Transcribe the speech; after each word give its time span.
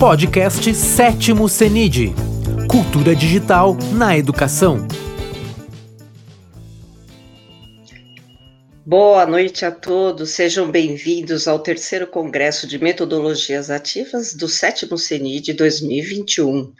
Podcast 0.00 0.74
Sétimo 0.74 1.46
CENID 1.46 2.14
Cultura 2.70 3.14
Digital 3.14 3.76
na 3.92 4.16
Educação. 4.16 4.88
Boa 8.86 9.26
noite 9.26 9.66
a 9.66 9.70
todos, 9.70 10.30
sejam 10.30 10.70
bem-vindos 10.70 11.46
ao 11.46 11.58
terceiro 11.58 12.06
Congresso 12.06 12.66
de 12.66 12.82
Metodologias 12.82 13.68
Ativas 13.68 14.32
do 14.32 14.48
sétimo 14.48 14.96
CENID 14.96 15.52
2021. 15.52 16.72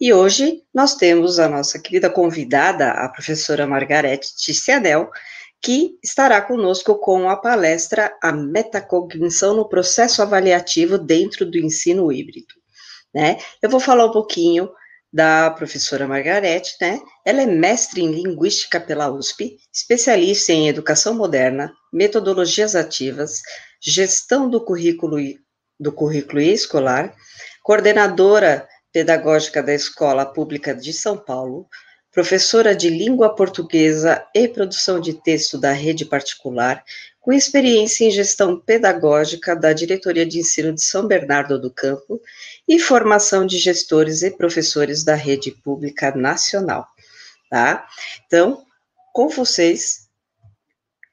E 0.00 0.12
hoje 0.12 0.64
nós 0.74 0.96
temos 0.96 1.38
a 1.38 1.48
nossa 1.48 1.78
querida 1.78 2.10
convidada, 2.10 2.90
a 2.90 3.08
professora 3.08 3.68
Margarete 3.68 4.34
Ticianel, 4.36 5.10
que 5.62 5.96
estará 6.02 6.42
conosco 6.42 6.96
com 6.96 7.30
a 7.30 7.36
palestra 7.36 8.12
A 8.20 8.32
Metacognição 8.32 9.54
no 9.54 9.68
Processo 9.68 10.22
Avaliativo 10.22 10.98
dentro 10.98 11.48
do 11.48 11.56
Ensino 11.56 12.10
Híbrido. 12.10 12.63
Né? 13.14 13.38
Eu 13.62 13.70
vou 13.70 13.80
falar 13.80 14.06
um 14.06 14.12
pouquinho 14.12 14.68
da 15.14 15.48
professora 15.50 16.08
Margarete, 16.08 16.74
né? 16.80 17.00
Ela 17.24 17.42
é 17.42 17.46
mestre 17.46 18.02
em 18.02 18.10
Linguística 18.10 18.80
pela 18.80 19.08
USP, 19.12 19.58
especialista 19.72 20.52
em 20.52 20.68
Educação 20.68 21.14
Moderna, 21.14 21.72
Metodologias 21.92 22.74
Ativas, 22.74 23.40
Gestão 23.80 24.50
do 24.50 24.60
Currículo, 24.60 25.18
do 25.78 25.92
currículo 25.92 26.40
Escolar, 26.40 27.14
coordenadora 27.62 28.66
pedagógica 28.92 29.62
da 29.62 29.72
Escola 29.72 30.26
Pública 30.26 30.74
de 30.74 30.92
São 30.92 31.16
Paulo, 31.16 31.68
professora 32.10 32.74
de 32.74 32.88
Língua 32.88 33.34
Portuguesa 33.36 34.24
e 34.34 34.48
Produção 34.48 35.00
de 35.00 35.14
Texto 35.14 35.58
da 35.58 35.70
Rede 35.70 36.04
Particular, 36.04 36.82
com 37.20 37.32
experiência 37.32 38.04
em 38.04 38.10
gestão 38.10 38.60
pedagógica 38.60 39.56
da 39.56 39.72
Diretoria 39.72 40.26
de 40.26 40.38
Ensino 40.38 40.72
de 40.74 40.82
São 40.82 41.06
Bernardo 41.06 41.58
do 41.58 41.72
Campo 41.72 42.20
e 42.66 42.78
formação 42.78 43.46
de 43.46 43.58
gestores 43.58 44.22
e 44.22 44.30
professores 44.30 45.04
da 45.04 45.14
rede 45.14 45.50
pública 45.50 46.14
nacional, 46.14 46.86
tá? 47.50 47.86
Então, 48.26 48.64
com 49.12 49.28
vocês, 49.28 50.08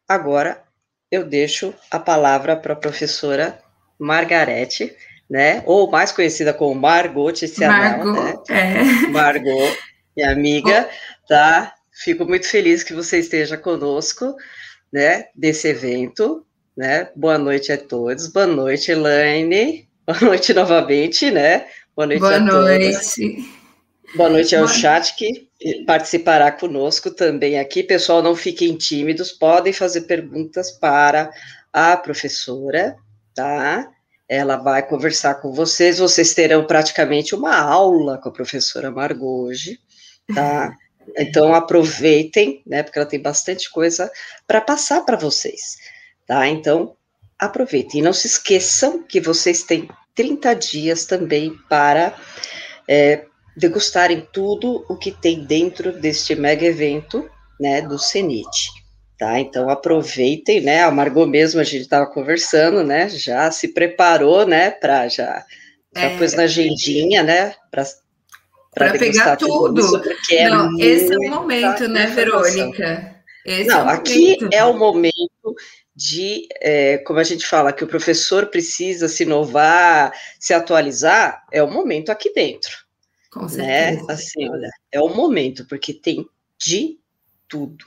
agora 0.07 0.63
eu 1.11 1.25
deixo 1.25 1.73
a 1.89 1.99
palavra 1.99 2.55
para 2.55 2.73
a 2.73 2.77
professora 2.77 3.61
Margarete, 3.99 4.95
né? 5.29 5.61
Ou 5.65 5.89
mais 5.91 6.11
conhecida 6.11 6.53
como 6.53 6.79
Margot 6.79 7.31
Tizianel, 7.33 8.05
Margot, 8.05 8.43
né? 8.49 8.77
é. 9.03 9.07
Margot, 9.07 9.77
minha 10.15 10.31
amiga, 10.31 10.89
tá? 11.27 11.73
Fico 11.91 12.25
muito 12.25 12.47
feliz 12.47 12.83
que 12.83 12.93
você 12.93 13.19
esteja 13.19 13.57
conosco 13.57 14.35
né, 14.91 15.25
desse 15.35 15.67
evento, 15.67 16.45
né? 16.75 17.09
Boa 17.15 17.37
noite 17.37 17.71
a 17.71 17.77
todos. 17.77 18.27
Boa 18.27 18.47
noite, 18.47 18.91
Elaine. 18.91 19.90
Boa 20.11 20.19
noite 20.19 20.53
novamente, 20.53 21.31
né? 21.31 21.67
Boa 21.95 22.05
noite 22.05 22.19
Boa 22.19 22.35
a 22.35 22.39
noite. 22.41 23.49
Boa 24.13 24.29
noite 24.29 24.53
ao 24.53 24.65
Boa... 24.65 24.77
chat 24.77 25.15
que 25.15 25.47
participará 25.87 26.51
conosco 26.51 27.11
também 27.11 27.57
aqui. 27.57 27.81
Pessoal, 27.81 28.21
não 28.21 28.35
fiquem 28.35 28.75
tímidos, 28.75 29.31
podem 29.31 29.71
fazer 29.71 30.01
perguntas 30.01 30.69
para 30.69 31.31
a 31.71 31.95
professora, 31.95 32.97
tá? 33.33 33.89
Ela 34.27 34.57
vai 34.57 34.85
conversar 34.85 35.35
com 35.35 35.53
vocês, 35.53 35.99
vocês 35.99 36.33
terão 36.33 36.67
praticamente 36.67 37.33
uma 37.33 37.55
aula 37.57 38.17
com 38.17 38.27
a 38.27 38.33
professora 38.33 38.91
Margot 38.91 39.45
hoje, 39.45 39.79
tá? 40.35 40.75
Então 41.17 41.55
aproveitem, 41.55 42.61
né? 42.67 42.83
Porque 42.83 42.99
ela 42.99 43.07
tem 43.07 43.21
bastante 43.21 43.71
coisa 43.71 44.11
para 44.45 44.59
passar 44.59 45.05
para 45.05 45.15
vocês, 45.15 45.77
tá? 46.27 46.49
Então 46.49 46.97
aproveitem. 47.39 48.01
E 48.01 48.03
não 48.03 48.11
se 48.11 48.27
esqueçam 48.27 49.01
que 49.03 49.21
vocês 49.21 49.63
têm 49.63 49.87
30 50.15 50.53
dias 50.53 51.05
também 51.05 51.55
para 51.69 52.15
é, 52.87 53.25
degustarem 53.55 54.27
tudo 54.31 54.85
o 54.89 54.95
que 54.95 55.11
tem 55.11 55.43
dentro 55.43 55.91
deste 55.91 56.35
mega 56.35 56.65
evento, 56.65 57.29
né? 57.59 57.81
Do 57.81 57.97
CENIT. 57.97 58.69
Tá, 59.17 59.39
então 59.39 59.69
aproveitem, 59.69 60.61
né? 60.61 60.81
A 60.81 60.89
Margot 60.89 61.27
mesmo 61.27 61.61
a 61.61 61.63
gente 61.63 61.81
estava 61.81 62.07
conversando, 62.07 62.83
né? 62.83 63.07
Já 63.07 63.51
se 63.51 63.67
preparou, 63.67 64.47
né? 64.47 64.71
Para 64.71 65.07
já, 65.07 65.45
já 65.95 66.01
é, 66.01 66.17
pôs 66.17 66.33
na 66.33 66.43
agendinha, 66.43 67.21
né? 67.21 67.53
Para 67.69 67.85
para 68.73 68.97
pegar 68.97 69.35
tudo. 69.35 69.91
tudo 69.91 70.09
é 70.31 70.49
Não, 70.49 70.79
esse 70.79 71.13
é 71.13 71.17
o 71.17 71.29
momento, 71.29 71.87
né, 71.87 72.07
Verônica? 72.07 73.15
Esse 73.45 73.67
Não, 73.67 73.89
é 73.89 73.93
aqui 73.93 74.37
é 74.51 74.63
o 74.63 74.77
momento 74.77 75.55
de, 76.01 76.47
é, 76.59 76.97
como 76.99 77.19
a 77.19 77.23
gente 77.23 77.45
fala, 77.45 77.71
que 77.71 77.83
o 77.83 77.87
professor 77.87 78.47
precisa 78.47 79.07
se 79.07 79.21
inovar, 79.21 80.11
se 80.39 80.51
atualizar, 80.51 81.45
é 81.51 81.61
o 81.61 81.69
momento 81.69 82.11
aqui 82.11 82.33
dentro. 82.33 82.71
Com 83.29 83.41
né? 83.41 83.49
certeza. 83.49 84.07
Né? 84.07 84.13
Assim, 84.13 84.49
olha, 84.49 84.69
é 84.91 84.99
o 84.99 85.09
momento, 85.09 85.63
porque 85.67 85.93
tem 85.93 86.27
de 86.57 86.97
tudo 87.47 87.85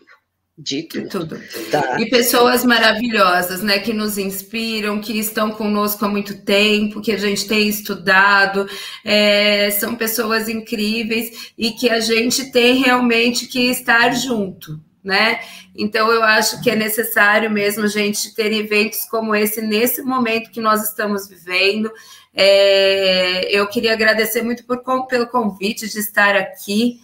de 0.57 0.85
tudo. 0.85 1.09
tudo. 1.09 1.41
Tá. 1.69 1.97
E 2.01 2.09
pessoas 2.09 2.65
maravilhosas, 2.65 3.61
né, 3.61 3.81
que 3.81 3.93
nos 3.93 4.17
inspiram, 4.17 5.01
que 5.01 5.19
estão 5.19 5.51
conosco 5.51 6.05
há 6.05 6.09
muito 6.09 6.43
tempo, 6.45 7.01
que 7.01 7.11
a 7.11 7.19
gente 7.19 7.49
tem 7.49 7.69
estudado, 7.69 8.69
é, 9.05 9.73
são 9.73 9.97
pessoas 9.97 10.49
incríveis 10.49 11.53
e 11.59 11.73
que 11.73 11.91
a 11.91 11.99
gente 11.99 12.53
tem 12.53 12.81
realmente 12.81 13.49
que 13.49 13.69
estar 13.69 14.15
junto. 14.15 14.81
Né? 15.05 15.39
Então 15.77 16.11
eu 16.11 16.23
acho 16.23 16.63
que 16.63 16.71
é 16.71 16.75
necessário 16.75 17.51
mesmo 17.51 17.85
a 17.85 17.89
gente 17.89 18.35
ter 18.35 18.51
eventos 18.51 19.05
como 19.05 19.35
esse 19.35 19.61
nesse 19.61 20.01
momento 20.01 20.51
que 20.51 20.63
nós 20.63 20.83
estamos 20.83 21.29
vivendo. 21.29 21.93
É, 22.33 23.55
eu 23.55 23.69
queria 23.69 23.93
agradecer 23.93 24.43
muito 24.43 24.65
por, 24.65 24.83
pelo 25.07 25.27
convite 25.27 25.87
de 25.87 25.99
estar 25.99 26.35
aqui 26.35 27.01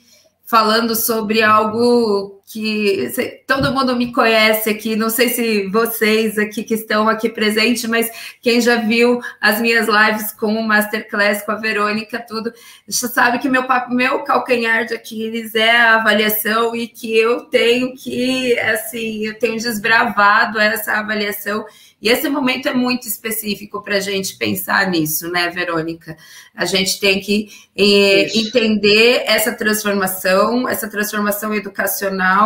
falando 0.47 0.97
sobre 0.97 1.43
algo 1.43 2.40
que 2.53 3.13
todo 3.47 3.73
mundo 3.73 3.95
me 3.95 4.13
conhece 4.13 4.69
aqui, 4.69 4.97
não 4.97 5.09
sei 5.09 5.29
se 5.29 5.69
vocês 5.69 6.37
aqui 6.37 6.65
que 6.65 6.75
estão 6.75 7.09
aqui 7.09 7.29
presentes, 7.29 7.85
mas 7.85 8.11
quem 8.43 8.61
já 8.61 8.75
viu 8.75 9.21
as 9.41 9.61
minhas 9.61 9.87
lives 9.87 10.33
com 10.33 10.57
o 10.57 10.67
Masterclass 10.67 11.43
com 11.43 11.53
a 11.53 11.55
Verônica, 11.55 12.19
tudo, 12.19 12.53
já 12.89 13.07
sabe 13.07 13.39
que 13.39 13.49
meu, 13.49 13.63
meu 13.91 14.25
calcanhar 14.25 14.85
de 14.85 14.95
Aquiles 14.95 15.55
é 15.55 15.77
a 15.77 15.95
avaliação 15.95 16.75
e 16.75 16.89
que 16.89 17.17
eu 17.17 17.43
tenho 17.43 17.95
que, 17.95 18.59
assim, 18.59 19.27
eu 19.27 19.39
tenho 19.39 19.57
desbravado 19.57 20.59
essa 20.59 20.95
avaliação 20.95 21.65
e 22.03 22.09
esse 22.09 22.29
momento 22.31 22.67
é 22.67 22.73
muito 22.73 23.07
específico 23.07 23.83
para 23.83 23.97
a 23.97 24.01
gente 24.01 24.37
pensar 24.37 24.91
nisso, 24.91 25.31
né, 25.31 25.51
Verônica? 25.51 26.17
A 26.55 26.65
gente 26.65 26.99
tem 26.99 27.21
que 27.21 27.51
eh, 27.77 28.27
entender 28.35 29.25
essa 29.27 29.53
transformação, 29.53 30.67
essa 30.67 30.89
transformação 30.89 31.55
educacional 31.55 32.40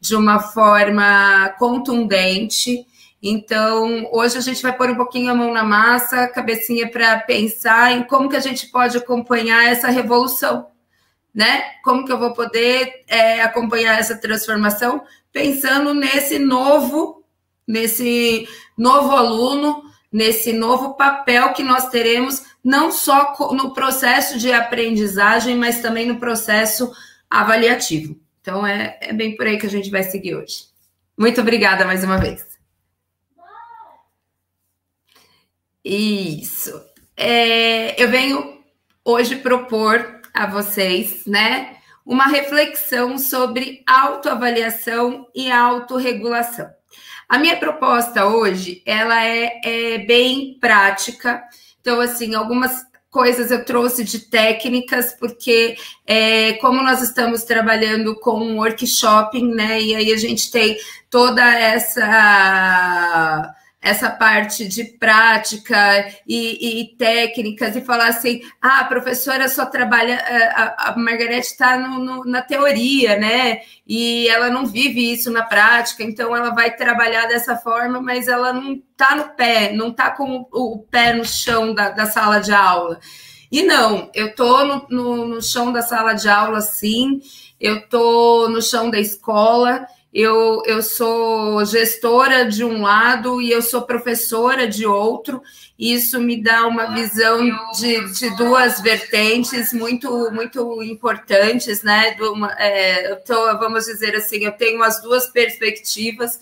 de 0.00 0.14
uma 0.14 0.38
forma 0.38 1.48
contundente. 1.58 2.86
Então, 3.22 4.08
hoje 4.12 4.38
a 4.38 4.40
gente 4.40 4.62
vai 4.62 4.76
pôr 4.76 4.90
um 4.90 4.96
pouquinho 4.96 5.30
a 5.30 5.34
mão 5.34 5.52
na 5.52 5.64
massa, 5.64 6.28
cabecinha 6.28 6.90
para 6.90 7.18
pensar 7.20 7.92
em 7.92 8.04
como 8.04 8.28
que 8.28 8.36
a 8.36 8.40
gente 8.40 8.66
pode 8.68 8.96
acompanhar 8.96 9.64
essa 9.64 9.88
revolução, 9.88 10.66
né? 11.34 11.62
Como 11.82 12.04
que 12.04 12.12
eu 12.12 12.18
vou 12.18 12.32
poder 12.32 13.04
é, 13.08 13.42
acompanhar 13.42 13.98
essa 13.98 14.16
transformação 14.16 15.02
pensando 15.32 15.92
nesse 15.94 16.38
novo 16.38 17.24
nesse 17.66 18.46
novo 18.76 19.12
aluno, 19.12 19.82
nesse 20.12 20.52
novo 20.52 20.94
papel 20.94 21.52
que 21.52 21.62
nós 21.62 21.88
teremos, 21.88 22.42
não 22.62 22.92
só 22.92 23.34
no 23.52 23.72
processo 23.72 24.38
de 24.38 24.52
aprendizagem, 24.52 25.56
mas 25.56 25.80
também 25.80 26.06
no 26.06 26.18
processo 26.18 26.92
avaliativo. 27.28 28.16
Então, 28.44 28.66
é, 28.66 28.98
é 29.00 29.10
bem 29.10 29.34
por 29.34 29.46
aí 29.46 29.56
que 29.56 29.64
a 29.64 29.70
gente 29.70 29.88
vai 29.88 30.02
seguir 30.02 30.34
hoje. 30.34 30.66
Muito 31.16 31.40
obrigada 31.40 31.86
mais 31.86 32.04
uma 32.04 32.18
vez. 32.18 32.46
Isso. 35.82 36.78
É, 37.16 37.98
eu 38.02 38.10
venho 38.10 38.62
hoje 39.02 39.36
propor 39.36 40.20
a 40.34 40.44
vocês, 40.44 41.24
né, 41.24 41.78
uma 42.04 42.26
reflexão 42.26 43.16
sobre 43.16 43.82
autoavaliação 43.86 45.26
e 45.34 45.50
autorregulação. 45.50 46.70
A 47.26 47.38
minha 47.38 47.56
proposta 47.56 48.26
hoje, 48.26 48.82
ela 48.84 49.24
é, 49.24 49.58
é 49.64 49.98
bem 50.00 50.58
prática. 50.60 51.42
Então, 51.80 51.98
assim, 51.98 52.34
algumas 52.34 52.84
coisas 53.14 53.52
eu 53.52 53.64
trouxe 53.64 54.02
de 54.02 54.18
técnicas, 54.18 55.14
porque 55.16 55.76
é, 56.04 56.54
como 56.54 56.82
nós 56.82 57.00
estamos 57.00 57.44
trabalhando 57.44 58.18
com 58.18 58.40
um 58.40 58.58
workshopping, 58.58 59.54
né? 59.54 59.80
E 59.80 59.94
aí 59.94 60.12
a 60.12 60.16
gente 60.16 60.50
tem 60.50 60.76
toda 61.08 61.40
essa 61.56 63.53
essa 63.84 64.08
parte 64.08 64.66
de 64.66 64.82
prática 64.82 66.10
e, 66.26 66.80
e, 66.80 66.96
técnicas 66.96 67.76
e 67.76 67.82
falar 67.82 68.08
assim, 68.08 68.40
ah, 68.60 68.80
a 68.80 68.84
professora 68.84 69.46
só 69.46 69.66
trabalha, 69.66 70.14
eh, 70.14 70.52
a, 70.54 70.88
a 70.88 70.96
Margarete 70.96 71.48
está 71.48 71.76
na 71.76 72.40
teoria, 72.40 73.18
né? 73.18 73.60
E 73.86 74.26
ela 74.28 74.48
não 74.48 74.64
vive 74.64 75.12
isso 75.12 75.30
na 75.30 75.42
prática, 75.42 76.02
então 76.02 76.34
ela 76.34 76.54
vai 76.54 76.74
trabalhar 76.74 77.26
dessa 77.26 77.56
forma, 77.56 78.00
mas 78.00 78.26
ela 78.26 78.54
não 78.54 78.72
está 78.72 79.14
no 79.14 79.28
pé, 79.34 79.70
não 79.74 79.88
está 79.88 80.10
com 80.10 80.48
o, 80.50 80.72
o, 80.76 80.78
pé 80.78 81.12
no 81.12 81.24
chão 81.26 81.74
da, 81.74 81.90
da 81.90 82.06
sala 82.06 82.40
de 82.40 82.54
aula. 82.54 82.98
E 83.52 83.62
não, 83.62 84.10
eu 84.14 84.28
estou 84.28 84.64
no, 84.64 84.86
no, 84.88 85.26
no 85.26 85.42
chão 85.42 85.70
da 85.70 85.82
sala 85.82 86.14
de 86.14 86.26
aula, 86.26 86.62
sim, 86.62 87.20
eu 87.60 87.76
estou 87.80 88.48
no 88.48 88.62
chão 88.62 88.90
da 88.90 88.98
escola, 88.98 89.86
eu, 90.14 90.62
eu 90.64 90.80
sou 90.80 91.64
gestora 91.64 92.44
de 92.44 92.64
um 92.64 92.82
lado 92.82 93.42
e 93.42 93.50
eu 93.50 93.60
sou 93.60 93.82
professora 93.82 94.68
de 94.68 94.86
outro. 94.86 95.42
Isso 95.76 96.20
me 96.20 96.40
dá 96.40 96.68
uma 96.68 96.94
visão 96.94 97.40
de, 97.76 98.12
de 98.12 98.36
duas 98.36 98.80
vertentes 98.80 99.72
muito 99.72 100.30
muito 100.30 100.80
importantes, 100.84 101.82
né? 101.82 102.16
Uma, 102.20 102.52
é, 102.52 103.16
tô, 103.26 103.58
vamos 103.58 103.86
dizer 103.86 104.14
assim, 104.14 104.44
eu 104.44 104.52
tenho 104.52 104.84
as 104.84 105.02
duas 105.02 105.26
perspectivas. 105.26 106.38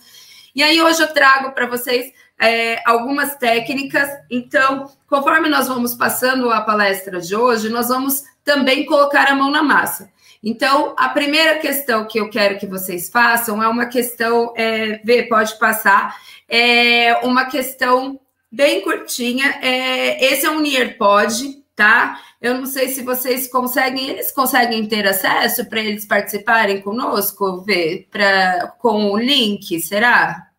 E 0.53 0.61
aí 0.61 0.79
hoje 0.79 1.01
eu 1.01 1.11
trago 1.11 1.51
para 1.51 1.65
vocês 1.65 2.13
é, 2.39 2.79
algumas 2.87 3.35
técnicas. 3.37 4.07
Então, 4.29 4.91
conforme 5.07 5.49
nós 5.49 5.67
vamos 5.67 5.95
passando 5.95 6.51
a 6.51 6.61
palestra 6.61 7.19
de 7.19 7.35
hoje, 7.35 7.69
nós 7.69 7.87
vamos 7.87 8.23
também 8.45 8.85
colocar 8.85 9.27
a 9.31 9.35
mão 9.35 9.49
na 9.49 9.63
massa. 9.63 10.13
Então, 10.43 10.93
a 10.97 11.07
primeira 11.09 11.57
questão 11.59 12.05
que 12.05 12.19
eu 12.19 12.29
quero 12.29 12.59
que 12.59 12.67
vocês 12.67 13.09
façam 13.09 13.63
é 13.63 13.67
uma 13.67 13.85
questão, 13.85 14.53
é, 14.57 14.99
vê, 15.03 15.23
pode 15.23 15.57
passar, 15.57 16.19
é 16.49 17.15
uma 17.23 17.45
questão 17.45 18.19
bem 18.51 18.81
curtinha. 18.81 19.59
É, 19.61 20.33
esse 20.33 20.45
é 20.45 20.51
um 20.51 20.59
Nearpod, 20.59 21.63
tá? 21.73 22.19
Eu 22.41 22.55
não 22.55 22.65
sei 22.65 22.89
se 22.89 23.01
vocês 23.03 23.47
conseguem, 23.47 24.09
eles 24.09 24.33
conseguem 24.33 24.85
ter 24.85 25.07
acesso 25.07 25.65
para 25.69 25.79
eles 25.79 26.05
participarem 26.05 26.81
conosco, 26.81 27.61
ver, 27.61 28.09
pra, 28.11 28.67
com 28.79 29.11
o 29.11 29.17
link, 29.17 29.79
será? 29.79 30.49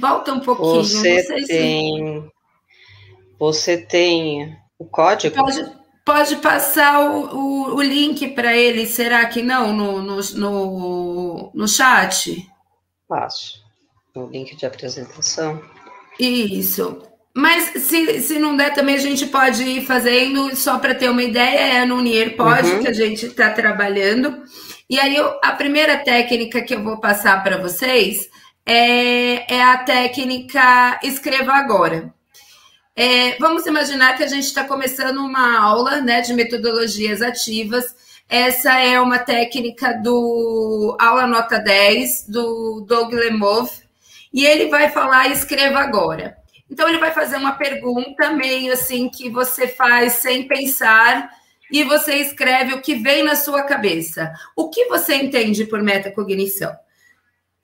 Volta 0.00 0.32
um 0.32 0.40
pouquinho. 0.40 0.82
Você 0.82 1.22
tem. 1.46 2.22
Se... 2.22 2.30
Você 3.38 3.76
tem 3.76 4.56
o 4.78 4.86
código? 4.86 5.36
Pode, 5.36 5.75
pode 6.06 6.36
passar 6.36 7.00
o, 7.00 7.36
o, 7.36 7.74
o 7.74 7.82
link 7.82 8.28
para 8.28 8.56
ele, 8.56 8.86
será 8.86 9.26
que 9.26 9.42
não? 9.42 9.72
No, 9.72 10.00
no, 10.00 10.20
no, 10.36 11.50
no 11.52 11.68
chat? 11.68 12.48
Passo. 13.08 13.60
O 14.14 14.26
link 14.26 14.54
de 14.56 14.64
apresentação. 14.64 15.60
Isso. 16.18 17.02
Mas 17.34 17.82
se, 17.82 18.22
se 18.22 18.38
não 18.38 18.56
der, 18.56 18.72
também 18.72 18.94
a 18.94 18.98
gente 18.98 19.26
pode 19.26 19.62
ir 19.64 19.84
fazendo, 19.84 20.54
só 20.56 20.78
para 20.78 20.94
ter 20.94 21.10
uma 21.10 21.22
ideia, 21.22 21.80
é 21.80 21.84
no 21.84 22.00
Nearpod 22.00 22.66
uhum. 22.66 22.80
que 22.80 22.88
a 22.88 22.92
gente 22.92 23.26
está 23.26 23.50
trabalhando. 23.50 24.42
E 24.88 24.98
aí, 24.98 25.16
eu, 25.16 25.38
a 25.42 25.52
primeira 25.52 25.98
técnica 25.98 26.62
que 26.62 26.74
eu 26.74 26.82
vou 26.82 26.98
passar 26.98 27.42
para 27.42 27.58
vocês 27.58 28.30
é, 28.64 29.54
é 29.54 29.62
a 29.62 29.78
técnica 29.78 30.98
Escreva 31.02 31.52
Agora. 31.52 32.14
É, 32.96 33.36
vamos 33.38 33.66
imaginar 33.66 34.16
que 34.16 34.24
a 34.24 34.26
gente 34.26 34.44
está 34.44 34.64
começando 34.64 35.18
uma 35.18 35.60
aula 35.60 36.00
né, 36.00 36.22
de 36.22 36.32
metodologias 36.32 37.20
ativas. 37.20 37.94
Essa 38.28 38.80
é 38.80 38.98
uma 38.98 39.18
técnica 39.18 39.92
do 39.92 40.96
aula 40.98 41.26
nota 41.26 41.58
10, 41.58 42.26
do 42.28 42.80
Doug 42.88 43.12
Lemov, 43.12 43.70
e 44.32 44.46
ele 44.46 44.68
vai 44.68 44.90
falar 44.90 45.28
escreva 45.28 45.78
agora. 45.78 46.36
Então 46.70 46.88
ele 46.88 46.98
vai 46.98 47.12
fazer 47.12 47.36
uma 47.36 47.52
pergunta 47.52 48.30
meio 48.30 48.72
assim 48.72 49.08
que 49.08 49.28
você 49.28 49.68
faz 49.68 50.14
sem 50.14 50.48
pensar 50.48 51.30
e 51.70 51.84
você 51.84 52.14
escreve 52.14 52.74
o 52.74 52.80
que 52.80 52.94
vem 52.94 53.22
na 53.22 53.36
sua 53.36 53.62
cabeça. 53.62 54.32
O 54.56 54.70
que 54.70 54.86
você 54.86 55.16
entende 55.16 55.66
por 55.66 55.82
metacognição? 55.82 56.74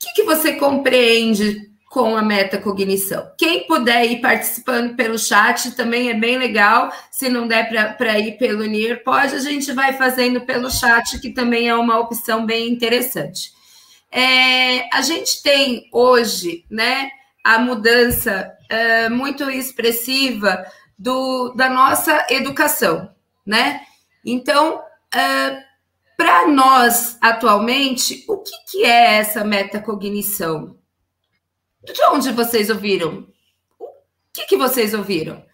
que, 0.02 0.12
que 0.14 0.22
você 0.24 0.54
compreende 0.54 1.71
com 1.92 2.16
a 2.16 2.22
metacognição? 2.22 3.30
Quem 3.36 3.66
puder 3.66 4.10
ir 4.10 4.22
participando 4.22 4.96
pelo 4.96 5.18
chat 5.18 5.72
também 5.72 6.08
é 6.08 6.14
bem 6.14 6.38
legal. 6.38 6.90
Se 7.10 7.28
não 7.28 7.46
der 7.46 7.68
para 7.98 8.18
ir 8.18 8.38
pelo 8.38 8.64
NIR, 8.64 9.04
pode, 9.04 9.34
a 9.34 9.38
gente 9.38 9.70
vai 9.72 9.92
fazendo 9.92 10.40
pelo 10.40 10.70
chat, 10.70 11.20
que 11.20 11.28
também 11.28 11.68
é 11.68 11.74
uma 11.74 11.98
opção 11.98 12.46
bem 12.46 12.70
interessante. 12.70 13.52
É, 14.10 14.88
a 14.90 15.02
gente 15.02 15.42
tem 15.42 15.86
hoje, 15.92 16.64
né, 16.70 17.10
a 17.44 17.58
mudança 17.58 18.50
é, 18.70 19.10
muito 19.10 19.50
expressiva 19.50 20.64
do, 20.98 21.50
da 21.50 21.68
nossa 21.68 22.26
educação, 22.30 23.10
né? 23.44 23.82
Então, 24.24 24.80
é, 25.14 25.62
para 26.16 26.48
nós, 26.48 27.18
atualmente, 27.20 28.24
o 28.26 28.38
que, 28.38 28.56
que 28.70 28.84
é 28.84 29.16
essa 29.16 29.44
metacognição? 29.44 30.80
De 31.84 32.04
onde 32.10 32.32
vocês 32.32 32.70
ouviram? 32.70 33.26
O 33.78 33.86
que, 34.32 34.46
que 34.46 34.56
vocês 34.56 34.94
ouviram? 34.94 35.44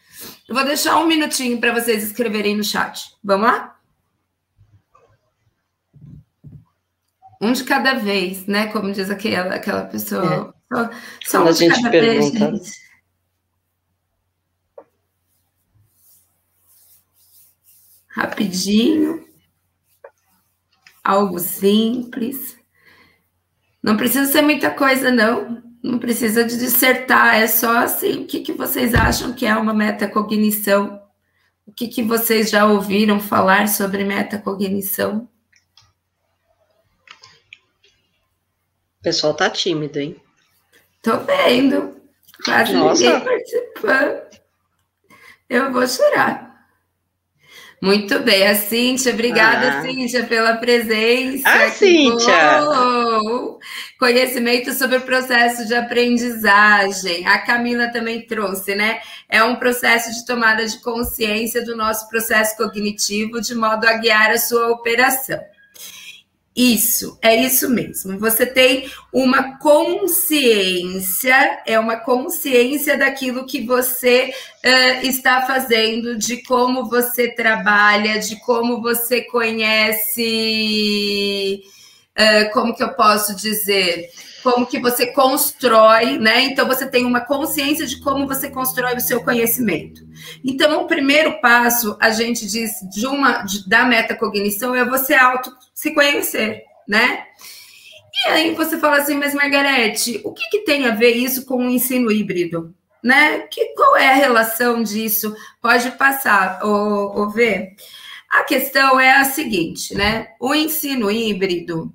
Eu 0.49 0.55
vou 0.55 0.65
deixar 0.65 0.99
um 0.99 1.07
minutinho 1.07 1.61
para 1.61 1.73
vocês 1.73 2.03
escreverem 2.03 2.57
no 2.57 2.65
chat. 2.65 3.15
Vamos 3.23 3.47
lá? 3.47 3.79
Um 7.41 7.53
de 7.53 7.65
cada 7.65 7.95
vez, 7.95 8.47
né? 8.47 8.67
Como 8.69 8.93
diz 8.93 9.11
aquela, 9.11 9.55
aquela 9.55 9.85
pessoa. 9.85 10.55
É. 10.73 10.77
Só, 10.77 10.91
só 11.25 11.45
um 11.45 11.49
a 11.49 11.53
gente 11.53 11.91
pergunta. 11.91 12.51
Vez, 12.51 12.89
Rapidinho 18.09 19.29
algo 21.09 21.39
simples. 21.39 22.59
Não 23.83 23.97
precisa 23.97 24.31
ser 24.31 24.43
muita 24.43 24.71
coisa, 24.71 25.11
não. 25.11 25.63
Não 25.83 25.99
precisa 25.99 26.45
de 26.45 26.59
dissertar, 26.59 27.37
é 27.37 27.47
só 27.47 27.79
assim, 27.79 28.23
o 28.23 28.27
que, 28.27 28.41
que 28.41 28.53
vocês 28.53 28.95
acham 28.95 29.33
que 29.33 29.47
é 29.47 29.55
uma 29.55 29.73
metacognição? 29.73 31.01
O 31.67 31.73
que, 31.73 31.87
que 31.87 32.03
vocês 32.03 32.51
já 32.51 32.67
ouviram 32.67 33.21
falar 33.21 33.69
sobre 33.69 34.03
metacognição? 34.05 35.29
O 38.99 39.03
pessoal 39.03 39.35
tá 39.35 39.49
tímido, 39.49 40.01
hein? 40.01 40.17
Tô 41.03 41.19
vendo. 41.19 41.97
Quase 42.45 42.73
Nossa. 42.73 43.03
ninguém 43.03 43.25
participando. 43.25 44.23
Eu 45.49 45.73
vou 45.73 45.87
chorar. 45.87 46.48
Muito 47.81 48.19
bem, 48.21 48.47
a 48.47 48.57
Cíntia, 48.57 49.13
obrigada, 49.13 49.79
ah. 49.79 49.83
Cíntia, 49.83 50.25
pela 50.25 50.57
presença. 50.57 51.49
Ah, 51.49 51.71
Cíntia! 51.71 52.61
Bom. 52.65 53.59
Conhecimento 53.99 54.73
sobre 54.73 54.97
o 54.97 55.03
processo 55.03 55.65
de 55.67 55.75
aprendizagem. 55.75 57.27
A 57.27 57.39
Camila 57.39 57.89
também 57.89 58.23
trouxe, 58.23 58.75
né? 58.75 59.01
É 59.29 59.45
um 59.45 59.57
processo 59.57 60.13
de 60.13 60.27
tomada 60.27 60.67
de 60.67 60.79
consciência 60.81 61.65
do 61.65 61.77
nosso 61.77 62.09
processo 62.09 62.57
cognitivo, 62.57 63.41
de 63.41 63.55
modo 63.55 63.87
a 63.87 63.93
guiar 63.95 64.31
a 64.31 64.38
sua 64.38 64.71
operação. 64.71 65.38
Isso, 66.59 67.17
é 67.23 67.37
isso 67.37 67.71
mesmo. 67.71 68.19
Você 68.19 68.45
tem 68.45 68.91
uma 69.12 69.59
consciência, 69.59 71.33
é 71.65 71.79
uma 71.79 71.95
consciência 71.99 72.99
daquilo 72.99 73.47
que 73.47 73.65
você 73.65 74.35
uh, 74.65 75.07
está 75.07 75.43
fazendo, 75.43 76.19
de 76.19 76.43
como 76.43 76.91
você 76.91 77.29
trabalha, 77.29 78.19
de 78.19 78.41
como 78.41 78.83
você 78.83 79.21
conhece. 79.23 80.33
Uh, 82.19 82.50
como 82.53 82.75
que 82.75 82.83
eu 82.83 82.93
posso 82.95 83.37
dizer? 83.37 84.11
Como 84.50 84.64
que 84.64 84.81
você 84.81 85.09
constrói, 85.09 86.19
né? 86.19 86.40
Então 86.40 86.67
você 86.67 86.87
tem 86.87 87.05
uma 87.05 87.21
consciência 87.21 87.87
de 87.87 88.00
como 88.00 88.26
você 88.26 88.49
constrói 88.49 88.97
o 88.97 89.00
seu 89.00 89.23
conhecimento. 89.23 90.00
Então, 90.43 90.83
o 90.83 90.87
primeiro 90.87 91.38
passo, 91.43 91.99
a 92.00 92.09
gente 92.09 92.47
diz 92.47 92.71
de 92.90 93.07
uma 93.07 93.43
de, 93.43 93.69
da 93.69 93.85
metacognição 93.85 94.75
é 94.75 94.87
você 94.87 95.12
auto 95.12 95.55
se 95.75 95.93
conhecer, 95.93 96.62
né? 96.88 97.25
E 98.25 98.28
aí 98.31 98.55
você 98.55 98.78
fala 98.78 98.97
assim, 98.97 99.17
mas 99.17 99.35
Margarete, 99.35 100.23
o 100.25 100.33
que, 100.33 100.49
que 100.49 100.64
tem 100.64 100.87
a 100.87 100.95
ver 100.95 101.12
isso 101.12 101.45
com 101.45 101.67
o 101.67 101.71
ensino 101.71 102.11
híbrido? 102.11 102.75
Né? 103.05 103.40
Que, 103.50 103.75
qual 103.75 103.99
é 103.99 104.09
a 104.09 104.14
relação 104.14 104.83
disso? 104.83 105.37
Pode 105.61 105.90
passar, 105.93 106.64
ou, 106.64 107.28
ver. 107.28 107.75
A 108.31 108.45
questão 108.45 108.99
é 108.99 109.12
a 109.12 109.25
seguinte, 109.25 109.95
né? 109.95 110.28
O 110.40 110.55
ensino 110.55 111.11
híbrido 111.11 111.93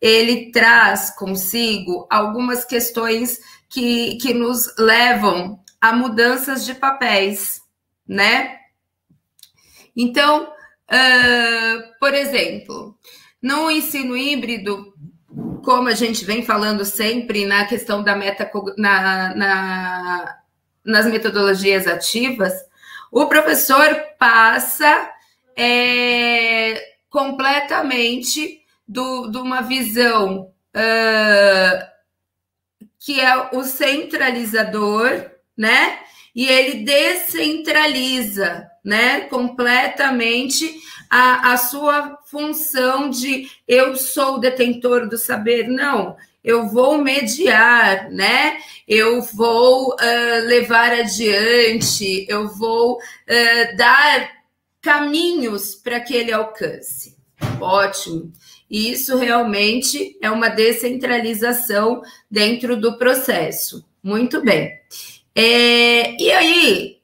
ele 0.00 0.50
traz 0.52 1.10
consigo 1.10 2.06
algumas 2.10 2.64
questões 2.64 3.38
que, 3.68 4.16
que 4.16 4.32
nos 4.32 4.74
levam 4.78 5.60
a 5.80 5.92
mudanças 5.92 6.64
de 6.64 6.74
papéis, 6.74 7.60
né? 8.06 8.56
Então, 9.96 10.44
uh, 10.44 11.98
por 11.98 12.14
exemplo, 12.14 12.96
no 13.42 13.70
ensino 13.70 14.16
híbrido, 14.16 14.94
como 15.64 15.88
a 15.88 15.94
gente 15.94 16.24
vem 16.24 16.44
falando 16.44 16.84
sempre 16.84 17.44
na 17.44 17.64
questão 17.66 18.02
da 18.02 18.16
meta 18.16 18.50
na, 18.76 19.34
na, 19.34 20.38
nas 20.84 21.06
metodologias 21.06 21.86
ativas, 21.86 22.52
o 23.10 23.26
professor 23.26 23.94
passa 24.18 25.10
é, 25.56 26.80
completamente 27.10 28.60
do, 28.88 29.28
de 29.28 29.38
uma 29.38 29.60
visão 29.60 30.50
uh, 30.74 31.88
que 32.98 33.20
é 33.20 33.50
o 33.52 33.62
centralizador, 33.62 35.30
né? 35.56 35.98
e 36.38 36.46
ele 36.46 36.84
descentraliza, 36.84 38.70
né, 38.84 39.22
completamente 39.22 40.72
a, 41.10 41.52
a 41.52 41.56
sua 41.56 42.16
função 42.26 43.10
de 43.10 43.50
eu 43.66 43.96
sou 43.96 44.38
detentor 44.38 45.08
do 45.08 45.18
saber. 45.18 45.66
Não, 45.66 46.16
eu 46.44 46.68
vou 46.68 46.98
mediar, 46.98 48.08
né? 48.10 48.56
Eu 48.86 49.20
vou 49.20 49.94
uh, 49.94 50.46
levar 50.46 50.92
adiante, 50.92 52.24
eu 52.28 52.48
vou 52.48 52.98
uh, 52.98 53.76
dar 53.76 54.30
caminhos 54.80 55.74
para 55.74 55.98
que 55.98 56.14
ele 56.14 56.32
alcance. 56.32 57.16
Ótimo. 57.60 58.32
E 58.70 58.90
isso 58.90 59.16
realmente 59.16 60.16
é 60.20 60.30
uma 60.30 60.48
descentralização 60.48 62.02
dentro 62.30 62.76
do 62.76 62.98
processo. 62.98 63.84
Muito 64.02 64.42
bem. 64.42 64.78
É, 65.34 66.20
e 66.22 66.30
aí, 66.32 66.98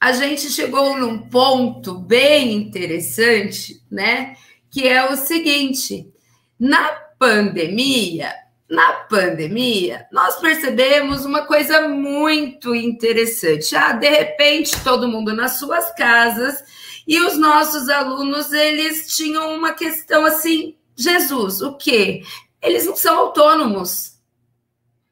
a 0.00 0.12
gente 0.12 0.50
chegou 0.50 0.96
num 0.96 1.18
ponto 1.18 1.94
bem 1.94 2.52
interessante, 2.52 3.82
né? 3.90 4.36
Que 4.70 4.86
é 4.86 5.10
o 5.10 5.16
seguinte: 5.16 6.12
na 6.58 6.90
pandemia, 7.18 8.32
na 8.68 8.92
pandemia, 8.92 10.06
nós 10.12 10.36
percebemos 10.40 11.24
uma 11.24 11.46
coisa 11.46 11.88
muito 11.88 12.74
interessante. 12.74 13.74
Ah, 13.76 13.92
de 13.92 14.08
repente, 14.08 14.72
todo 14.82 15.08
mundo 15.08 15.34
nas 15.34 15.58
suas 15.58 15.94
casas 15.94 16.62
e 17.06 17.20
os 17.20 17.38
nossos 17.38 17.88
alunos, 17.88 18.52
eles 18.52 19.16
tinham 19.16 19.54
uma 19.54 19.72
questão 19.72 20.26
assim, 20.26 20.74
Jesus, 20.96 21.60
o 21.60 21.76
quê? 21.76 22.22
Eles 22.62 22.86
não 22.86 22.96
são 22.96 23.18
autônomos, 23.18 24.14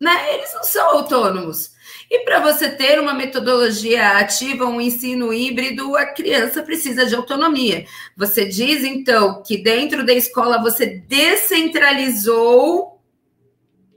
né? 0.00 0.34
Eles 0.34 0.52
não 0.54 0.64
são 0.64 0.98
autônomos. 0.98 1.74
E 2.10 2.20
para 2.20 2.40
você 2.40 2.70
ter 2.70 3.00
uma 3.00 3.14
metodologia 3.14 4.18
ativa, 4.18 4.66
um 4.66 4.80
ensino 4.80 5.32
híbrido, 5.32 5.96
a 5.96 6.06
criança 6.06 6.62
precisa 6.62 7.06
de 7.06 7.14
autonomia. 7.14 7.86
Você 8.16 8.44
diz, 8.44 8.84
então, 8.84 9.42
que 9.42 9.58
dentro 9.58 10.04
da 10.04 10.12
escola 10.12 10.62
você 10.62 10.86
descentralizou 10.86 13.00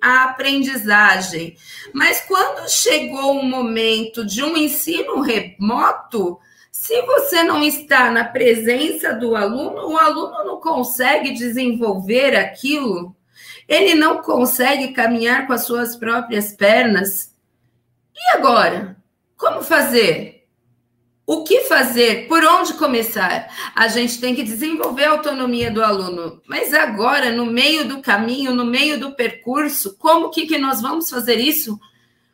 a 0.02 0.26
aprendizagem. 0.26 1.56
Mas 1.94 2.22
quando 2.22 2.70
chegou 2.70 3.40
o 3.40 3.44
momento 3.44 4.26
de 4.26 4.44
um 4.44 4.56
ensino 4.56 5.22
remoto, 5.22 6.40
se 6.80 7.02
você 7.02 7.44
não 7.44 7.64
está 7.64 8.12
na 8.12 8.24
presença 8.24 9.12
do 9.12 9.36
aluno, 9.36 9.90
o 9.90 9.98
aluno 9.98 10.46
não 10.46 10.62
consegue 10.62 11.32
desenvolver 11.32 12.36
aquilo, 12.36 13.16
ele 13.68 13.96
não 13.96 14.22
consegue 14.22 14.94
caminhar 14.94 15.48
com 15.48 15.54
as 15.54 15.66
suas 15.66 15.96
próprias 15.96 16.54
pernas. 16.54 17.36
E 18.16 18.38
agora? 18.38 18.96
Como 19.36 19.64
fazer? 19.64 20.48
O 21.26 21.44
que 21.44 21.62
fazer? 21.62 22.28
Por 22.28 22.46
onde 22.46 22.76
começar? 22.76 23.52
A 23.76 23.88
gente 23.88 24.22
tem 24.22 24.36
que 24.36 24.44
desenvolver 24.44 25.06
a 25.06 25.12
autonomia 25.12 25.72
do 25.72 25.84
aluno. 25.84 26.42
Mas 26.48 26.76
agora, 26.76 27.32
no 27.32 27.48
meio 27.48 27.88
do 27.88 28.02
caminho, 28.02 28.54
no 28.54 28.64
meio 28.64 29.00
do 29.00 29.16
percurso, 29.16 29.98
como 29.98 30.30
que, 30.30 30.46
que 30.46 30.60
nós 30.60 30.80
vamos 30.80 31.10
fazer 31.10 31.40
isso? 31.40 31.78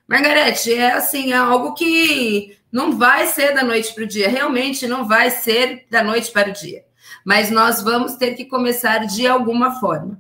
Margarete, 0.06 0.74
é 0.74 0.92
assim, 0.92 1.32
é 1.32 1.38
algo 1.38 1.74
que 1.74 2.58
não 2.74 2.98
vai 2.98 3.28
ser 3.28 3.54
da 3.54 3.64
noite 3.64 3.94
para 3.94 4.04
o 4.04 4.08
dia, 4.08 4.28
realmente 4.28 4.88
não 4.88 5.08
vai 5.08 5.30
ser 5.30 5.86
da 5.92 6.04
noite 6.04 6.32
para 6.32 6.50
o 6.50 6.54
dia. 6.54 6.84
Mas 7.24 7.52
nós 7.52 7.84
vamos 7.84 8.16
ter 8.16 8.34
que 8.34 8.46
começar 8.46 9.06
de 9.06 9.28
alguma 9.28 9.80
forma. 9.80 10.20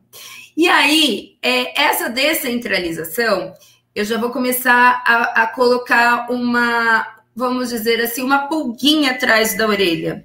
E 0.55 0.69
aí, 0.69 1.39
é, 1.41 1.81
essa 1.81 2.11
descentralização, 2.11 3.55
eu 3.95 4.05
já 4.05 4.19
vou 4.19 4.29
começar 4.29 5.03
a, 5.03 5.43
a 5.43 5.47
colocar 5.47 6.29
uma, 6.29 7.07
vamos 7.35 7.69
dizer 7.69 7.99
assim, 7.99 8.21
uma 8.21 8.47
pulguinha 8.47 9.13
atrás 9.13 9.57
da 9.57 9.67
orelha. 9.67 10.23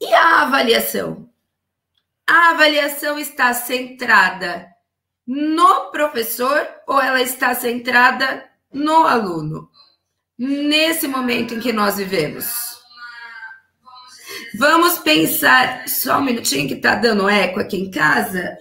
E 0.00 0.06
a 0.14 0.40
avaliação? 0.42 1.28
A 2.26 2.50
avaliação 2.50 3.18
está 3.18 3.52
centrada 3.52 4.68
no 5.26 5.90
professor 5.90 6.66
ou 6.86 6.98
ela 6.98 7.20
está 7.20 7.54
centrada 7.54 8.48
no 8.72 9.04
aluno? 9.04 9.68
Nesse 10.40 11.06
momento 11.06 11.52
em 11.52 11.60
que 11.60 11.70
nós 11.70 11.98
vivemos. 11.98 12.50
Vamos 14.58 14.98
pensar, 14.98 15.86
só 15.86 16.18
um 16.18 16.24
minutinho 16.24 16.66
que 16.66 16.74
está 16.74 16.94
dando 16.94 17.28
eco 17.28 17.60
aqui 17.60 17.76
em 17.76 17.90
casa. 17.90 18.56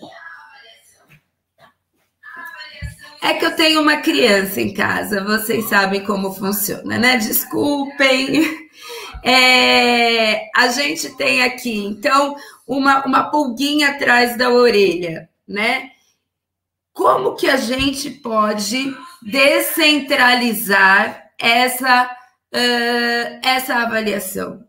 É 3.22 3.34
que 3.34 3.46
eu 3.46 3.56
tenho 3.56 3.82
uma 3.82 3.98
criança 3.98 4.60
em 4.60 4.74
casa, 4.74 5.24
vocês 5.24 5.70
sabem 5.70 6.04
como 6.04 6.34
funciona, 6.34 6.98
né? 6.98 7.18
Desculpem. 7.18 8.70
É, 9.24 10.50
a 10.56 10.70
gente 10.70 11.10
tem 11.18 11.44
aqui, 11.44 11.78
então, 11.78 12.38
uma, 12.66 13.06
uma 13.06 13.30
pulguinha 13.30 13.90
atrás 13.90 14.38
da 14.38 14.50
orelha, 14.50 15.30
né? 15.46 15.92
Como 16.94 17.36
que 17.36 17.50
a 17.50 17.58
gente 17.58 18.10
pode 18.10 18.96
descentralizar 19.22 21.29
essa, 21.40 22.06
uh, 22.54 23.40
essa 23.44 23.76
avaliação? 23.76 24.68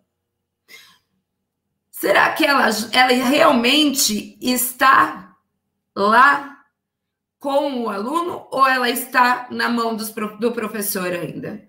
Será 1.91 2.33
que 2.33 2.47
ela, 2.47 2.69
ela 2.93 3.13
realmente 3.29 4.39
está 4.41 5.37
lá 5.95 6.57
com 7.39 7.83
o 7.83 7.91
aluno 7.91 8.47
ou 8.51 8.67
ela 8.67 8.89
está 8.89 9.49
na 9.51 9.69
mão 9.69 9.95
dos, 9.95 10.11
do 10.11 10.53
professor 10.53 11.13
ainda? 11.13 11.69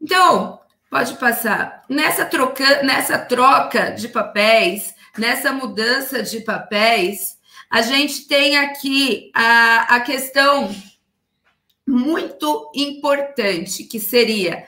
Então, 0.00 0.60
pode 0.90 1.14
passar. 1.14 1.84
Nessa 1.88 2.24
troca, 2.26 2.82
nessa 2.82 3.18
troca 3.18 3.92
de 3.92 4.08
papéis, 4.08 4.94
nessa 5.16 5.52
mudança 5.52 6.22
de 6.22 6.40
papéis, 6.40 7.38
a 7.70 7.82
gente 7.82 8.26
tem 8.26 8.58
aqui 8.58 9.30
a, 9.34 9.96
a 9.96 10.00
questão 10.00 10.70
muito 11.88 12.70
importante, 12.74 13.84
que 13.84 13.98
seria. 13.98 14.66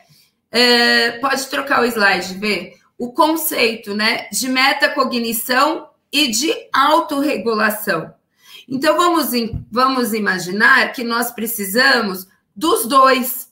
Uh, 0.51 1.21
pode 1.21 1.47
trocar 1.49 1.83
o 1.83 1.85
slide, 1.85 2.35
ver? 2.35 2.75
O 2.99 3.13
conceito 3.13 3.95
né, 3.95 4.27
de 4.33 4.49
metacognição 4.49 5.89
e 6.11 6.29
de 6.29 6.51
autorregulação. 6.73 8.15
Então, 8.67 8.97
vamos, 8.97 9.31
vamos 9.71 10.15
imaginar 10.15 10.93
que 10.93 11.05
nós 11.05 11.31
precisamos 11.31 12.27
dos 12.57 12.87
dois. 12.87 13.51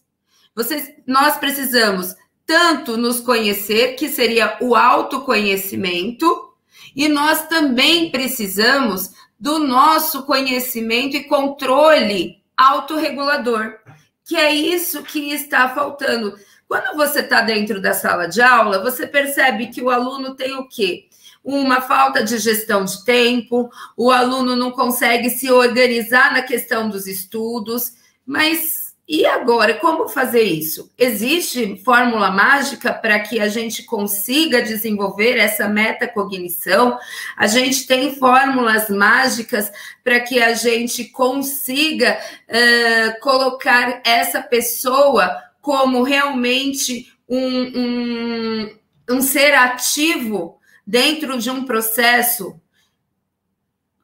Vocês, 0.55 0.91
nós 1.07 1.37
precisamos 1.37 2.17
tanto 2.47 2.97
nos 2.97 3.21
conhecer, 3.21 3.97
que 3.97 4.09
seria 4.09 4.57
o 4.63 4.75
autoconhecimento, 4.75 6.55
e 6.97 7.07
nós 7.07 7.47
também 7.49 8.11
precisamos 8.11 9.11
do 9.39 9.59
nosso 9.59 10.23
conhecimento 10.25 11.17
e 11.17 11.25
controle 11.25 12.39
autorregulador, 12.59 13.79
que 14.25 14.37
é 14.37 14.53
isso 14.53 15.03
que 15.05 15.33
está 15.33 15.69
faltando. 15.69 16.37
Quando 16.67 16.97
você 16.97 17.21
está 17.21 17.41
dentro 17.41 17.81
da 17.81 17.95
sala 17.95 18.27
de 18.27 18.43
aula, 18.43 18.83
você 18.83 19.07
percebe 19.07 19.69
que 19.69 19.81
o 19.81 19.89
aluno 19.89 20.35
tem 20.35 20.55
o 20.55 20.69
quê? 20.69 21.09
Uma 21.43 21.81
falta 21.81 22.23
de 22.23 22.37
gestão 22.37 22.85
de 22.85 23.05
tempo, 23.05 23.71
o 23.97 24.11
aluno 24.11 24.55
não 24.55 24.71
consegue 24.71 25.31
se 25.31 25.51
organizar 25.51 26.33
na 26.33 26.43
questão 26.43 26.91
dos 26.91 27.07
estudos, 27.07 27.93
mas 28.27 28.78
e 29.09 29.25
agora, 29.25 29.73
como 29.73 30.07
fazer 30.07 30.43
isso? 30.43 30.93
Existe 30.99 31.81
fórmula 31.83 32.31
mágica 32.31 32.93
para 32.93 33.19
que 33.21 33.41
a 33.41 33.49
gente 33.49 33.83
consiga 33.85 34.61
desenvolver 34.61 35.39
essa 35.39 35.67
metacognição? 35.67 36.99
A 37.35 37.47
gente 37.47 37.87
tem 37.87 38.15
fórmulas 38.17 38.91
mágicas 38.91 39.73
para 40.05 40.21
que 40.21 40.43
a 40.43 40.53
gente 40.53 41.07
consiga 41.07 42.21
uh, 42.51 43.21
colocar 43.21 44.03
essa 44.05 44.43
pessoa 44.43 45.43
como 45.63 46.03
realmente 46.03 47.11
um, 47.27 47.63
um, 47.79 48.79
um 49.09 49.23
ser 49.23 49.55
ativo 49.55 50.59
dentro 50.87 51.39
de 51.39 51.49
um 51.49 51.65
processo 51.65 52.61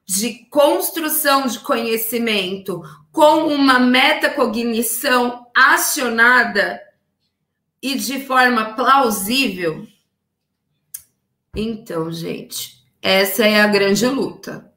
de 0.07 0.47
construção 0.51 1.47
de 1.47 1.59
conhecimento, 1.61 2.83
com 3.15 3.47
uma 3.47 3.79
metacognição 3.79 5.47
acionada 5.57 6.83
e 7.81 7.95
de 7.95 8.27
forma 8.27 8.75
plausível? 8.75 9.87
Então, 11.55 12.11
gente, 12.11 12.85
essa 13.01 13.47
é 13.47 13.61
a 13.61 13.69
grande 13.69 14.05
luta, 14.09 14.69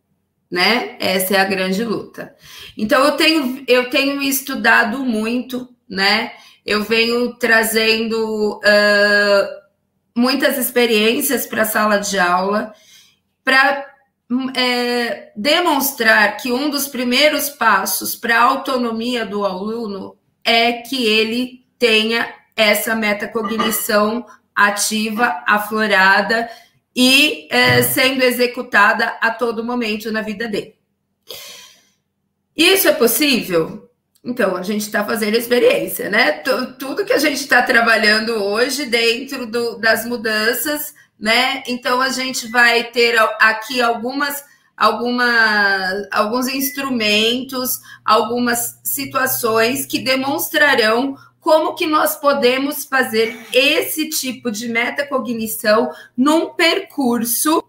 né? 0.51 0.97
Essa 0.99 1.33
é 1.33 1.39
a 1.39 1.45
grande 1.45 1.83
luta. 1.83 2.35
Então, 2.77 3.03
eu 3.05 3.17
tenho, 3.17 3.65
eu 3.67 3.89
tenho 3.89 4.21
estudado 4.21 4.99
muito, 4.99 5.67
né? 5.89 6.31
Eu 6.63 6.83
venho 6.83 7.33
trazendo 7.39 8.57
uh, 8.57 9.47
muitas 10.15 10.59
experiências 10.59 11.47
para 11.47 11.63
a 11.63 11.65
sala 11.65 11.97
de 11.97 12.19
aula 12.19 12.71
para 13.43 13.96
é, 14.55 15.31
demonstrar 15.35 16.37
que 16.37 16.51
um 16.51 16.69
dos 16.69 16.87
primeiros 16.87 17.49
passos 17.49 18.15
para 18.15 18.37
a 18.37 18.43
autonomia 18.43 19.25
do 19.25 19.45
aluno 19.45 20.17
é 20.43 20.73
que 20.73 21.05
ele 21.05 21.65
tenha 21.79 22.33
essa 22.55 22.95
metacognição 22.95 24.25
ativa, 24.55 25.43
aflorada 25.47 26.49
e 26.95 27.47
é, 27.51 27.83
sendo 27.83 28.23
executada 28.23 29.05
a 29.21 29.29
todo 29.29 29.63
momento 29.63 30.11
na 30.11 30.21
vida 30.21 30.47
dele. 30.47 30.75
Isso 32.55 32.87
é 32.87 32.93
possível? 32.93 33.87
Então, 34.23 34.57
a 34.57 34.63
gente 34.63 34.81
está 34.81 35.05
fazendo 35.05 35.37
experiência, 35.37 36.09
né? 36.09 36.31
Tudo 36.79 37.05
que 37.05 37.13
a 37.13 37.19
gente 37.19 37.39
está 37.39 37.61
trabalhando 37.61 38.31
hoje 38.43 38.85
dentro 38.85 39.45
do, 39.45 39.77
das 39.77 40.05
mudanças, 40.05 40.93
né? 41.19 41.63
Então, 41.67 42.01
a 42.01 42.09
gente 42.09 42.47
vai 42.47 42.83
ter 42.85 43.17
aqui 43.39 43.81
algumas, 43.81 44.43
alguns 44.75 46.47
instrumentos, 46.47 47.79
algumas 48.05 48.79
situações 48.83 49.85
que 49.85 49.99
demonstrarão 49.99 51.17
como 51.39 51.75
que 51.75 51.87
nós 51.87 52.15
podemos 52.15 52.83
fazer 52.83 53.47
esse 53.53 54.09
tipo 54.09 54.51
de 54.51 54.67
metacognição 54.67 55.91
num 56.15 56.49
percurso, 56.49 57.63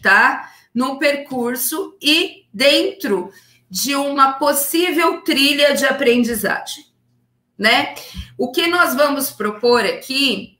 tá? 0.00 0.50
Num 0.72 0.98
percurso 0.98 1.96
e 2.00 2.44
dentro 2.52 3.32
de 3.68 3.96
uma 3.96 4.34
possível 4.34 5.20
trilha 5.22 5.74
de 5.74 5.84
aprendizagem, 5.84 6.84
né? 7.58 7.96
O 8.38 8.52
que 8.52 8.68
nós 8.68 8.94
vamos 8.94 9.30
propor 9.30 9.84
aqui 9.84 10.53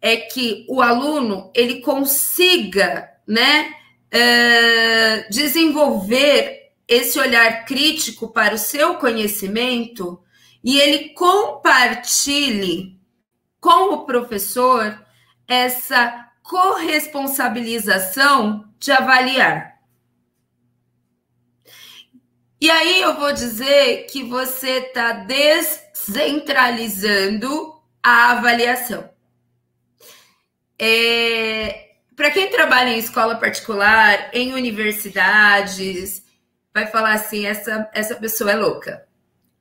é 0.00 0.16
que 0.16 0.64
o 0.68 0.80
aluno 0.80 1.50
ele 1.54 1.80
consiga, 1.80 3.10
né, 3.26 3.74
uh, 4.12 5.30
desenvolver 5.30 6.72
esse 6.88 7.18
olhar 7.18 7.64
crítico 7.64 8.32
para 8.32 8.54
o 8.54 8.58
seu 8.58 8.94
conhecimento 8.96 10.20
e 10.62 10.78
ele 10.80 11.08
compartilhe 11.10 12.98
com 13.60 13.94
o 13.94 14.06
professor 14.06 15.04
essa 15.46 16.28
corresponsabilização 16.42 18.64
de 18.78 18.90
avaliar. 18.90 19.78
E 22.60 22.70
aí 22.70 23.00
eu 23.00 23.18
vou 23.18 23.32
dizer 23.32 24.04
que 24.06 24.22
você 24.22 24.78
está 24.78 25.12
descentralizando 25.12 27.74
a 28.02 28.32
avaliação. 28.32 29.09
É, 30.80 31.90
Para 32.16 32.30
quem 32.30 32.50
trabalha 32.50 32.90
em 32.90 32.98
escola 32.98 33.36
particular, 33.36 34.30
em 34.32 34.54
universidades, 34.54 36.22
vai 36.74 36.86
falar 36.86 37.12
assim: 37.14 37.46
essa, 37.46 37.88
essa 37.92 38.14
pessoa 38.16 38.52
é 38.52 38.56
louca. 38.56 39.06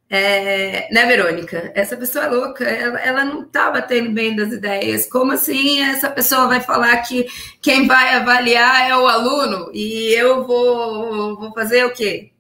É, 0.10 0.88
né, 0.92 1.06
Verônica? 1.06 1.72
Essa 1.76 1.96
pessoa 1.98 2.26
é 2.26 2.30
louca, 2.30 2.64
ela, 2.64 3.00
ela 3.00 3.26
não 3.26 3.44
está 3.44 3.70
batendo 3.70 4.12
bem 4.12 4.36
das 4.36 4.52
ideias. 4.52 5.06
Como 5.08 5.34
assim 5.34 5.82
essa 5.84 6.10
pessoa 6.10 6.48
vai 6.48 6.62
falar 6.62 6.98
que 7.04 7.28
quem 7.62 7.86
vai 7.88 8.16
avaliar 8.16 8.90
é 8.90 8.96
o 8.98 9.08
aluno 9.08 9.70
e 9.74 10.14
eu 10.14 10.48
vou, 10.48 11.38
vou 11.38 11.54
fazer 11.54 11.86
o 11.86 11.94
quê? 11.94 12.32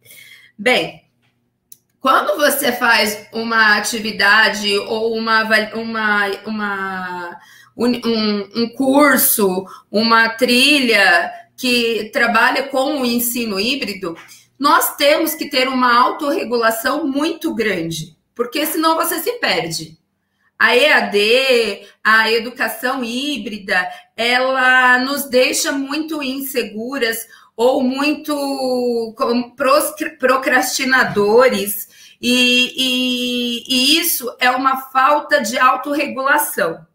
Bem, 0.58 1.04
quando 2.02 2.38
você 2.38 2.72
faz 2.72 3.28
uma 3.34 3.78
atividade 3.78 4.78
ou 4.80 5.14
uma, 5.16 5.44
uma, 5.76 6.28
uma 6.46 7.40
um, 7.86 8.64
um 8.64 8.70
curso, 8.70 9.66
uma 9.90 10.30
trilha 10.30 11.32
que 11.56 12.10
trabalha 12.12 12.64
com 12.64 13.02
o 13.02 13.06
ensino 13.06 13.60
híbrido, 13.60 14.16
nós 14.58 14.96
temos 14.96 15.34
que 15.34 15.50
ter 15.50 15.68
uma 15.68 15.98
autorregulação 15.98 17.08
muito 17.08 17.54
grande, 17.54 18.18
porque 18.36 18.66
senão 18.66 18.96
você 18.96 19.20
se 19.20 19.34
perde. 19.34 19.98
A 20.58 20.76
EAD, 20.76 21.88
a 22.04 22.30
educação 22.32 23.02
híbrida, 23.02 23.88
ela 24.18 25.00
nos 25.00 25.30
deixa 25.30 25.72
muito 25.72 26.22
inseguras 26.22 27.26
ou 27.56 27.82
muito 27.82 29.16
procrastinadores, 30.20 31.88
e, 32.22 32.74
e, 32.76 33.64
e 33.68 34.00
isso 34.00 34.36
é 34.40 34.52
uma 34.52 34.82
falta 34.92 35.42
de 35.42 35.58
autorregulação. 35.58 36.89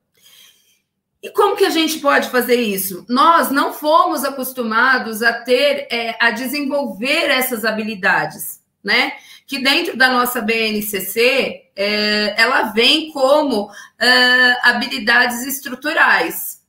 E 1.24 1.30
como 1.30 1.56
que 1.56 1.64
a 1.64 1.70
gente 1.70 2.00
pode 2.00 2.28
fazer 2.28 2.56
isso? 2.60 3.06
Nós 3.08 3.50
não 3.50 3.72
fomos 3.72 4.24
acostumados 4.24 5.22
a 5.22 5.32
ter, 5.32 5.88
é, 5.90 6.14
a 6.20 6.30
desenvolver 6.30 7.30
essas 7.30 7.64
habilidades, 7.64 8.60
né? 8.84 9.14
Que 9.46 9.58
dentro 9.58 9.96
da 9.96 10.10
nossa 10.10 10.42
BNCC, 10.42 11.70
é, 11.74 12.34
ela 12.38 12.64
vem 12.72 13.10
como 13.10 13.70
é, 13.98 14.68
habilidades 14.68 15.46
estruturais, 15.46 16.60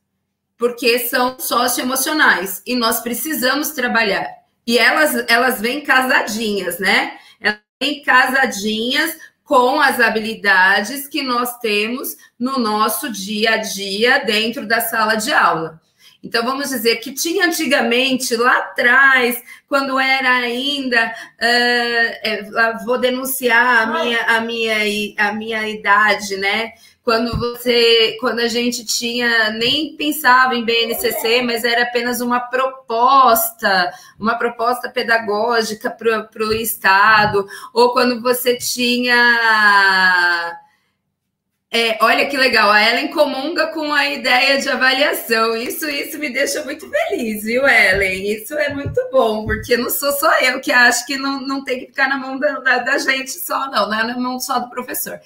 porque 0.58 1.00
são 1.00 1.38
socioemocionais 1.38 2.64
e 2.66 2.78
nós 2.78 3.02
precisamos 3.02 3.72
trabalhar. 3.72 4.26
E 4.66 4.78
elas, 4.78 5.26
elas 5.28 5.60
vêm 5.60 5.82
casadinhas, 5.84 6.80
né? 6.80 7.18
Elas 7.42 7.60
vêm 7.82 8.02
casadinhas 8.04 9.18
com 9.46 9.80
as 9.80 10.00
habilidades 10.00 11.08
que 11.08 11.22
nós 11.22 11.58
temos 11.60 12.18
no 12.38 12.58
nosso 12.58 13.12
dia 13.12 13.52
a 13.52 13.58
dia 13.58 14.18
dentro 14.26 14.68
da 14.68 14.82
sala 14.82 15.16
de 15.16 15.32
aula. 15.32 15.80
Então, 16.22 16.44
vamos 16.44 16.70
dizer 16.70 16.96
que 16.96 17.14
tinha 17.14 17.46
antigamente, 17.46 18.36
lá 18.36 18.58
atrás, 18.58 19.44
quando 19.70 20.00
era 20.00 20.32
ainda. 20.32 21.14
Uh, 21.40 22.84
vou 22.84 22.98
denunciar 22.98 23.84
a 23.84 23.86
minha, 23.86 24.22
a, 24.24 24.42
minha, 24.42 24.76
a 25.20 25.32
minha 25.34 25.70
idade, 25.70 26.36
né? 26.38 26.74
Quando 27.06 27.38
você, 27.38 28.18
quando 28.20 28.40
a 28.40 28.48
gente 28.48 28.84
tinha, 28.84 29.52
nem 29.52 29.96
pensava 29.96 30.56
em 30.56 30.66
BNCC, 30.66 31.44
mas 31.44 31.64
era 31.64 31.84
apenas 31.84 32.20
uma 32.20 32.40
proposta, 32.40 33.94
uma 34.20 34.34
proposta 34.36 34.90
pedagógica 34.90 35.92
para 35.92 36.44
o 36.44 36.52
Estado, 36.52 37.48
ou 37.72 37.94
quando 37.94 38.20
você 38.24 38.58
tinha. 38.58 39.16
É, 41.70 41.98
olha 42.02 42.28
que 42.28 42.38
legal, 42.38 42.72
a 42.72 42.82
Ellen 42.82 43.10
comunga 43.10 43.68
com 43.68 43.94
a 43.94 44.10
ideia 44.10 44.60
de 44.60 44.68
avaliação. 44.68 45.56
Isso, 45.56 45.88
isso 45.88 46.18
me 46.18 46.32
deixa 46.32 46.64
muito 46.64 46.90
feliz, 46.90 47.44
viu, 47.44 47.68
Ellen? 47.68 48.32
Isso 48.32 48.56
é 48.58 48.74
muito 48.74 49.00
bom, 49.12 49.46
porque 49.46 49.78
não 49.78 49.92
sou 49.92 50.12
só 50.14 50.40
eu 50.40 50.60
que 50.60 50.72
acho 50.72 51.06
que 51.06 51.18
não, 51.18 51.40
não 51.42 51.64
tem 51.64 51.82
que 51.82 51.88
ficar 51.88 52.10
na 52.10 52.18
mão 52.18 52.40
da, 52.40 52.80
da, 52.80 52.98
gente 52.98 53.32
só, 53.32 53.70
não, 53.70 53.90
não 53.90 54.00
é 54.00 54.04
na 54.08 54.18
mão 54.18 54.40
só 54.40 54.58
do 54.58 54.72
professor. 54.72 55.20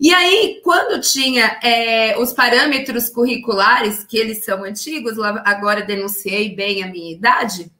E 0.00 0.14
aí, 0.14 0.60
quando 0.62 1.00
tinha 1.00 1.58
é, 1.62 2.16
os 2.18 2.32
parâmetros 2.32 3.08
curriculares, 3.08 4.04
que 4.04 4.16
eles 4.16 4.44
são 4.44 4.62
antigos, 4.62 5.18
agora 5.44 5.82
denunciei 5.82 6.54
bem 6.54 6.84
a 6.84 6.86
minha 6.86 7.12
idade, 7.12 7.70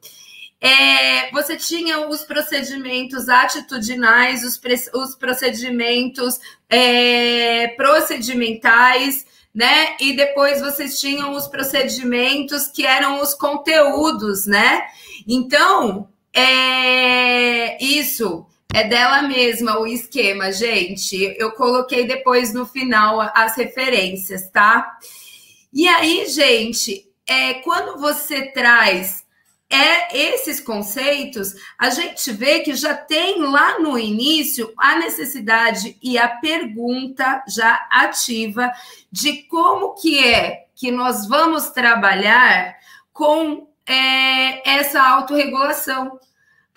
é, 0.61 1.31
você 1.31 1.57
tinha 1.57 2.09
os 2.09 2.23
procedimentos 2.23 3.29
atitudinais, 3.29 4.43
os, 4.43 4.61
os 4.93 5.15
procedimentos 5.15 6.41
é, 6.69 7.69
procedimentais, 7.77 9.25
né? 9.55 9.97
E 10.01 10.17
depois 10.17 10.61
vocês 10.61 10.99
tinham 10.99 11.33
os 11.35 11.47
procedimentos 11.47 12.67
que 12.67 12.85
eram 12.85 13.21
os 13.21 13.35
conteúdos, 13.35 14.47
né? 14.47 14.89
Então, 15.29 16.09
é, 16.33 17.83
isso 17.83 18.45
é 18.75 18.85
dela 18.85 19.23
mesma 19.23 19.79
o 19.79 19.87
esquema, 19.87 20.53
gente. 20.53 21.35
Eu 21.39 21.53
coloquei 21.53 22.07
depois 22.07 22.53
no 22.53 22.67
final 22.67 23.21
as 23.35 23.57
referências, 23.57 24.51
tá? 24.51 24.99
E 25.73 25.89
aí, 25.89 26.27
gente, 26.29 27.09
é, 27.27 27.55
quando 27.55 27.99
você 27.99 28.53
traz 28.53 29.27
é 29.71 30.17
esses 30.17 30.61
conceitos, 30.61 31.55
a 31.79 31.91
gente 31.91 32.33
vê 32.33 32.61
que 32.61 32.75
já 32.75 32.95
tem 32.95 33.43
lá 33.43 33.79
no 33.79 33.99
início 33.99 34.73
a 34.79 34.97
necessidade 34.97 35.99
e 36.03 36.17
a 36.17 36.27
pergunta 36.27 37.45
já 37.47 37.87
ativa 37.91 38.73
de 39.13 39.43
como 39.43 39.95
que 39.95 40.25
é 40.25 40.69
que 40.75 40.91
nós 40.91 41.29
vamos 41.29 41.69
trabalhar 41.69 42.77
com 43.13 43.69
é, 43.87 44.71
essa 44.71 45.03
autorregulação 45.03 46.19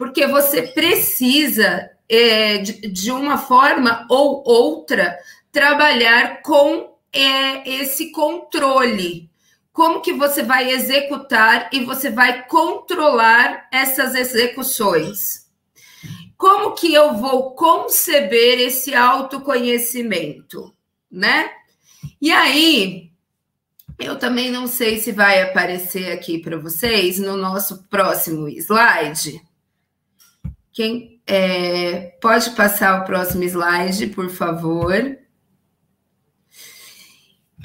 porque 0.02 0.26
você 0.26 0.64
precisa, 0.64 1.92
é, 2.10 2.58
de, 2.58 2.88
de, 2.88 3.12
uma 3.12 3.38
forma 3.38 4.08
ou 4.10 4.42
outra, 4.44 5.16
trabalhar 5.52 6.42
com 6.42 6.98
é, 7.14 7.70
esse 7.70 8.12
controle. 8.12 9.30
Como 9.72 10.02
que 10.02 10.12
você 10.12 10.42
vai 10.42 10.72
executar 10.72 11.70
e 11.72 11.86
você 11.86 12.10
vai 12.10 12.48
controlar 12.48 13.68
essas 13.72 14.16
execuções? 14.16 15.48
Como 16.36 16.74
que 16.74 16.92
eu 16.92 17.14
vou 17.14 17.54
conceber 17.54 18.60
esse 18.60 18.96
autoconhecimento, 18.96 20.74
né? 21.12 21.48
E 22.20 22.32
aí, 22.32 23.12
eu 24.00 24.18
também 24.18 24.50
não 24.50 24.66
sei 24.66 24.98
se 24.98 25.12
vai 25.12 25.44
aparecer 25.44 26.12
aqui 26.12 26.40
para 26.40 26.58
vocês 26.58 27.20
no 27.20 27.38
nosso 27.38 27.84
próximo 27.84 28.50
slide 28.50 29.51
quem 30.74 31.22
é, 31.28 32.18
pode 32.22 32.52
passar 32.52 33.02
o 33.02 33.06
próximo 33.06 33.44
slide, 33.44 34.08
por 34.08 34.30
favor? 34.30 35.18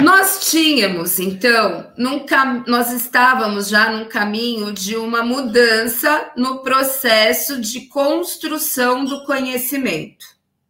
Nós 0.01 0.51
tínhamos, 0.51 1.19
então, 1.19 1.91
num 1.97 2.27
nós 2.67 2.93
estávamos 2.93 3.69
já 3.69 3.91
num 3.91 4.05
caminho 4.05 4.71
de 4.71 4.95
uma 4.95 5.23
mudança 5.23 6.33
no 6.37 6.59
processo 6.59 7.59
de 7.59 7.87
construção 7.87 9.07
do 9.07 9.25
conhecimento, 9.25 10.27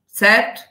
certo? 0.07 0.63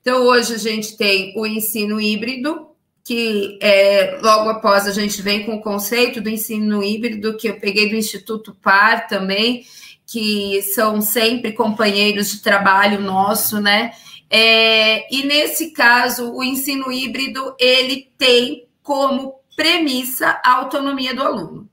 Então, 0.00 0.24
hoje 0.24 0.54
a 0.54 0.58
gente 0.58 0.96
tem 0.96 1.32
o 1.36 1.46
ensino 1.46 1.98
híbrido, 1.98 2.68
que 3.02 3.58
é, 3.62 4.18
logo 4.22 4.50
após 4.50 4.86
a 4.86 4.92
gente 4.92 5.22
vem 5.22 5.44
com 5.46 5.56
o 5.56 5.62
conceito 5.62 6.20
do 6.20 6.28
ensino 6.28 6.84
híbrido, 6.84 7.36
que 7.36 7.48
eu 7.48 7.58
peguei 7.58 7.88
do 7.88 7.96
Instituto 7.96 8.54
PAR 8.62 9.08
também, 9.08 9.64
que 10.10 10.60
são 10.62 11.00
sempre 11.00 11.52
companheiros 11.52 12.32
de 12.32 12.42
trabalho 12.42 13.00
nosso, 13.00 13.60
né? 13.60 13.92
É, 14.28 15.06
e 15.14 15.24
nesse 15.24 15.70
caso, 15.70 16.34
o 16.34 16.42
ensino 16.42 16.90
híbrido 16.90 17.54
ele 17.60 18.10
tem 18.18 18.66
como 18.82 19.36
premissa 19.54 20.40
a 20.44 20.56
autonomia 20.56 21.14
do 21.14 21.22
aluno. 21.22 21.70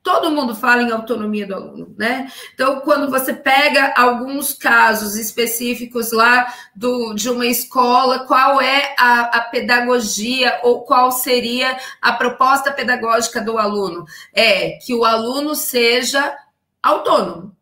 Todo 0.00 0.30
mundo 0.30 0.54
fala 0.54 0.82
em 0.82 0.92
autonomia 0.92 1.44
do 1.44 1.54
aluno, 1.56 1.92
né? 1.98 2.30
Então, 2.54 2.80
quando 2.80 3.10
você 3.10 3.34
pega 3.34 3.94
alguns 3.96 4.52
casos 4.52 5.16
específicos 5.16 6.12
lá 6.12 6.54
do, 6.74 7.14
de 7.14 7.28
uma 7.28 7.46
escola, 7.46 8.26
qual 8.26 8.60
é 8.60 8.94
a, 8.96 9.38
a 9.38 9.40
pedagogia 9.40 10.60
ou 10.62 10.82
qual 10.82 11.10
seria 11.10 11.76
a 12.00 12.12
proposta 12.12 12.70
pedagógica 12.70 13.40
do 13.40 13.58
aluno? 13.58 14.04
É 14.32 14.78
que 14.84 14.94
o 14.94 15.04
aluno 15.04 15.56
seja 15.56 16.36
autônomo 16.82 17.56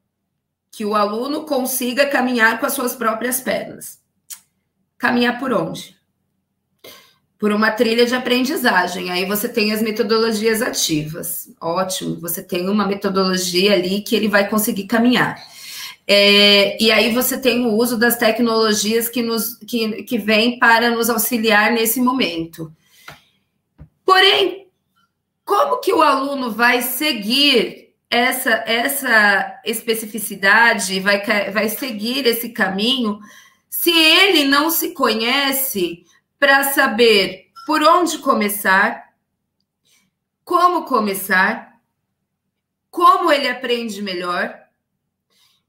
que 0.73 0.85
o 0.85 0.95
aluno 0.95 1.45
consiga 1.45 2.07
caminhar 2.07 2.59
com 2.59 2.67
as 2.67 2.73
suas 2.73 2.95
próprias 2.95 3.41
pernas. 3.41 4.01
Caminhar 4.97 5.39
por 5.39 5.53
onde? 5.53 5.97
Por 7.39 7.53
uma 7.53 7.71
trilha 7.71 8.07
de 8.07 8.15
aprendizagem. 8.15 9.11
Aí 9.11 9.25
você 9.25 9.49
tem 9.49 9.73
as 9.73 9.83
metodologias 9.83 10.63
ativas. 10.63 11.51
Ótimo, 11.61 12.21
você 12.21 12.43
tem 12.43 12.69
uma 12.69 12.87
metodologia 12.87 13.75
ali 13.75 14.01
que 14.01 14.15
ele 14.15 14.29
vai 14.29 14.49
conseguir 14.49 14.87
caminhar. 14.87 15.37
É, 16.07 16.83
e 16.83 16.91
aí 16.91 17.13
você 17.15 17.39
tem 17.39 17.65
o 17.67 17.73
uso 17.75 17.97
das 17.97 18.17
tecnologias 18.17 19.09
que, 19.09 19.23
nos, 19.23 19.57
que, 19.57 20.03
que 20.03 20.19
vem 20.19 20.59
para 20.59 20.91
nos 20.91 21.09
auxiliar 21.09 21.73
nesse 21.73 22.01
momento. 22.01 22.73
Porém, 24.05 24.69
como 25.45 25.79
que 25.79 25.93
o 25.93 26.03
aluno 26.03 26.51
vai 26.51 26.83
seguir 26.83 27.90
essa, 28.11 28.51
essa 28.67 29.61
especificidade, 29.65 30.99
vai, 30.99 31.23
vai 31.53 31.69
seguir 31.69 32.27
esse 32.27 32.49
caminho, 32.49 33.21
se 33.69 33.93
ele 33.93 34.45
não 34.45 34.69
se 34.69 34.93
conhece 34.93 36.05
para 36.39 36.65
saber 36.65 37.51
por 37.65 37.83
onde 37.85 38.19
começar, 38.19 39.11
como 40.45 40.85
começar, 40.85 41.81
como 42.91 43.31
ele 43.31 43.49
aprende 43.49 44.03
melhor, 44.03 44.59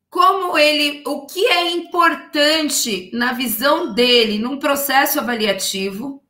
como 0.09 0.57
ele, 0.57 1.03
o 1.05 1.27
que 1.27 1.45
é 1.45 1.69
importante 1.69 3.11
na 3.13 3.33
visão 3.33 3.93
dele 3.93 4.39
num 4.39 4.57
processo 4.57 5.19
avaliativo, 5.19 6.23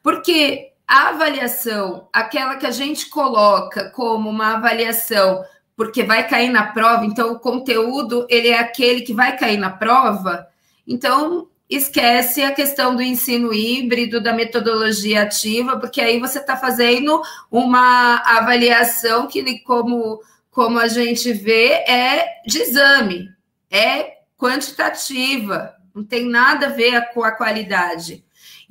porque 0.00 0.73
a 0.86 1.08
avaliação, 1.08 2.08
aquela 2.12 2.56
que 2.56 2.66
a 2.66 2.70
gente 2.70 3.08
coloca 3.08 3.90
como 3.90 4.28
uma 4.28 4.54
avaliação, 4.54 5.44
porque 5.76 6.02
vai 6.02 6.28
cair 6.28 6.50
na 6.50 6.66
prova, 6.66 7.04
então 7.04 7.32
o 7.32 7.38
conteúdo 7.38 8.26
ele 8.28 8.48
é 8.48 8.58
aquele 8.58 9.00
que 9.00 9.14
vai 9.14 9.36
cair 9.36 9.56
na 9.56 9.70
prova, 9.70 10.46
então 10.86 11.48
esquece 11.68 12.42
a 12.42 12.52
questão 12.52 12.94
do 12.94 13.02
ensino 13.02 13.52
híbrido, 13.52 14.20
da 14.20 14.32
metodologia 14.32 15.22
ativa, 15.22 15.78
porque 15.78 16.00
aí 16.00 16.20
você 16.20 16.38
está 16.38 16.56
fazendo 16.56 17.22
uma 17.50 18.16
avaliação 18.18 19.26
que, 19.26 19.60
como, 19.60 20.20
como 20.50 20.78
a 20.78 20.88
gente 20.88 21.32
vê, 21.32 21.68
é 21.88 22.42
de 22.46 22.58
exame, 22.58 23.30
é 23.70 24.18
quantitativa, 24.36 25.74
não 25.94 26.04
tem 26.04 26.26
nada 26.26 26.66
a 26.66 26.70
ver 26.70 27.12
com 27.12 27.24
a 27.24 27.32
qualidade. 27.32 28.23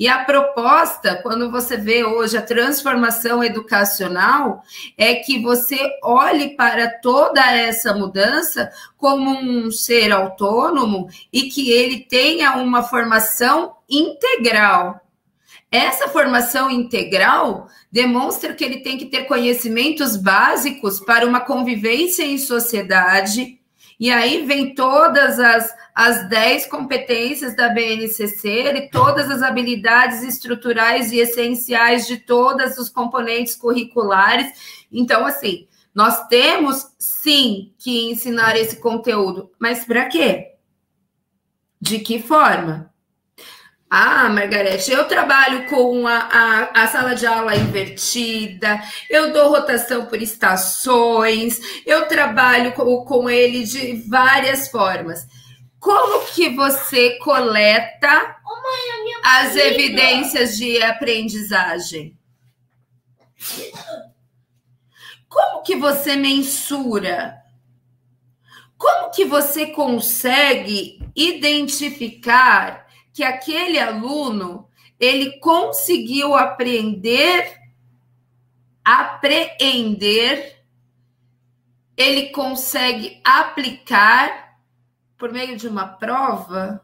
E 0.04 0.08
a 0.10 0.26
proposta, 0.26 1.16
quando 1.24 1.50
você 1.50 1.78
vê 1.78 2.04
hoje 2.04 2.36
a 2.36 2.42
transformação 2.42 3.42
educacional, 3.42 4.62
é 4.98 5.16
que 5.16 5.42
você 5.42 5.80
olhe 6.04 6.58
para 6.58 6.90
toda 7.00 7.40
essa 7.50 7.94
mudança 7.94 8.70
como 8.98 9.32
um 9.32 9.72
ser 9.72 10.12
autônomo 10.12 11.08
e 11.32 11.44
que 11.44 11.72
ele 11.72 12.02
tenha 12.02 12.58
uma 12.58 12.84
formação 12.84 13.78
integral. 13.90 15.00
Essa 15.72 16.10
formação 16.10 16.70
integral 16.70 17.70
demonstra 17.90 18.54
que 18.54 18.66
ele 18.66 18.82
tem 18.82 18.98
que 18.98 19.06
ter 19.06 19.24
conhecimentos 19.24 20.18
básicos 20.18 21.00
para 21.00 21.26
uma 21.26 21.40
convivência 21.40 22.26
em 22.26 22.38
sociedade. 22.38 23.58
E 23.98 24.12
aí 24.12 24.46
vem 24.46 24.76
todas 24.76 25.40
as 25.40 25.74
as 25.94 26.28
10 26.28 26.66
competências 26.68 27.56
da 27.56 27.70
BNCC 27.70 28.74
e 28.74 28.90
todas 28.90 29.30
as 29.30 29.42
habilidades 29.42 30.24
estruturais 30.24 31.12
e 31.12 31.20
essenciais 31.20 32.08
de 32.08 32.18
todos 32.18 32.78
os 32.78 32.90
componentes 32.90 33.56
curriculares. 33.56 34.86
Então, 34.92 35.26
assim, 35.26 35.68
nós 35.94 36.28
temos 36.28 36.88
sim 36.98 37.74
que 37.78 38.10
ensinar 38.10 38.56
esse 38.56 38.78
conteúdo, 38.78 39.52
mas 39.60 39.86
para 39.86 40.06
quê? 40.06 40.54
De 41.80 42.00
que 42.00 42.22
forma? 42.22 42.92
Ah, 43.96 44.28
Margarete, 44.28 44.92
eu 44.92 45.08
trabalho 45.08 45.68
com 45.68 46.08
a, 46.08 46.18
a, 46.18 46.84
a, 46.84 46.88
sala 46.88 47.14
de 47.14 47.28
aula 47.28 47.56
invertida, 47.56 48.82
eu 49.08 49.32
dou 49.32 49.50
rotação 49.50 50.08
por 50.08 50.20
estações, 50.20 51.60
eu 51.86 52.08
trabalho 52.08 52.72
com, 52.72 53.06
com 53.06 53.30
ele 53.30 53.64
de 53.64 53.94
várias 54.10 54.68
formas. 54.68 55.28
Como 55.84 56.26
que 56.28 56.48
você 56.56 57.18
coleta 57.18 58.40
oh, 58.46 58.56
mãe, 58.62 59.16
as 59.22 59.54
evidências 59.54 60.56
de 60.56 60.82
aprendizagem? 60.82 62.18
Como 65.28 65.62
que 65.62 65.76
você 65.76 66.16
mensura? 66.16 67.38
Como 68.78 69.12
que 69.12 69.26
você 69.26 69.66
consegue 69.68 71.06
identificar 71.14 72.88
que 73.12 73.22
aquele 73.22 73.78
aluno 73.78 74.70
ele 74.98 75.38
conseguiu 75.40 76.34
aprender, 76.34 77.60
apreender, 78.86 80.64
ele 81.98 82.30
consegue 82.30 83.20
aplicar 83.22 84.43
por 85.24 85.32
meio 85.32 85.56
de 85.56 85.70
uma 85.70 85.88
prova, 85.88 86.84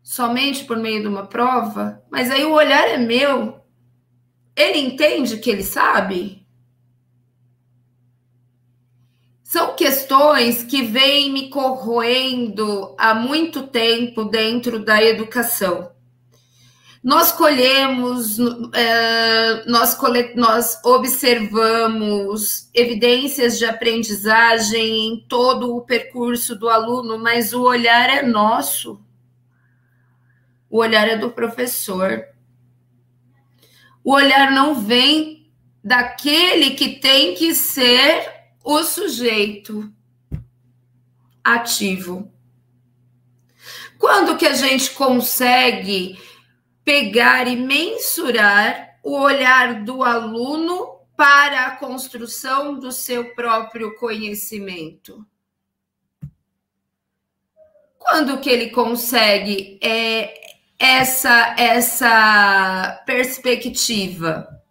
somente 0.00 0.64
por 0.64 0.76
meio 0.76 1.00
de 1.00 1.08
uma 1.08 1.26
prova, 1.26 2.00
mas 2.08 2.30
aí 2.30 2.44
o 2.44 2.52
olhar 2.52 2.86
é 2.86 2.96
meu. 2.96 3.60
Ele 4.54 4.78
entende 4.78 5.38
que 5.38 5.50
ele 5.50 5.64
sabe? 5.64 6.46
São 9.42 9.74
questões 9.74 10.62
que 10.62 10.80
vêm 10.80 11.32
me 11.32 11.50
corroendo 11.50 12.94
há 12.96 13.12
muito 13.16 13.66
tempo 13.66 14.22
dentro 14.22 14.78
da 14.78 15.02
educação. 15.02 15.92
Nós 17.04 17.30
colhemos, 17.32 18.38
é, 18.72 19.62
nós, 19.66 19.94
cole, 19.94 20.34
nós 20.36 20.80
observamos 20.82 22.70
evidências 22.72 23.58
de 23.58 23.66
aprendizagem 23.66 25.08
em 25.08 25.20
todo 25.28 25.76
o 25.76 25.82
percurso 25.82 26.56
do 26.56 26.66
aluno, 26.66 27.18
mas 27.18 27.52
o 27.52 27.60
olhar 27.60 28.08
é 28.08 28.22
nosso. 28.22 29.04
O 30.70 30.78
olhar 30.78 31.06
é 31.06 31.14
do 31.14 31.30
professor. 31.30 32.24
O 34.02 34.14
olhar 34.14 34.50
não 34.50 34.74
vem 34.74 35.52
daquele 35.84 36.70
que 36.70 37.00
tem 37.00 37.34
que 37.34 37.54
ser 37.54 38.32
o 38.64 38.82
sujeito 38.82 39.92
ativo. 41.44 42.32
Quando 43.98 44.38
que 44.38 44.46
a 44.46 44.54
gente 44.54 44.92
consegue 44.92 46.18
pegar 46.84 47.48
e 47.48 47.56
mensurar 47.56 48.98
o 49.02 49.18
olhar 49.18 49.84
do 49.84 50.02
aluno 50.02 51.00
para 51.16 51.66
a 51.66 51.76
construção 51.76 52.78
do 52.78 52.90
seu 52.90 53.34
próprio 53.34 53.96
conhecimento. 53.96 55.24
Quando 57.98 58.38
que 58.40 58.50
ele 58.50 58.70
consegue 58.70 59.78
é, 59.82 60.34
essa 60.78 61.54
essa 61.58 63.02
perspectiva? 63.06 64.62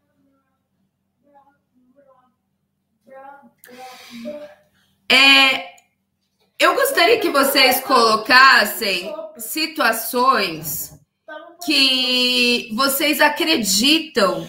É, 5.09 5.73
eu 6.59 6.75
gostaria 6.75 7.19
que 7.19 7.29
vocês 7.29 7.79
colocassem 7.81 9.13
situações 9.37 10.99
que 11.65 12.69
vocês 12.73 13.21
acreditam 13.21 14.47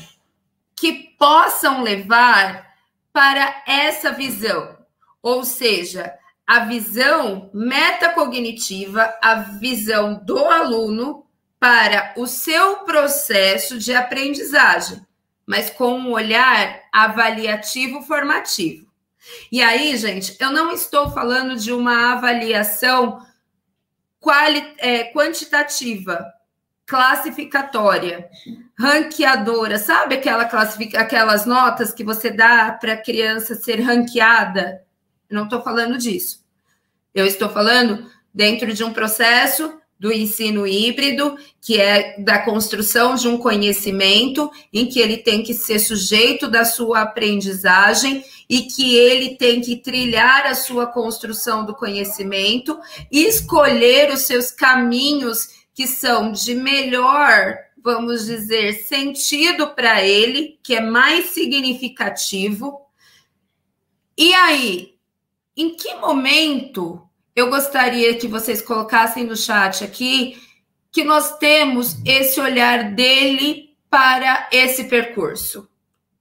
que 0.76 1.14
possam 1.18 1.82
levar 1.82 2.74
para 3.12 3.62
essa 3.66 4.10
visão, 4.10 4.76
ou 5.22 5.44
seja, 5.44 6.12
a 6.46 6.60
visão 6.60 7.50
metacognitiva, 7.54 9.14
a 9.22 9.34
visão 9.34 10.20
do 10.24 10.38
aluno 10.38 11.24
para 11.58 12.12
o 12.16 12.26
seu 12.26 12.78
processo 12.80 13.78
de 13.78 13.94
aprendizagem, 13.94 15.00
mas 15.46 15.70
com 15.70 15.98
um 15.98 16.12
olhar 16.12 16.82
avaliativo 16.92 18.02
formativo. 18.02 18.86
E 19.50 19.62
aí, 19.62 19.96
gente, 19.96 20.36
eu 20.38 20.50
não 20.50 20.72
estou 20.72 21.10
falando 21.10 21.56
de 21.56 21.72
uma 21.72 22.12
avaliação 22.12 23.24
quali 24.20 24.74
é, 24.78 25.12
quantitativa, 25.12 26.26
classificatória, 26.86 28.28
ranqueadora, 28.78 29.78
sabe 29.78 30.16
aquela 30.16 30.44
classific... 30.44 30.96
aquelas 30.96 31.46
notas 31.46 31.92
que 31.92 32.04
você 32.04 32.30
dá 32.30 32.72
para 32.72 32.94
a 32.94 33.02
criança 33.02 33.54
ser 33.54 33.80
ranqueada? 33.80 34.82
não 35.30 35.44
estou 35.44 35.60
falando 35.62 35.98
disso. 35.98 36.44
Eu 37.14 37.26
estou 37.26 37.48
falando 37.48 38.08
dentro 38.32 38.72
de 38.72 38.84
um 38.84 38.92
processo 38.92 39.78
do 39.98 40.12
ensino 40.12 40.66
híbrido, 40.66 41.36
que 41.60 41.80
é 41.80 42.20
da 42.20 42.38
construção 42.40 43.14
de 43.14 43.28
um 43.28 43.38
conhecimento 43.38 44.50
em 44.72 44.86
que 44.86 45.00
ele 45.00 45.18
tem 45.18 45.42
que 45.42 45.54
ser 45.54 45.78
sujeito 45.78 46.48
da 46.48 46.64
sua 46.64 47.02
aprendizagem 47.02 48.24
e 48.48 48.62
que 48.62 48.96
ele 48.96 49.36
tem 49.36 49.60
que 49.60 49.76
trilhar 49.76 50.46
a 50.46 50.54
sua 50.54 50.86
construção 50.86 51.64
do 51.64 51.74
conhecimento 51.74 52.78
escolher 53.10 54.12
os 54.12 54.22
seus 54.22 54.50
caminhos 54.50 55.63
que 55.74 55.86
são 55.86 56.30
de 56.30 56.54
melhor, 56.54 57.58
vamos 57.82 58.26
dizer, 58.26 58.84
sentido 58.84 59.74
para 59.74 60.02
ele, 60.02 60.58
que 60.62 60.76
é 60.76 60.80
mais 60.80 61.30
significativo. 61.30 62.80
E 64.16 64.32
aí, 64.32 64.94
em 65.56 65.76
que 65.76 65.94
momento 65.96 67.02
eu 67.34 67.50
gostaria 67.50 68.16
que 68.16 68.28
vocês 68.28 68.62
colocassem 68.62 69.24
no 69.24 69.36
chat 69.36 69.82
aqui 69.82 70.40
que 70.92 71.02
nós 71.02 71.36
temos 71.38 71.96
esse 72.06 72.40
olhar 72.40 72.92
dele 72.94 73.76
para 73.90 74.48
esse 74.52 74.84
percurso? 74.84 75.68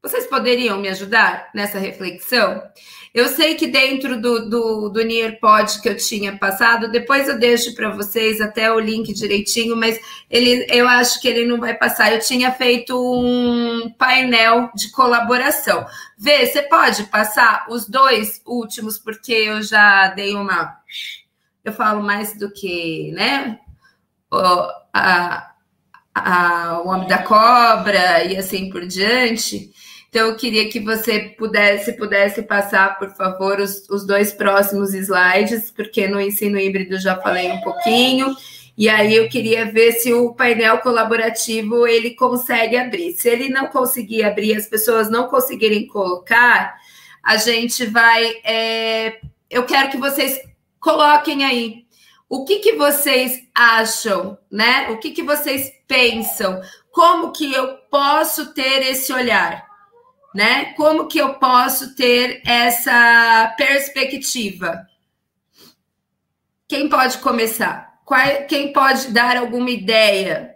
Vocês 0.03 0.27
poderiam 0.27 0.77
me 0.81 0.89
ajudar 0.89 1.49
nessa 1.55 1.79
reflexão? 1.79 2.61
Eu 3.13 3.29
sei 3.29 3.55
que 3.55 3.67
dentro 3.67 4.19
do, 4.19 4.49
do, 4.49 4.89
do 4.89 5.01
Nearpod 5.01 5.81
que 5.81 5.87
eu 5.87 5.95
tinha 5.95 6.37
passado, 6.37 6.91
depois 6.91 7.29
eu 7.29 7.39
deixo 7.39 7.73
para 7.73 7.89
vocês 7.89 8.41
até 8.41 8.69
o 8.69 8.79
link 8.79 9.13
direitinho, 9.13 9.77
mas 9.77 9.97
ele, 10.29 10.67
eu 10.69 10.89
acho 10.89 11.21
que 11.21 11.27
ele 11.29 11.45
não 11.45 11.57
vai 11.57 11.73
passar. 11.73 12.11
Eu 12.11 12.19
tinha 12.19 12.51
feito 12.51 12.93
um 12.99 13.89
painel 13.97 14.69
de 14.75 14.91
colaboração. 14.91 15.85
Vê, 16.17 16.47
você 16.47 16.63
pode 16.63 17.03
passar 17.05 17.65
os 17.69 17.87
dois 17.87 18.41
últimos, 18.45 18.97
porque 18.97 19.31
eu 19.31 19.61
já 19.61 20.09
dei 20.09 20.35
uma. 20.35 20.75
Eu 21.63 21.71
falo 21.71 22.03
mais 22.03 22.37
do 22.37 22.51
que, 22.51 23.13
né? 23.13 23.57
O, 24.29 24.37
a, 24.93 25.53
a, 26.13 26.81
o 26.83 26.89
Homem 26.89 27.07
da 27.07 27.19
Cobra 27.19 28.25
e 28.25 28.35
assim 28.35 28.69
por 28.69 28.85
diante. 28.85 29.71
Então, 30.13 30.28
eu 30.28 30.36
queria 30.36 30.69
que 30.69 30.80
você 30.80 31.21
pudesse, 31.21 31.93
pudesse 31.93 32.43
passar, 32.43 32.99
por 32.99 33.10
favor, 33.15 33.60
os, 33.60 33.89
os 33.89 34.06
dois 34.06 34.32
próximos 34.32 34.93
slides, 34.93 35.71
porque 35.71 36.08
no 36.08 36.21
ensino 36.21 36.60
híbrido 36.60 36.99
já 36.99 37.19
falei 37.19 37.52
um 37.52 37.62
pouquinho. 37.62 38.28
E 38.78 38.88
aí 38.88 39.15
eu 39.15 39.28
queria 39.28 39.71
ver 39.71 39.93
se 39.93 40.13
o 40.13 40.36
painel 40.36 40.78
colaborativo 40.82 41.88
ele 41.88 42.12
consegue 42.12 42.78
abrir. 42.78 43.13
Se 43.13 43.28
ele 43.28 43.49
não 43.49 43.65
conseguir 43.65 44.21
abrir, 44.21 44.56
as 44.56 44.67
pessoas 44.67 45.10
não 45.10 45.28
conseguirem 45.30 45.88
colocar, 45.88 46.76
a 47.23 47.36
gente 47.38 47.84
vai. 47.88 48.36
É, 48.43 49.19
eu 49.49 49.63
quero 49.63 49.89
que 49.89 49.97
vocês 49.97 50.39
coloquem 50.80 51.43
aí 51.43 51.86
o 52.30 52.45
que, 52.45 52.60
que 52.60 52.73
vocês 52.73 53.41
acham, 53.56 54.38
né? 54.52 54.91
O 54.91 54.99
que, 54.99 55.10
que 55.10 55.23
vocês 55.23 55.73
pensam? 55.88 56.62
Como 56.91 57.32
que 57.32 57.52
eu 57.52 57.78
posso 57.89 58.54
ter 58.54 58.84
esse 58.84 59.12
olhar? 59.12 59.72
Né? 60.34 60.74
Como 60.74 61.08
que 61.08 61.19
eu 61.19 61.36
posso 61.36 61.96
ter 61.96 62.41
essa 62.46 63.54
perspectiva? 63.58 64.88
Quem 66.67 66.89
pode 66.89 67.19
começar? 67.19 68.02
Quem 68.48 68.74
pode 68.74 69.12
dar 69.12 69.38
alguma 69.38 69.69
ideia? 69.69 70.56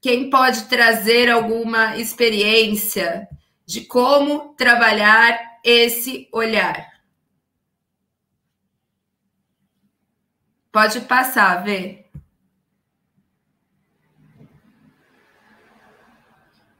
Quem 0.00 0.28
pode 0.30 0.64
trazer 0.64 1.30
alguma 1.30 1.96
experiência 1.96 3.28
de 3.64 3.82
como 3.82 4.54
trabalhar 4.54 5.38
esse 5.64 6.28
olhar? 6.32 6.90
Pode 10.72 11.02
passar, 11.02 11.62
Vê. 11.62 12.01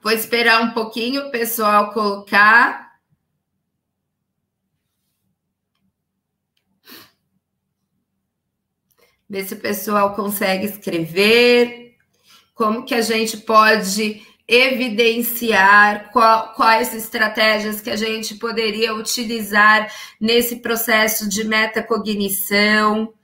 Vou 0.03 0.11
esperar 0.11 0.61
um 0.63 0.73
pouquinho 0.73 1.29
o 1.29 1.31
pessoal 1.31 1.93
colocar. 1.93 2.93
Ver 9.29 9.45
se 9.45 9.55
o 9.55 9.61
pessoal 9.61 10.15
consegue 10.15 10.67
escrever. 10.67 11.97
Como 12.53 12.85
que 12.85 12.95
a 12.95 13.01
gente 13.01 13.37
pode 13.37 14.27
evidenciar 14.49 16.11
qual, 16.11 16.53
quais 16.55 16.93
estratégias 16.93 17.81
que 17.81 17.89
a 17.89 17.97
gente 17.97 18.35
poderia 18.35 18.93
utilizar 18.95 19.91
nesse 20.21 20.57
processo 20.57 21.29
de 21.29 21.45
metacognição. 21.45 23.15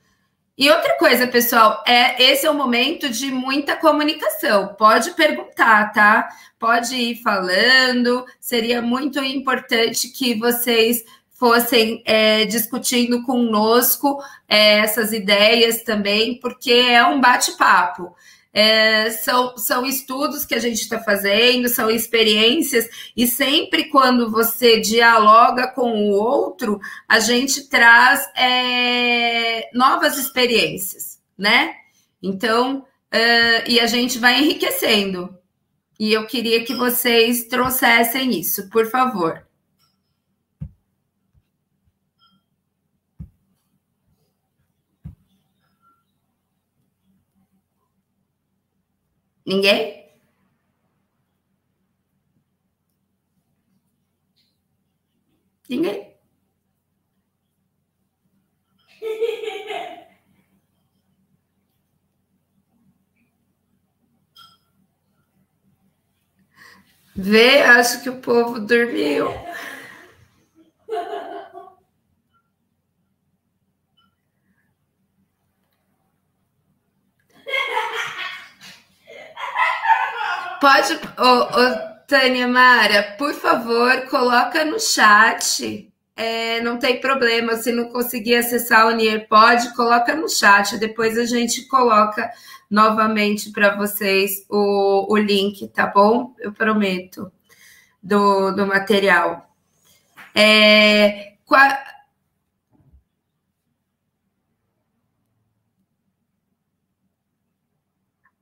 E 0.58 0.68
outra 0.70 0.98
coisa, 0.98 1.24
pessoal, 1.28 1.84
é 1.86 2.20
esse 2.20 2.44
é 2.44 2.50
o 2.50 2.54
momento 2.54 3.08
de 3.08 3.30
muita 3.30 3.76
comunicação. 3.76 4.74
Pode 4.76 5.12
perguntar, 5.12 5.92
tá? 5.92 6.28
Pode 6.58 6.96
ir 6.96 7.22
falando. 7.22 8.26
Seria 8.40 8.82
muito 8.82 9.20
importante 9.20 10.08
que 10.08 10.34
vocês 10.34 11.04
fossem 11.30 12.02
é, 12.04 12.44
discutindo 12.44 13.22
conosco 13.22 14.20
é, 14.48 14.80
essas 14.80 15.12
ideias 15.12 15.84
também, 15.84 16.40
porque 16.40 16.72
é 16.72 17.06
um 17.06 17.20
bate-papo. 17.20 18.12
É, 18.52 19.10
são, 19.10 19.56
são 19.56 19.84
estudos 19.84 20.44
que 20.44 20.54
a 20.54 20.58
gente 20.58 20.80
está 20.80 20.98
fazendo, 21.00 21.68
são 21.68 21.90
experiências, 21.90 22.88
e 23.16 23.26
sempre 23.26 23.84
quando 23.84 24.30
você 24.30 24.80
dialoga 24.80 25.68
com 25.68 25.92
o 25.92 26.10
outro, 26.10 26.80
a 27.06 27.20
gente 27.20 27.68
traz 27.68 28.26
é, 28.36 29.68
novas 29.74 30.16
experiências, 30.18 31.20
né? 31.36 31.74
Então, 32.22 32.84
é, 33.10 33.70
e 33.70 33.80
a 33.80 33.86
gente 33.86 34.18
vai 34.18 34.40
enriquecendo. 34.40 35.36
E 35.98 36.12
eu 36.12 36.26
queria 36.26 36.64
que 36.64 36.74
vocês 36.74 37.44
trouxessem 37.44 38.38
isso, 38.38 38.68
por 38.70 38.86
favor. 38.86 39.47
Ninguém? 49.48 50.04
Ninguém? 55.70 56.18
Vê, 67.16 67.62
acho 67.62 68.02
que 68.02 68.10
o 68.10 68.20
povo 68.20 68.60
dormiu. 68.60 69.28
Pode, 80.60 80.94
ô, 80.94 82.06
Tânia 82.06 82.48
Mara, 82.48 83.14
por 83.16 83.32
favor, 83.34 84.08
coloca 84.08 84.64
no 84.64 84.80
chat. 84.80 85.92
É, 86.16 86.60
não 86.62 86.78
tem 86.78 87.00
problema, 87.00 87.54
se 87.54 87.70
não 87.70 87.90
conseguir 87.90 88.34
acessar 88.34 88.88
o 88.88 88.90
Nearpod, 88.90 89.74
coloca 89.76 90.16
no 90.16 90.28
chat. 90.28 90.76
Depois 90.78 91.16
a 91.16 91.24
gente 91.24 91.66
coloca 91.68 92.28
novamente 92.68 93.52
para 93.52 93.76
vocês 93.76 94.44
o, 94.48 95.12
o 95.12 95.16
link, 95.16 95.68
tá 95.68 95.86
bom? 95.86 96.34
Eu 96.40 96.52
prometo, 96.52 97.30
do, 98.02 98.50
do 98.52 98.66
material. 98.66 99.48
É, 100.34 101.34
qual, 101.44 101.70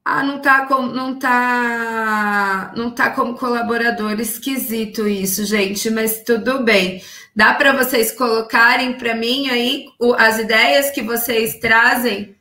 Ah, 0.08 0.22
não 0.22 0.38
tá 0.38 0.66
com, 0.66 0.82
não 0.82 1.18
tá, 1.18 2.72
não 2.76 2.92
tá 2.92 3.10
como 3.10 3.36
colaborador 3.36 4.20
esquisito 4.20 5.08
isso, 5.08 5.44
gente, 5.44 5.90
mas 5.90 6.22
tudo 6.22 6.62
bem. 6.62 7.02
Dá 7.34 7.52
para 7.54 7.72
vocês 7.72 8.12
colocarem 8.12 8.92
para 8.92 9.16
mim 9.16 9.48
aí 9.48 9.86
o, 9.98 10.14
as 10.14 10.38
ideias 10.38 10.92
que 10.92 11.02
vocês 11.02 11.58
trazem 11.58 12.36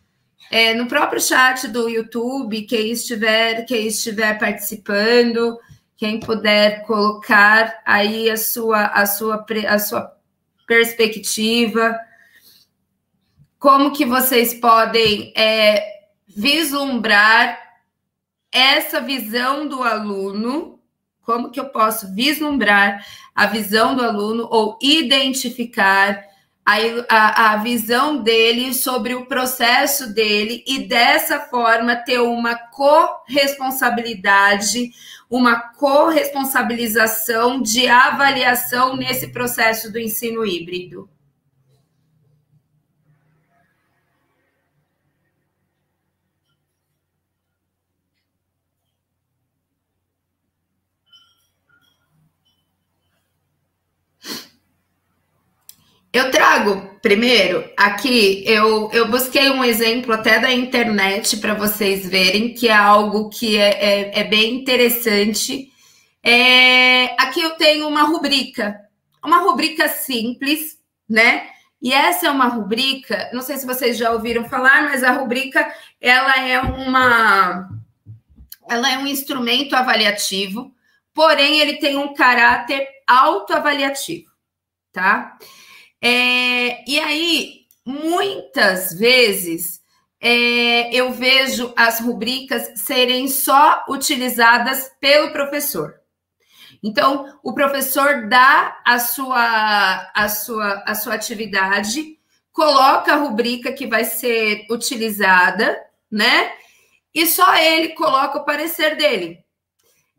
é, 0.51 0.75
no 0.75 0.85
próprio 0.85 1.19
chat 1.19 1.67
do 1.67 1.89
YouTube, 1.89 2.67
quem 2.67 2.91
estiver, 2.91 3.65
quem 3.65 3.87
estiver 3.87 4.37
participando, 4.37 5.57
quem 5.97 6.19
puder 6.19 6.83
colocar 6.85 7.81
aí 7.83 8.29
a 8.29 8.37
sua, 8.37 8.85
a 8.89 9.07
sua, 9.07 9.43
a 9.67 9.79
sua 9.79 10.15
perspectiva, 10.67 11.97
como 13.57 13.91
que 13.91 14.05
vocês 14.05 14.53
podem 14.53 15.33
é, 15.35 15.94
vislumbrar 16.35 17.57
essa 18.51 18.99
visão 18.99 19.65
do 19.67 19.81
aluno, 19.81 20.77
como 21.23 21.49
que 21.49 21.59
eu 21.59 21.69
posso 21.69 22.13
vislumbrar 22.13 23.05
a 23.33 23.45
visão 23.45 23.95
do 23.95 24.03
aluno 24.03 24.45
ou 24.51 24.77
identificar 24.81 26.21
a, 26.65 26.75
a, 27.09 27.53
a, 27.53 27.57
visão 27.57 28.21
dele 28.21 28.73
sobre 28.73 29.15
o 29.15 29.27
processo 29.27 30.13
dele 30.13 30.61
e 30.67 30.79
dessa 30.79 31.39
forma 31.39 31.95
ter 31.95 32.19
uma 32.19 32.55
corresponsabilidade, 32.55 34.91
uma 35.29 35.59
corresponsabilização 35.59 37.61
de 37.61 37.87
avaliação 37.87 38.97
nesse 38.97 39.27
processo 39.27 39.91
do 39.91 39.99
ensino 39.99 40.43
híbrido. 40.45 41.07
Eu 56.15 56.31
trago 56.31 56.97
primeiro 57.01 57.69
aqui, 57.75 58.41
eu, 58.47 58.89
eu 58.93 59.05
busquei 59.09 59.49
um 59.49 59.65
exemplo 59.65 60.13
até 60.13 60.39
da 60.39 60.49
internet 60.49 61.35
para 61.35 61.53
vocês 61.53 62.07
verem, 62.07 62.53
que 62.53 62.69
é 62.69 62.73
algo 62.73 63.27
que 63.29 63.57
é, 63.57 64.11
é, 64.13 64.19
é 64.21 64.23
bem 64.23 64.55
interessante. 64.55 65.69
É, 66.23 67.21
aqui 67.21 67.41
eu 67.41 67.57
tenho 67.57 67.85
uma 67.85 68.03
rubrica, 68.03 68.79
uma 69.21 69.39
rubrica 69.39 69.89
simples, 69.89 70.79
né? 71.07 71.49
E 71.81 71.91
essa 71.91 72.27
é 72.27 72.31
uma 72.31 72.47
rubrica, 72.47 73.29
não 73.33 73.41
sei 73.41 73.57
se 73.57 73.65
vocês 73.65 73.97
já 73.97 74.11
ouviram 74.11 74.47
falar, 74.47 74.83
mas 74.83 75.03
a 75.03 75.11
rubrica 75.11 75.69
ela 75.99 76.47
é 76.47 76.61
uma 76.61 77.69
ela 78.69 78.89
é 78.89 78.97
um 78.99 79.05
instrumento 79.05 79.75
avaliativo, 79.75 80.73
porém 81.13 81.59
ele 81.59 81.73
tem 81.73 81.97
um 81.97 82.13
caráter 82.13 82.87
autoavaliativo, 83.05 84.31
tá? 84.93 85.37
É, 86.07 86.87
e 86.87 86.99
aí, 86.99 87.61
muitas 87.83 88.93
vezes, 88.93 89.81
é, 90.21 90.93
eu 90.93 91.11
vejo 91.11 91.73
as 91.75 91.99
rubricas 91.99 92.79
serem 92.79 93.27
só 93.27 93.83
utilizadas 93.89 94.91
pelo 94.99 95.31
professor. 95.31 95.95
Então, 96.83 97.39
o 97.41 97.55
professor 97.55 98.29
dá 98.29 98.79
a 98.85 98.99
sua, 98.99 100.11
a 100.13 100.29
sua, 100.29 100.83
a 100.85 100.93
sua 100.93 101.15
atividade, 101.15 102.19
coloca 102.53 103.11
a 103.11 103.17
rubrica 103.17 103.73
que 103.73 103.87
vai 103.87 104.05
ser 104.05 104.67
utilizada, 104.69 105.75
né? 106.11 106.51
E 107.15 107.25
só 107.25 107.55
ele 107.55 107.95
coloca 107.95 108.37
o 108.37 108.45
parecer 108.45 108.95
dele. 108.95 109.39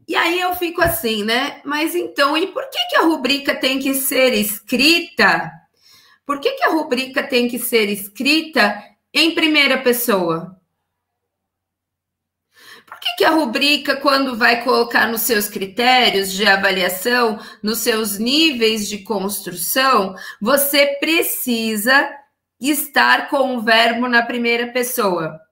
E 0.09 0.17
aí 0.17 0.41
eu 0.41 0.53
fico 0.57 0.83
assim, 0.83 1.23
né? 1.23 1.61
Mas 1.65 1.95
então, 1.95 2.37
e 2.37 2.49
por 2.49 2.69
que, 2.71 2.89
que 2.89 2.97
a 2.97 3.03
rubrica 3.03 3.55
tem 3.55 3.79
que 3.79 3.95
ser 3.95 4.33
escrita 4.33 5.53
por 6.27 6.41
que, 6.41 6.53
que 6.53 6.65
a 6.65 6.71
rubrica 6.71 7.23
tem 7.23 7.49
que 7.49 7.59
ser 7.59 7.89
escrita 7.89 8.83
em 9.15 9.33
primeira 9.33 9.79
pessoa? 9.79 10.61
Por 12.85 12.99
que, 12.99 13.15
que 13.19 13.25
a 13.25 13.31
rubrica, 13.31 13.97
quando 13.97 14.37
vai 14.37 14.65
colocar 14.65 15.09
nos 15.09 15.23
seus 15.23 15.49
critérios 15.49 16.33
de 16.33 16.45
avaliação, 16.45 17.39
nos 17.63 17.79
seus 17.79 18.19
níveis 18.19 18.89
de 18.89 18.99
construção, 18.99 20.17
você 20.41 20.97
precisa 20.99 22.11
estar 22.61 23.31
com 23.31 23.57
o 23.57 23.63
verbo 23.63 24.09
na 24.09 24.23
primeira 24.23 24.73
pessoa? 24.73 25.46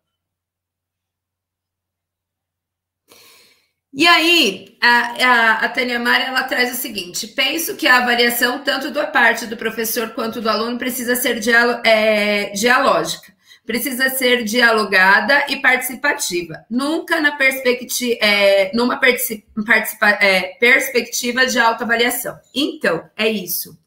E 3.97 4.09
aí, 4.09 4.77
a, 4.81 4.89
a, 4.89 5.53
a 5.67 5.69
Tânia 5.69 6.01
Mara, 6.01 6.25
ela 6.25 6.43
traz 6.43 6.73
o 6.73 6.77
seguinte: 6.77 7.29
penso 7.29 7.77
que 7.77 7.87
a 7.87 7.99
avaliação, 7.99 8.59
tanto 8.65 8.91
da 8.91 9.07
parte 9.07 9.47
do 9.47 9.57
professor 9.57 10.11
quanto 10.11 10.41
do 10.41 10.51
aluno, 10.51 10.77
precisa 10.77 11.15
ser 11.15 11.41
é, 11.85 12.51
dialógica, 12.51 13.33
precisa 13.65 14.11
ser 14.11 14.43
dialogada 14.43 15.47
e 15.49 15.57
participativa, 15.63 16.65
nunca 16.69 17.21
na 17.21 17.37
perspectiva, 17.37 18.19
é, 18.21 18.73
numa 18.75 18.99
participa, 18.99 20.09
é, 20.21 20.57
perspectiva 20.59 21.47
de 21.47 21.61
autoavaliação. 21.61 22.37
Então, 22.53 23.09
é 23.17 23.29
isso. 23.29 23.79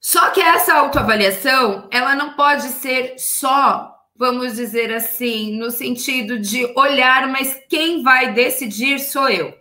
Só 0.00 0.30
que 0.30 0.40
essa 0.40 0.72
autoavaliação, 0.72 1.86
ela 1.92 2.14
não 2.14 2.32
pode 2.32 2.62
ser 2.68 3.14
só 3.18 3.95
vamos 4.18 4.56
dizer 4.56 4.92
assim, 4.92 5.56
no 5.56 5.70
sentido 5.70 6.38
de 6.38 6.64
olhar, 6.76 7.28
mas 7.28 7.60
quem 7.68 8.02
vai 8.02 8.32
decidir 8.32 8.98
sou 8.98 9.28
eu, 9.28 9.54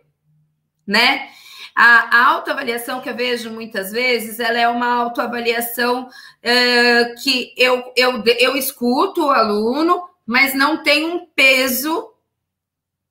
né? 0.85 1.29
A, 1.75 2.29
autoavaliação 2.29 3.01
que 3.01 3.09
eu 3.09 3.15
vejo 3.15 3.51
muitas 3.51 3.91
vezes, 3.91 4.39
ela 4.39 4.57
é 4.57 4.67
uma 4.67 4.93
autoavaliação 4.93 6.07
que 7.21 7.53
eu, 7.57 7.91
eu, 7.97 8.23
eu 8.39 8.55
escuto 8.55 9.25
o 9.25 9.31
aluno, 9.31 10.07
mas 10.25 10.55
não 10.55 10.81
tem 10.83 11.05
um 11.05 11.25
peso 11.25 12.13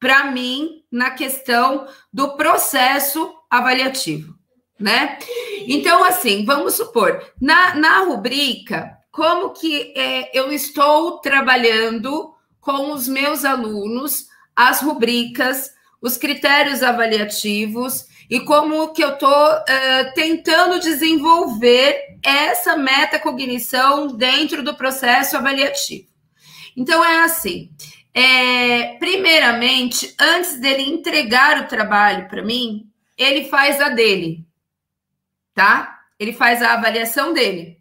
para 0.01 0.31
mim 0.31 0.83
na 0.91 1.11
questão 1.11 1.87
do 2.13 2.37
processo 2.37 3.35
avaliativo, 3.51 4.35
né? 4.79 5.19
Então, 5.67 6.03
assim, 6.03 6.45
vamos 6.45 6.75
supor, 6.75 7.23
na, 7.41 7.75
na 7.75 7.99
rubrica, 8.01 8.97
como 9.15 9.51
que 9.51 9.95
é, 9.97 10.37
eu 10.37 10.53
estou 10.53 11.19
trabalhando 11.21 12.35
com 12.61 12.91
os 12.91 13.07
meus 13.07 13.45
alunos 13.45 14.27
as 14.57 14.83
rubricas, 14.83 15.71
os 16.03 16.17
critérios 16.17 16.83
avaliativos 16.83 18.09
e 18.29 18.41
como 18.41 18.93
que 18.93 19.05
eu 19.05 19.11
estou 19.11 19.31
uh, 19.31 20.15
tentando 20.17 20.81
desenvolver 20.81 22.19
essa 22.25 22.77
metacognição 22.77 24.09
dentro 24.09 24.65
do 24.65 24.75
processo 24.75 25.37
avaliativo. 25.37 26.09
Então 26.77 27.05
é 27.05 27.23
assim. 27.23 27.71
É, 28.13 28.97
primeiramente, 28.99 30.13
antes 30.19 30.59
dele 30.59 30.83
entregar 30.83 31.61
o 31.61 31.69
trabalho 31.69 32.27
para 32.29 32.43
mim, 32.43 32.91
ele 33.17 33.45
faz 33.45 33.81
a 33.81 33.91
dele, 33.91 34.45
tá? 35.55 36.01
Ele 36.19 36.33
faz 36.33 36.61
a 36.63 36.73
avaliação 36.73 37.33
dele. 37.33 37.74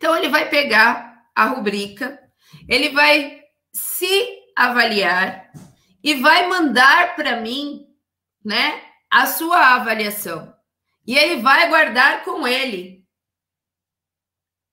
Então, 0.00 0.16
ele 0.16 0.30
vai 0.30 0.48
pegar 0.48 1.26
a 1.34 1.44
rubrica, 1.44 2.18
ele 2.66 2.88
vai 2.88 3.42
se 3.70 4.28
avaliar 4.56 5.52
e 6.02 6.14
vai 6.14 6.48
mandar 6.48 7.14
para 7.14 7.38
mim, 7.38 7.86
né, 8.42 8.82
a 9.10 9.26
sua 9.26 9.74
avaliação. 9.74 10.54
E 11.06 11.18
ele 11.18 11.42
vai 11.42 11.68
guardar 11.68 12.24
com 12.24 12.48
ele, 12.48 13.04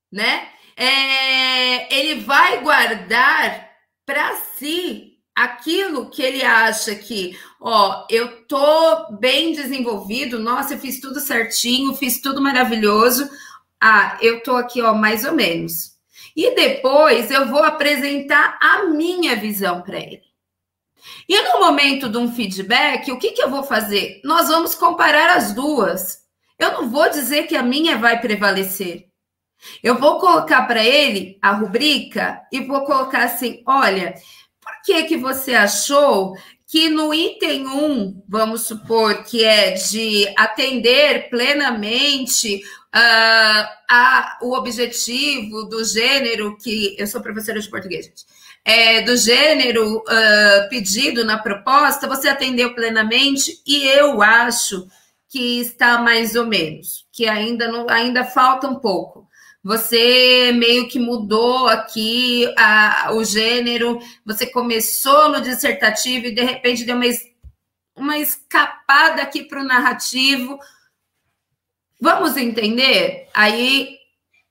né? 0.09 0.47
É, 0.77 1.93
ele 1.93 2.21
vai 2.21 2.61
guardar 2.63 3.69
para 4.05 4.33
si 4.33 5.17
aquilo 5.35 6.09
que 6.09 6.21
ele 6.23 6.41
acha 6.41 6.95
que, 6.95 7.37
ó, 7.59 8.07
eu 8.09 8.47
tô 8.47 9.11
bem 9.19 9.51
desenvolvido, 9.51 10.39
nossa, 10.39 10.75
eu 10.75 10.79
fiz 10.79 11.01
tudo 11.01 11.19
certinho, 11.19 11.95
fiz 11.95 12.21
tudo 12.21 12.41
maravilhoso, 12.41 13.29
ah, 13.81 14.17
eu 14.21 14.41
tô 14.41 14.55
aqui, 14.55 14.81
ó, 14.81 14.93
mais 14.93 15.25
ou 15.25 15.33
menos. 15.33 15.97
E 16.35 16.53
depois 16.55 17.31
eu 17.31 17.47
vou 17.47 17.63
apresentar 17.63 18.57
a 18.61 18.85
minha 18.85 19.35
visão 19.35 19.81
para 19.81 19.97
ele. 19.97 20.27
E 21.27 21.41
no 21.41 21.59
momento 21.59 22.09
de 22.09 22.17
um 22.17 22.31
feedback, 22.31 23.11
o 23.11 23.17
que, 23.17 23.31
que 23.31 23.41
eu 23.41 23.49
vou 23.49 23.63
fazer? 23.63 24.21
Nós 24.23 24.47
vamos 24.47 24.75
comparar 24.75 25.35
as 25.35 25.53
duas. 25.53 26.19
Eu 26.59 26.73
não 26.73 26.89
vou 26.89 27.09
dizer 27.09 27.47
que 27.47 27.55
a 27.55 27.63
minha 27.63 27.97
vai 27.97 28.19
prevalecer. 28.19 29.07
Eu 29.83 29.97
vou 29.97 30.19
colocar 30.19 30.63
para 30.63 30.83
ele 30.83 31.37
a 31.41 31.51
rubrica 31.51 32.41
e 32.51 32.61
vou 32.61 32.83
colocar 32.85 33.23
assim: 33.23 33.63
olha, 33.65 34.13
por 34.61 34.81
que, 34.83 35.03
que 35.03 35.17
você 35.17 35.53
achou 35.53 36.35
que 36.67 36.89
no 36.89 37.13
item 37.13 37.65
1, 37.65 38.23
vamos 38.27 38.67
supor 38.67 39.23
que 39.23 39.43
é 39.43 39.71
de 39.71 40.27
atender 40.37 41.29
plenamente 41.29 42.61
uh, 42.95 43.67
a, 43.89 44.37
o 44.41 44.53
objetivo 44.53 45.63
do 45.65 45.83
gênero 45.83 46.57
que. 46.57 46.95
Eu 46.97 47.07
sou 47.07 47.21
professora 47.21 47.59
de 47.59 47.69
português, 47.69 48.05
gente. 48.05 48.25
é, 48.65 49.01
do 49.01 49.15
gênero 49.15 49.99
uh, 49.99 50.69
pedido 50.69 51.23
na 51.23 51.37
proposta, 51.37 52.07
você 52.07 52.27
atendeu 52.27 52.75
plenamente 52.75 53.61
e 53.65 53.87
eu 53.87 54.21
acho 54.21 54.87
que 55.29 55.59
está 55.61 55.99
mais 55.99 56.35
ou 56.35 56.45
menos, 56.45 57.05
que 57.11 57.27
ainda 57.27 57.67
não, 57.69 57.89
ainda 57.89 58.25
falta 58.25 58.67
um 58.67 58.75
pouco. 58.75 59.25
Você 59.63 60.51
meio 60.53 60.87
que 60.87 60.99
mudou 60.99 61.67
aqui 61.67 62.53
a, 62.57 63.09
o 63.13 63.23
gênero, 63.23 63.99
você 64.25 64.45
começou 64.45 65.29
no 65.29 65.41
dissertativo 65.41 66.27
e 66.27 66.35
de 66.35 66.41
repente 66.41 66.85
deu 66.85 66.95
uma, 66.95 67.05
uma 67.95 68.17
escapada 68.17 69.21
aqui 69.21 69.43
para 69.43 69.61
o 69.61 69.65
narrativo. 69.65 70.57
Vamos 71.99 72.37
entender? 72.37 73.27
Aí 73.33 73.97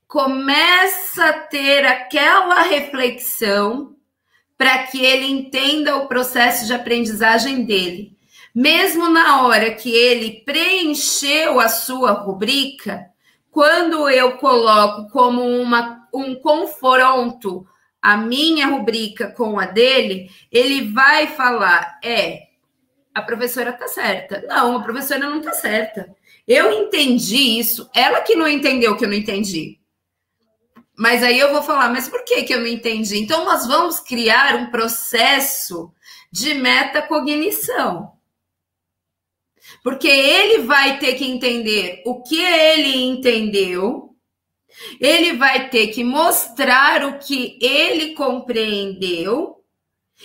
começa 0.08 1.26
a 1.26 1.32
ter 1.32 1.84
aquela 1.84 2.62
reflexão 2.62 3.94
para 4.58 4.84
que 4.84 5.04
ele 5.04 5.26
entenda 5.26 5.96
o 5.96 6.08
processo 6.08 6.66
de 6.66 6.72
aprendizagem 6.72 7.64
dele. 7.64 8.16
Mesmo 8.54 9.08
na 9.10 9.42
hora 9.42 9.74
que 9.74 9.94
ele 9.94 10.42
preencheu 10.44 11.60
a 11.60 11.68
sua 11.68 12.12
rubrica, 12.12 13.06
quando 13.50 14.08
eu 14.08 14.38
coloco 14.38 15.10
como 15.10 15.42
uma, 15.42 16.08
um 16.12 16.34
confronto 16.34 17.66
a 18.00 18.16
minha 18.16 18.66
rubrica 18.68 19.30
com 19.30 19.58
a 19.58 19.66
dele, 19.66 20.30
ele 20.50 20.92
vai 20.92 21.26
falar: 21.26 21.98
é, 22.02 22.48
a 23.14 23.20
professora 23.20 23.72
tá 23.72 23.88
certa. 23.88 24.44
Não, 24.46 24.76
a 24.76 24.82
professora 24.82 25.28
não 25.28 25.40
tá 25.40 25.52
certa. 25.52 26.14
Eu 26.46 26.70
entendi 26.70 27.58
isso, 27.58 27.90
ela 27.94 28.20
que 28.20 28.36
não 28.36 28.46
entendeu 28.46 28.96
que 28.96 29.04
eu 29.04 29.08
não 29.08 29.16
entendi. 29.16 29.80
Mas 30.96 31.22
aí 31.22 31.38
eu 31.38 31.52
vou 31.52 31.62
falar, 31.62 31.90
mas 31.90 32.08
por 32.08 32.24
que, 32.24 32.44
que 32.44 32.54
eu 32.54 32.60
não 32.60 32.66
entendi? 32.66 33.18
Então, 33.18 33.44
nós 33.44 33.66
vamos 33.66 34.00
criar 34.00 34.54
um 34.56 34.70
processo 34.70 35.92
de 36.32 36.54
metacognição. 36.54 38.12
Porque 39.82 40.08
ele 40.08 40.62
vai 40.62 40.98
ter 40.98 41.14
que 41.14 41.24
entender 41.24 42.02
o 42.06 42.22
que 42.22 42.40
ele 42.40 42.96
entendeu, 42.96 44.16
ele 45.00 45.34
vai 45.34 45.68
ter 45.68 45.88
que 45.88 46.02
mostrar 46.02 47.04
o 47.04 47.18
que 47.18 47.58
ele 47.60 48.14
compreendeu, 48.14 49.62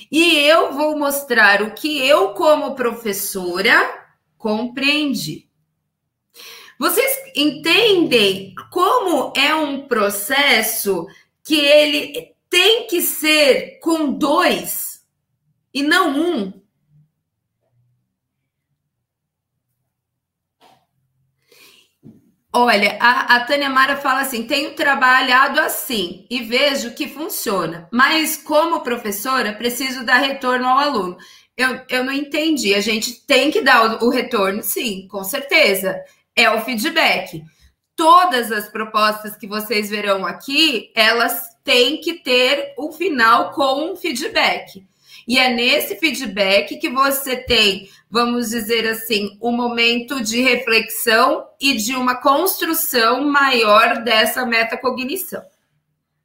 e 0.10 0.38
eu 0.38 0.72
vou 0.74 0.98
mostrar 0.98 1.62
o 1.62 1.74
que 1.74 2.00
eu, 2.06 2.30
como 2.30 2.76
professora, 2.76 4.08
compreendi. 4.38 5.51
Vocês 6.82 7.16
entendem 7.36 8.56
como 8.72 9.32
é 9.38 9.54
um 9.54 9.88
processo 9.88 11.06
que 11.44 11.60
ele 11.60 12.34
tem 12.50 12.88
que 12.88 13.04
ser 13.04 13.78
com 13.80 14.12
dois 14.12 15.06
e 15.72 15.84
não 15.84 16.10
um? 16.10 16.62
Olha, 22.52 22.98
a, 23.00 23.36
a 23.36 23.46
Tânia 23.46 23.70
Mara 23.70 23.98
fala 23.98 24.22
assim: 24.22 24.48
tenho 24.48 24.74
trabalhado 24.74 25.60
assim 25.60 26.26
e 26.32 26.42
vejo 26.42 26.96
que 26.96 27.08
funciona, 27.08 27.88
mas 27.92 28.38
como 28.38 28.82
professora, 28.82 29.54
preciso 29.54 30.04
dar 30.04 30.18
retorno 30.18 30.68
ao 30.68 30.80
aluno. 30.80 31.18
Eu, 31.56 31.80
eu 31.88 32.04
não 32.04 32.12
entendi. 32.12 32.74
A 32.74 32.82
gente 32.82 33.24
tem 33.28 33.52
que 33.52 33.62
dar 33.62 34.02
o, 34.02 34.08
o 34.08 34.10
retorno, 34.10 34.64
sim, 34.64 35.08
com 35.08 35.24
certeza. 35.24 35.96
É 36.42 36.50
o 36.50 36.62
feedback. 36.62 37.44
Todas 37.96 38.52
as 38.52 38.70
propostas 38.70 39.36
que 39.36 39.48
vocês 39.48 39.90
verão 39.90 40.26
aqui, 40.26 40.92
elas 40.96 41.50
têm 41.64 42.02
que 42.02 42.16
ter 42.16 42.74
o 42.78 42.92
final 42.92 43.52
com 43.52 43.92
um 43.92 43.96
feedback. 43.96 44.86
E 45.28 45.38
é 45.38 45.54
nesse 45.54 45.98
feedback 45.98 46.78
que 46.78 46.90
você 46.90 47.36
tem 47.38 47.88
vamos 48.12 48.50
dizer 48.50 48.86
assim, 48.88 49.38
um 49.42 49.54
momento 49.54 50.22
de 50.22 50.42
reflexão 50.42 51.48
e 51.60 51.78
de 51.78 51.96
uma 51.96 52.16
construção 52.16 53.24
maior 53.24 54.04
dessa 54.04 54.46
metacognição, 54.46 55.42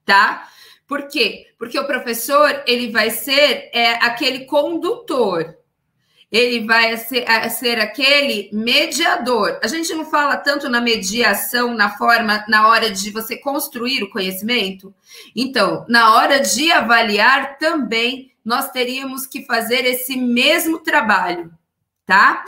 tá? 0.04 0.48
Por 0.88 1.06
quê? 1.06 1.46
Porque 1.56 1.78
o 1.78 1.86
professor 1.86 2.64
ele 2.66 2.90
vai 2.90 3.10
ser 3.10 3.70
é, 3.72 3.92
aquele 4.04 4.46
condutor, 4.46 5.56
ele 6.31 6.66
vai 6.66 6.97
ser, 6.97 7.24
ser 7.51 7.81
aquele 7.81 8.51
mediador. 8.53 9.59
A 9.62 9.68
gente 9.68 9.95
não 9.95 10.05
fala 10.05 10.37
tanto 10.37 10.68
na 10.68 10.81
mediação, 10.81 11.74
na 11.74 11.97
forma, 11.97 12.45
na 12.49 12.68
hora 12.68 12.91
de 12.91 13.11
você 13.11 13.37
construir 13.37 14.03
o 14.03 14.11
conhecimento. 14.11 14.95
Então, 15.35 15.85
na 15.89 16.14
hora 16.14 16.41
de 16.41 16.70
avaliar 16.72 17.59
também, 17.59 18.33
nós 18.45 18.70
teríamos 18.70 19.27
que 19.27 19.45
fazer 19.47 19.85
esse 19.85 20.16
mesmo 20.16 20.81
trabalho 20.81 21.53
tá? 22.07 22.45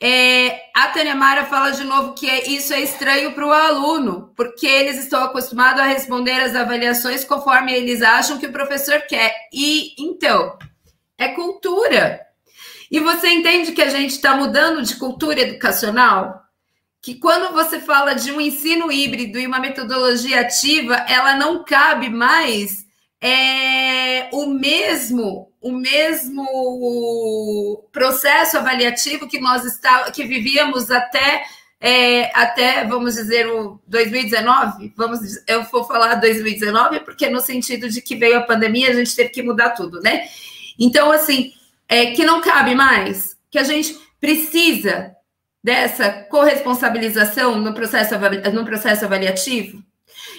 É, 0.00 0.70
a 0.72 0.88
Tânia 0.88 1.16
Mara 1.16 1.44
fala 1.46 1.72
de 1.72 1.82
novo 1.82 2.14
que 2.14 2.30
é, 2.30 2.48
isso 2.48 2.72
é 2.72 2.80
estranho 2.80 3.32
para 3.32 3.44
o 3.44 3.52
aluno, 3.52 4.32
porque 4.36 4.64
eles 4.64 4.96
estão 4.96 5.24
acostumados 5.24 5.82
a 5.82 5.86
responder 5.86 6.40
as 6.40 6.54
avaliações 6.54 7.24
conforme 7.24 7.74
eles 7.74 8.00
acham 8.00 8.38
que 8.38 8.46
o 8.46 8.52
professor 8.52 9.00
quer. 9.08 9.34
E 9.52 9.94
então, 9.98 10.56
é 11.18 11.28
cultura. 11.28 12.27
E 12.90 13.00
você 13.00 13.28
entende 13.28 13.72
que 13.72 13.82
a 13.82 13.90
gente 13.90 14.10
está 14.10 14.36
mudando 14.36 14.82
de 14.82 14.96
cultura 14.96 15.40
educacional? 15.40 16.42
Que 17.02 17.14
quando 17.14 17.52
você 17.52 17.80
fala 17.80 18.14
de 18.14 18.32
um 18.32 18.40
ensino 18.40 18.90
híbrido 18.90 19.38
e 19.38 19.46
uma 19.46 19.60
metodologia 19.60 20.40
ativa, 20.40 20.94
ela 21.08 21.36
não 21.36 21.64
cabe 21.64 22.08
mais 22.08 22.86
é, 23.20 24.28
o 24.32 24.46
mesmo 24.46 25.48
o 25.60 25.72
mesmo 25.72 27.88
processo 27.92 28.56
avaliativo 28.56 29.26
que 29.26 29.40
nós 29.40 29.64
está, 29.64 30.08
que 30.12 30.24
vivíamos 30.24 30.88
até 30.88 31.44
é, 31.80 32.30
até 32.32 32.84
vamos 32.84 33.14
dizer 33.14 33.48
o 33.48 33.80
2019 33.86 34.92
vamos 34.96 35.20
eu 35.48 35.64
vou 35.64 35.84
falar 35.84 36.14
2019 36.16 37.00
porque 37.00 37.28
no 37.28 37.40
sentido 37.40 37.88
de 37.88 38.00
que 38.00 38.14
veio 38.14 38.38
a 38.38 38.42
pandemia 38.42 38.90
a 38.90 38.94
gente 38.94 39.14
teve 39.14 39.30
que 39.30 39.42
mudar 39.42 39.70
tudo 39.70 40.00
né 40.00 40.28
então 40.78 41.10
assim 41.10 41.52
é 41.88 42.12
que 42.12 42.24
não 42.24 42.40
cabe 42.40 42.74
mais 42.74 43.36
que 43.50 43.58
a 43.58 43.64
gente 43.64 43.98
precisa 44.20 45.14
dessa 45.62 46.10
corresponsabilização 46.10 47.58
no 47.58 47.74
processo 47.74 48.14
no 48.52 48.64
processo 48.64 49.04
avaliativo 49.04 49.82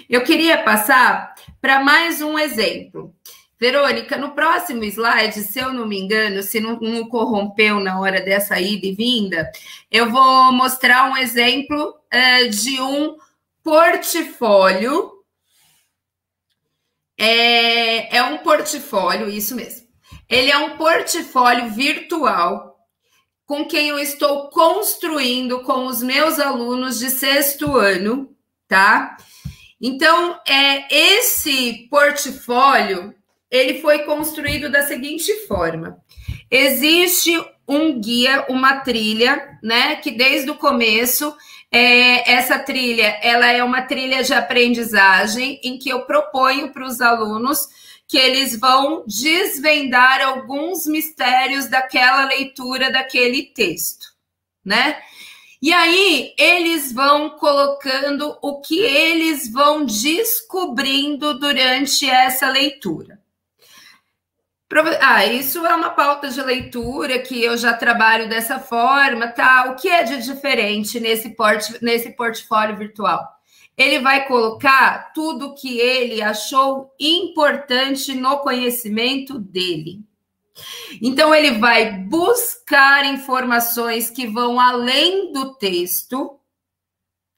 eu 0.10 0.24
queria 0.24 0.64
passar 0.64 1.36
para 1.62 1.84
mais 1.84 2.22
um 2.22 2.38
exemplo. 2.38 3.14
Verônica, 3.60 4.18
no 4.18 4.32
próximo 4.32 4.84
slide, 4.86 5.42
se 5.44 5.60
eu 5.60 5.74
não 5.74 5.86
me 5.86 6.00
engano, 6.00 6.42
se 6.42 6.62
não, 6.62 6.80
não, 6.80 7.10
corrompeu 7.10 7.80
na 7.82 8.00
hora 8.00 8.22
dessa 8.22 8.60
ida 8.60 8.86
e 8.88 8.96
vinda, 8.96 9.52
eu 9.92 10.10
vou 10.10 10.52
mostrar 10.54 11.12
um 11.12 11.18
exemplo 11.18 11.90
uh, 11.90 12.50
de 12.50 12.80
um 12.82 13.18
portfólio. 13.62 15.12
É, 17.18 18.16
é 18.18 18.24
um 18.24 18.38
portfólio, 18.38 19.30
isso 19.30 19.54
mesmo. 19.56 19.89
Ele 20.30 20.52
é 20.52 20.58
um 20.58 20.78
portfólio 20.78 21.70
virtual 21.70 22.78
com 23.46 23.66
quem 23.66 23.88
eu 23.88 23.98
estou 23.98 24.50
construindo 24.50 25.62
com 25.62 25.88
os 25.88 26.04
meus 26.04 26.40
alunos 26.40 27.00
de 27.00 27.10
sexto 27.10 27.76
ano, 27.76 28.30
tá? 28.68 29.18
Então, 29.82 30.40
é, 30.48 30.94
esse 30.94 31.88
portfólio 31.90 33.16
ele 33.50 33.82
foi 33.82 34.00
construído 34.00 34.70
da 34.70 34.84
seguinte 34.84 35.34
forma: 35.48 35.98
existe 36.52 37.34
um 37.68 38.00
guia, 38.00 38.46
uma 38.50 38.82
trilha, 38.82 39.58
né? 39.64 39.96
Que 39.96 40.12
desde 40.12 40.52
o 40.52 40.56
começo 40.56 41.36
é, 41.72 42.32
essa 42.32 42.60
trilha 42.60 43.20
ela 43.22 43.48
é 43.48 43.64
uma 43.64 43.82
trilha 43.84 44.24
de 44.24 44.34
aprendizagem 44.34 45.60
em 45.64 45.78
que 45.78 45.90
eu 45.90 46.02
proponho 46.02 46.72
para 46.72 46.86
os 46.86 47.00
alunos 47.00 47.68
que 48.10 48.18
eles 48.18 48.60
vão 48.60 49.04
desvendar 49.06 50.20
alguns 50.20 50.88
mistérios 50.88 51.68
daquela 51.68 52.26
leitura 52.26 52.92
daquele 52.92 53.44
texto, 53.44 54.08
né? 54.66 55.00
E 55.62 55.72
aí 55.72 56.34
eles 56.36 56.92
vão 56.92 57.30
colocando 57.30 58.36
o 58.42 58.62
que 58.62 58.80
eles 58.80 59.52
vão 59.52 59.86
descobrindo 59.86 61.38
durante 61.38 62.10
essa 62.10 62.50
leitura. 62.50 63.20
Ah, 65.02 65.26
isso 65.28 65.64
é 65.66 65.76
uma 65.76 65.92
pauta 65.92 66.30
de 66.30 66.42
leitura 66.42 67.20
que 67.20 67.44
eu 67.44 67.58
já 67.58 67.74
trabalho 67.74 68.28
dessa 68.28 68.60
forma, 68.60 69.28
tá? 69.28 69.66
O 69.70 69.76
que 69.76 69.88
é 69.88 70.02
de 70.02 70.24
diferente 70.24 71.00
nesse, 71.00 71.30
port 71.30 71.80
nesse 71.80 72.10
portfólio 72.12 72.76
virtual? 72.76 73.39
Ele 73.80 74.00
vai 74.00 74.28
colocar 74.28 75.14
tudo 75.14 75.56
que 75.56 75.80
ele 75.80 76.22
achou 76.22 76.94
importante 77.00 78.14
no 78.14 78.40
conhecimento 78.40 79.40
dele. 79.40 80.02
Então, 81.02 81.34
ele 81.34 81.52
vai 81.52 81.94
buscar 81.94 83.06
informações 83.06 84.10
que 84.10 84.28
vão 84.28 84.60
além 84.60 85.32
do 85.32 85.56
texto, 85.56 86.38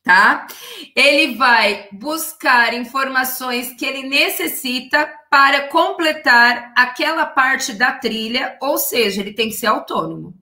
tá? 0.02 0.48
Ele 0.96 1.36
vai 1.36 1.88
buscar 1.92 2.74
informações 2.74 3.74
que 3.74 3.86
ele 3.86 4.10
necessita 4.10 5.06
para 5.30 5.68
completar 5.68 6.74
aquela 6.76 7.28
parte 7.28 7.72
da 7.74 7.92
trilha, 7.92 8.58
ou 8.60 8.80
seja, 8.80 9.22
ele 9.22 9.34
tem 9.34 9.50
que 9.50 9.56
ser 9.56 9.68
autônomo. 9.68 10.41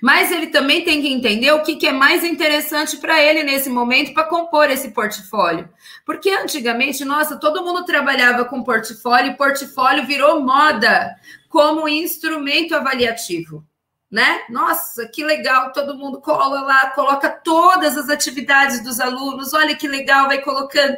Mas 0.00 0.30
ele 0.30 0.48
também 0.48 0.84
tem 0.84 1.00
que 1.00 1.08
entender 1.08 1.52
o 1.52 1.62
que, 1.62 1.76
que 1.76 1.86
é 1.86 1.92
mais 1.92 2.24
interessante 2.24 2.96
para 2.96 3.22
ele 3.22 3.42
nesse 3.42 3.68
momento 3.68 4.14
para 4.14 4.24
compor 4.24 4.70
esse 4.70 4.90
portfólio. 4.90 5.68
Porque 6.04 6.30
antigamente, 6.30 7.04
nossa, 7.04 7.36
todo 7.36 7.64
mundo 7.64 7.84
trabalhava 7.84 8.44
com 8.44 8.62
portfólio 8.62 9.32
e 9.32 9.36
portfólio 9.36 10.06
virou 10.06 10.40
moda 10.40 11.14
como 11.48 11.88
instrumento 11.88 12.74
avaliativo. 12.74 13.64
Né? 14.10 14.44
Nossa, 14.48 15.06
que 15.06 15.22
legal! 15.22 15.70
Todo 15.72 15.96
mundo 15.96 16.20
cola 16.20 16.62
lá, 16.62 16.90
coloca 16.90 17.28
todas 17.28 17.96
as 17.96 18.08
atividades 18.08 18.82
dos 18.82 19.00
alunos. 19.00 19.52
Olha 19.52 19.76
que 19.76 19.86
legal, 19.86 20.26
vai 20.26 20.40
colocando. 20.40 20.96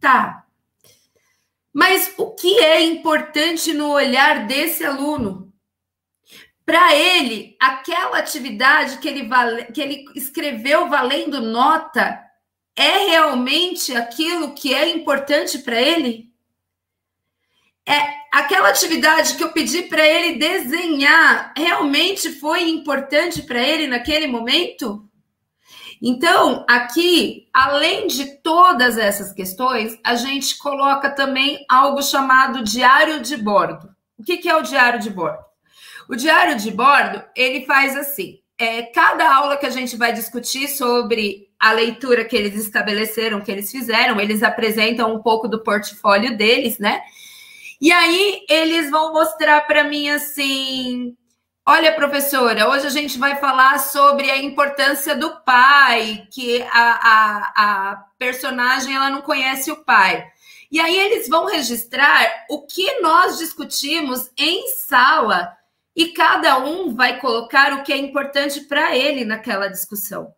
Tá. 0.00 0.44
Mas 1.72 2.12
o 2.18 2.32
que 2.32 2.58
é 2.58 2.82
importante 2.82 3.72
no 3.72 3.90
olhar 3.92 4.46
desse 4.46 4.84
aluno? 4.84 5.51
Para 6.64 6.94
ele, 6.94 7.56
aquela 7.60 8.18
atividade 8.18 8.98
que 8.98 9.08
ele, 9.08 9.28
que 9.72 9.80
ele 9.80 10.04
escreveu 10.14 10.88
valendo 10.88 11.40
nota 11.40 12.22
é 12.76 13.10
realmente 13.10 13.94
aquilo 13.94 14.54
que 14.54 14.72
é 14.72 14.88
importante 14.88 15.58
para 15.58 15.80
ele? 15.80 16.30
É 17.86 18.00
aquela 18.32 18.68
atividade 18.68 19.34
que 19.34 19.42
eu 19.42 19.52
pedi 19.52 19.82
para 19.82 20.06
ele 20.06 20.38
desenhar 20.38 21.52
realmente 21.56 22.32
foi 22.32 22.68
importante 22.68 23.42
para 23.42 23.60
ele 23.60 23.88
naquele 23.88 24.28
momento? 24.28 25.08
Então, 26.00 26.64
aqui, 26.68 27.48
além 27.52 28.06
de 28.06 28.38
todas 28.40 28.98
essas 28.98 29.32
questões, 29.32 29.98
a 30.04 30.14
gente 30.14 30.58
coloca 30.58 31.10
também 31.10 31.64
algo 31.68 32.02
chamado 32.02 32.64
diário 32.64 33.20
de 33.20 33.36
bordo. 33.36 33.88
O 34.18 34.24
que, 34.24 34.36
que 34.36 34.48
é 34.48 34.56
o 34.56 34.62
diário 34.62 34.98
de 34.98 35.10
bordo? 35.10 35.51
O 36.08 36.16
diário 36.16 36.56
de 36.56 36.70
bordo, 36.70 37.22
ele 37.34 37.64
faz 37.64 37.96
assim, 37.96 38.38
é, 38.58 38.82
cada 38.82 39.34
aula 39.34 39.56
que 39.56 39.66
a 39.66 39.70
gente 39.70 39.96
vai 39.96 40.12
discutir 40.12 40.68
sobre 40.68 41.48
a 41.58 41.72
leitura 41.72 42.24
que 42.24 42.36
eles 42.36 42.54
estabeleceram, 42.54 43.40
que 43.40 43.50
eles 43.50 43.70
fizeram, 43.70 44.20
eles 44.20 44.42
apresentam 44.42 45.14
um 45.14 45.22
pouco 45.22 45.48
do 45.48 45.62
portfólio 45.62 46.36
deles, 46.36 46.78
né? 46.78 47.00
E 47.80 47.90
aí 47.90 48.44
eles 48.48 48.90
vão 48.90 49.12
mostrar 49.12 49.60
para 49.62 49.84
mim 49.84 50.08
assim: 50.08 51.16
olha, 51.66 51.92
professora, 51.92 52.68
hoje 52.68 52.86
a 52.86 52.90
gente 52.90 53.18
vai 53.18 53.36
falar 53.36 53.78
sobre 53.78 54.30
a 54.30 54.38
importância 54.38 55.16
do 55.16 55.40
pai, 55.44 56.26
que 56.32 56.62
a, 56.62 56.72
a, 56.72 57.52
a 57.56 57.96
personagem 58.18 58.94
ela 58.94 59.10
não 59.10 59.22
conhece 59.22 59.70
o 59.70 59.84
pai. 59.84 60.24
E 60.70 60.80
aí 60.80 60.98
eles 60.98 61.28
vão 61.28 61.46
registrar 61.46 62.44
o 62.48 62.66
que 62.66 63.00
nós 63.00 63.38
discutimos 63.38 64.30
em 64.38 64.68
sala 64.68 65.52
e 65.94 66.12
cada 66.12 66.58
um 66.58 66.94
vai 66.94 67.20
colocar 67.20 67.72
o 67.74 67.82
que 67.82 67.92
é 67.92 67.96
importante 67.96 68.62
para 68.62 68.96
ele 68.96 69.24
naquela 69.24 69.68
discussão. 69.68 70.34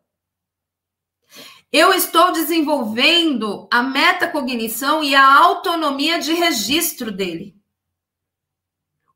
Eu 1.72 1.92
estou 1.92 2.32
desenvolvendo 2.32 3.68
a 3.70 3.82
metacognição 3.82 5.02
e 5.02 5.14
a 5.14 5.38
autonomia 5.38 6.20
de 6.20 6.32
registro 6.32 7.10
dele. 7.10 7.56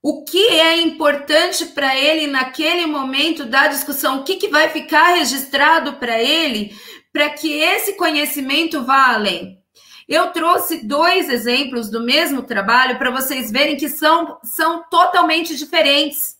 O 0.02 0.24
que 0.24 0.46
é 0.48 0.80
importante 0.80 1.66
para 1.66 1.96
ele 1.96 2.26
naquele 2.26 2.86
momento 2.86 3.44
da 3.44 3.66
discussão? 3.68 4.20
O 4.20 4.24
que, 4.24 4.36
que 4.36 4.48
vai 4.48 4.68
ficar 4.68 5.14
registrado 5.14 5.94
para 5.98 6.20
ele 6.22 6.74
para 7.12 7.30
que 7.30 7.52
esse 7.52 7.94
conhecimento 7.94 8.84
vá 8.84 9.14
além? 9.14 9.62
Eu 10.08 10.32
trouxe 10.32 10.86
dois 10.86 11.28
exemplos 11.28 11.90
do 11.90 12.00
mesmo 12.00 12.42
trabalho 12.42 12.96
para 12.96 13.10
vocês 13.10 13.50
verem 13.50 13.76
que 13.76 13.90
são, 13.90 14.38
são 14.42 14.82
totalmente 14.88 15.54
diferentes. 15.54 16.38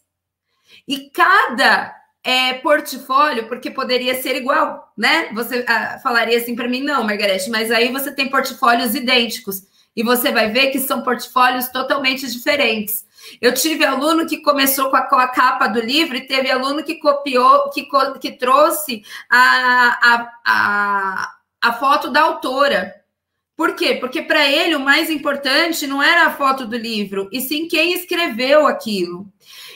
E 0.87 1.11
cada 1.11 1.95
é, 2.25 2.55
portfólio, 2.55 3.47
porque 3.47 3.71
poderia 3.71 4.21
ser 4.23 4.37
igual, 4.37 4.91
né? 4.97 5.31
Você 5.35 5.65
ah, 5.69 5.99
falaria 6.03 6.39
assim 6.39 6.57
para 6.57 6.69
mim, 6.69 6.83
não, 6.83 7.05
Margarete, 7.05 7.51
mas 7.51 7.71
aí 7.71 7.93
você 7.93 8.11
tem 8.11 8.31
portfólios 8.31 8.95
idênticos 8.95 9.63
e 9.95 10.03
você 10.03 10.33
vai 10.33 10.51
ver 10.51 10.71
que 10.71 10.79
são 10.79 11.03
portfólios 11.03 11.69
totalmente 11.69 12.27
diferentes. 12.31 13.07
Eu 13.41 13.53
tive 13.53 13.85
aluno 13.85 14.27
que 14.27 14.43
começou 14.43 14.91
com 14.91 14.97
a, 14.97 15.03
com 15.03 15.17
a 15.17 15.29
capa 15.29 15.67
do 15.67 15.81
livro 15.81 16.17
e 16.17 16.27
teve 16.27 16.51
aluno 16.51 16.85
que 16.85 16.95
copiou, 16.95 17.69
que, 17.71 17.87
que 18.21 18.33
trouxe 18.33 19.03
a, 19.29 19.99
a, 20.01 20.33
a, 20.47 21.35
a 21.61 21.73
foto 21.75 22.11
da 22.11 22.23
autora. 22.23 22.95
Por 23.59 23.75
quê? 23.75 23.97
Porque 23.97 24.23
para 24.23 24.49
ele 24.49 24.77
o 24.77 24.81
mais 24.81 25.11
importante 25.11 25.85
não 25.85 26.01
era 26.01 26.27
a 26.27 26.33
foto 26.33 26.65
do 26.65 26.77
livro, 26.77 27.29
e 27.33 27.41
sim 27.41 27.67
quem 27.67 27.93
escreveu 27.93 28.69
aquilo. 28.69 29.27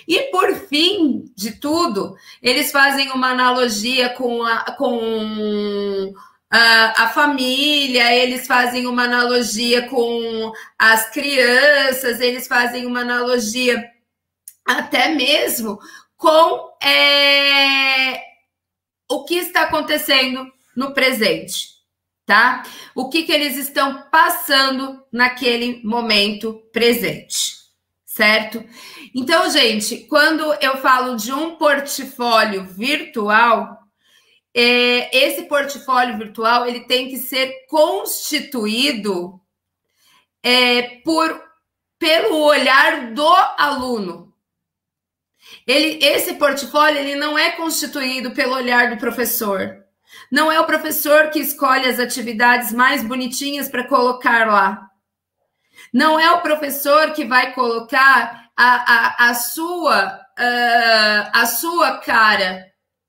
E 0.06 0.30
por 0.30 0.54
fim 0.54 1.24
de 1.34 1.58
tudo, 1.58 2.14
eles 2.40 2.70
fazem 2.70 3.10
uma 3.10 3.30
analogia 3.30 4.10
com 4.10 4.44
a, 4.44 4.76
com 4.76 6.14
a, 6.48 7.02
a 7.02 7.08
família, 7.08 8.14
eles 8.14 8.46
fazem 8.46 8.86
uma 8.86 9.02
analogia 9.02 9.88
com 9.88 10.52
as 10.78 11.10
crianças, 11.10 12.20
eles 12.20 12.46
fazem 12.46 12.86
uma 12.86 13.00
analogia 13.00 13.82
até 14.64 15.08
mesmo 15.08 15.76
com 16.16 16.70
é, 16.80 18.22
o 19.10 19.24
que 19.24 19.34
está 19.38 19.62
acontecendo 19.62 20.46
no 20.76 20.94
presente 20.94 21.71
tá? 22.26 22.62
O 22.94 23.08
que, 23.08 23.24
que 23.24 23.32
eles 23.32 23.56
estão 23.56 24.04
passando 24.10 25.02
naquele 25.12 25.82
momento 25.84 26.62
presente, 26.72 27.36
certo? 28.04 28.64
Então, 29.14 29.50
gente, 29.50 30.06
quando 30.06 30.54
eu 30.60 30.78
falo 30.78 31.16
de 31.16 31.32
um 31.32 31.56
portfólio 31.56 32.64
virtual, 32.64 33.78
é, 34.54 35.16
esse 35.16 35.42
portfólio 35.44 36.18
virtual 36.18 36.66
ele 36.66 36.80
tem 36.80 37.08
que 37.08 37.18
ser 37.18 37.66
constituído 37.68 39.40
é, 40.42 41.00
por 41.04 41.52
pelo 41.98 42.38
olhar 42.38 43.12
do 43.12 43.26
aluno. 43.56 44.34
Ele, 45.64 46.04
esse 46.04 46.34
portfólio 46.34 46.98
ele 46.98 47.14
não 47.14 47.38
é 47.38 47.52
constituído 47.52 48.32
pelo 48.32 48.54
olhar 48.54 48.90
do 48.90 48.96
professor. 48.96 49.81
Não 50.30 50.50
é 50.50 50.58
o 50.60 50.66
professor 50.66 51.30
que 51.30 51.38
escolhe 51.38 51.86
as 51.86 51.98
atividades 51.98 52.72
mais 52.72 53.02
bonitinhas 53.02 53.68
para 53.68 53.86
colocar 53.86 54.46
lá. 54.46 54.88
Não 55.92 56.18
é 56.18 56.30
o 56.32 56.40
professor 56.40 57.12
que 57.12 57.24
vai 57.24 57.52
colocar 57.52 58.50
a, 58.56 59.26
a, 59.26 59.30
a 59.30 59.34
sua 59.34 60.22
uh, 60.38 61.30
a 61.32 61.46
sua 61.46 61.98
cara 61.98 62.66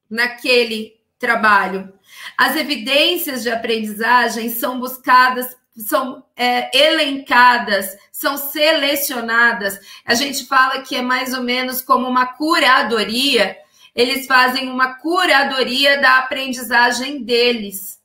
naquele 0.10 0.94
trabalho. 1.18 1.94
As 2.38 2.56
evidências 2.56 3.44
de 3.44 3.50
aprendizagem 3.50 4.50
são 4.50 4.80
buscadas, 4.80 5.56
são 5.76 6.24
é, 6.36 6.70
elencadas, 6.78 7.98
são 8.12 8.38
selecionadas. 8.38 9.80
A 10.06 10.14
gente 10.14 10.46
fala 10.46 10.82
que 10.82 10.96
é 10.96 11.02
mais 11.02 11.34
ou 11.34 11.42
menos 11.42 11.82
como 11.82 12.08
uma 12.08 12.28
curadoria 12.28 13.58
eles 13.96 14.26
fazem 14.26 14.70
uma 14.70 14.96
curadoria 14.96 16.00
da 16.00 16.20
aprendizagem 16.20 17.24
deles, 17.24 18.00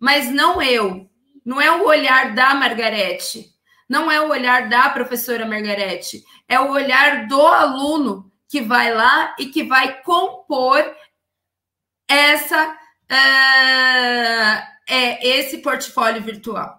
mas 0.00 0.30
não 0.30 0.62
eu. 0.62 1.08
Não 1.44 1.60
é 1.60 1.70
o 1.70 1.86
olhar 1.86 2.34
da 2.34 2.54
Margarete, 2.54 3.46
não 3.88 4.10
é 4.10 4.20
o 4.20 4.30
olhar 4.30 4.68
da 4.68 4.88
professora 4.90 5.46
Margarete, 5.46 6.24
é 6.48 6.58
o 6.58 6.70
olhar 6.70 7.26
do 7.28 7.40
aluno 7.40 8.32
que 8.48 8.60
vai 8.60 8.92
lá 8.92 9.34
e 9.38 9.46
que 9.46 9.62
vai 9.62 10.02
compor 10.02 10.82
essa 12.08 12.76
uh, 13.10 14.76
é, 14.88 15.26
esse 15.26 15.58
portfólio 15.58 16.22
virtual. 16.22 16.78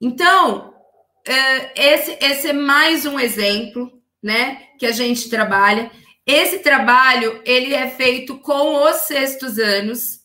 Então, 0.00 0.70
uh, 0.70 1.70
esse, 1.74 2.18
esse 2.20 2.48
é 2.48 2.52
mais 2.52 3.04
um 3.04 3.18
exemplo, 3.18 3.92
né, 4.22 4.68
que 4.78 4.86
a 4.86 4.92
gente 4.92 5.28
trabalha. 5.28 5.90
Esse 6.28 6.58
trabalho 6.58 7.40
ele 7.42 7.74
é 7.74 7.88
feito 7.88 8.38
com 8.40 8.84
os 8.84 8.96
sextos 8.96 9.58
anos, 9.58 10.20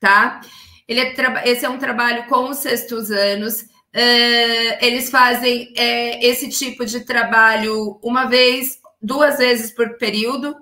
tá? 0.00 0.40
Ele 0.88 1.00
é 1.00 1.14
esse 1.44 1.66
é 1.66 1.68
um 1.68 1.76
trabalho 1.76 2.26
com 2.26 2.48
os 2.48 2.56
sextos 2.56 3.10
anos. 3.10 3.60
Uh, 3.94 4.78
eles 4.80 5.10
fazem 5.10 5.74
é, 5.76 6.24
esse 6.26 6.48
tipo 6.48 6.86
de 6.86 7.00
trabalho 7.00 8.00
uma 8.02 8.24
vez, 8.24 8.80
duas 9.02 9.36
vezes 9.36 9.70
por 9.70 9.98
período, 9.98 10.56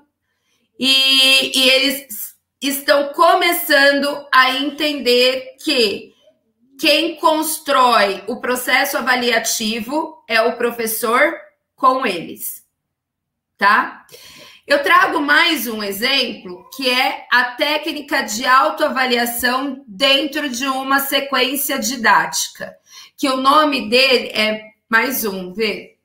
e, 0.76 1.56
e 1.56 1.70
eles 1.70 2.34
estão 2.60 3.12
começando 3.12 4.26
a 4.34 4.56
entender 4.56 5.54
que 5.62 6.12
quem 6.80 7.14
constrói 7.14 8.24
o 8.26 8.40
processo 8.40 8.98
avaliativo 8.98 10.24
é 10.26 10.42
o 10.42 10.56
professor 10.56 11.32
com 11.76 12.04
eles, 12.04 12.64
tá? 13.56 14.04
Eu 14.68 14.82
trago 14.82 15.18
mais 15.18 15.66
um 15.66 15.82
exemplo, 15.82 16.68
que 16.76 16.90
é 16.90 17.26
a 17.32 17.52
técnica 17.52 18.20
de 18.20 18.44
autoavaliação 18.44 19.82
dentro 19.88 20.46
de 20.50 20.66
uma 20.66 21.00
sequência 21.00 21.78
didática, 21.78 22.76
que 23.16 23.26
o 23.30 23.38
nome 23.38 23.88
dele 23.88 24.28
é 24.28 24.72
mais 24.86 25.24
um, 25.24 25.54
vê. 25.54 25.96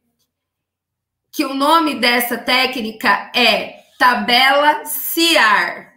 Que 1.29 1.43
o 1.43 1.53
nome 1.53 1.95
dessa 1.95 2.37
técnica 2.37 3.29
é 3.35 3.83
tabela 3.99 4.85
CIAR. 4.85 5.93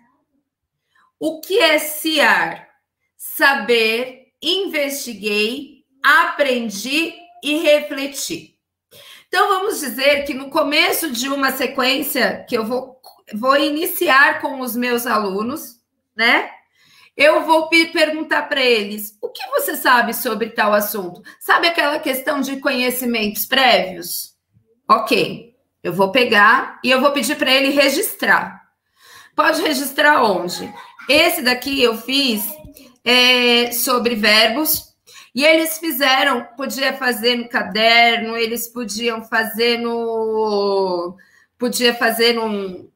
O 1.20 1.40
que 1.40 1.60
é 1.60 1.78
CIAR? 1.78 2.68
Saber, 3.16 4.32
investiguei, 4.42 5.84
aprendi 6.02 7.14
e 7.44 7.58
refleti. 7.58 8.55
Então 9.29 9.49
vamos 9.49 9.81
dizer 9.81 10.24
que 10.24 10.35
no 10.35 10.51
começo 10.51 11.11
de 11.11 11.29
uma 11.29 11.53
sequência 11.53 12.45
que 12.49 12.57
eu 12.57 12.64
vou, 12.64 13.01
vou 13.35 13.57
iniciar 13.57 14.41
com 14.41 14.61
os 14.61 14.77
meus 14.77 15.07
alunos, 15.07 15.81
né? 16.16 16.51
Eu 17.16 17.45
vou 17.45 17.68
perguntar 17.68 18.43
para 18.43 18.61
eles: 18.61 19.16
o 19.22 19.29
que 19.29 19.45
você 19.51 19.74
sabe 19.74 20.12
sobre 20.12 20.51
tal 20.51 20.72
assunto? 20.72 21.22
Sabe 21.41 21.66
aquela 21.66 21.99
questão 21.99 22.41
de 22.41 22.59
conhecimentos 22.59 23.47
prévios? 23.47 24.35
Ok, 24.89 25.55
eu 25.83 25.93
vou 25.93 26.12
pegar 26.12 26.79
e 26.85 26.91
eu 26.91 27.01
vou 27.01 27.12
pedir 27.12 27.37
para 27.37 27.51
ele 27.51 27.70
registrar. 27.70 28.62
Pode 29.35 29.61
registrar 29.62 30.22
onde? 30.22 30.72
Esse 31.09 31.43
daqui 31.43 31.83
eu 31.83 31.97
fiz 31.97 32.45
é, 33.05 33.72
sobre 33.72 34.14
verbos 34.14 34.95
e 35.37 35.45
eles 35.45 35.76
fizeram, 35.76 36.45
podia 36.57 36.95
fazer 36.95 37.37
no 37.37 37.47
caderno, 37.47 38.39
eles 38.39 38.66
podiam 38.66 39.22
fazer 39.22 39.76
no 39.76 41.14
podia 41.59 41.95
fazer 41.95 42.32
num, 42.32 42.89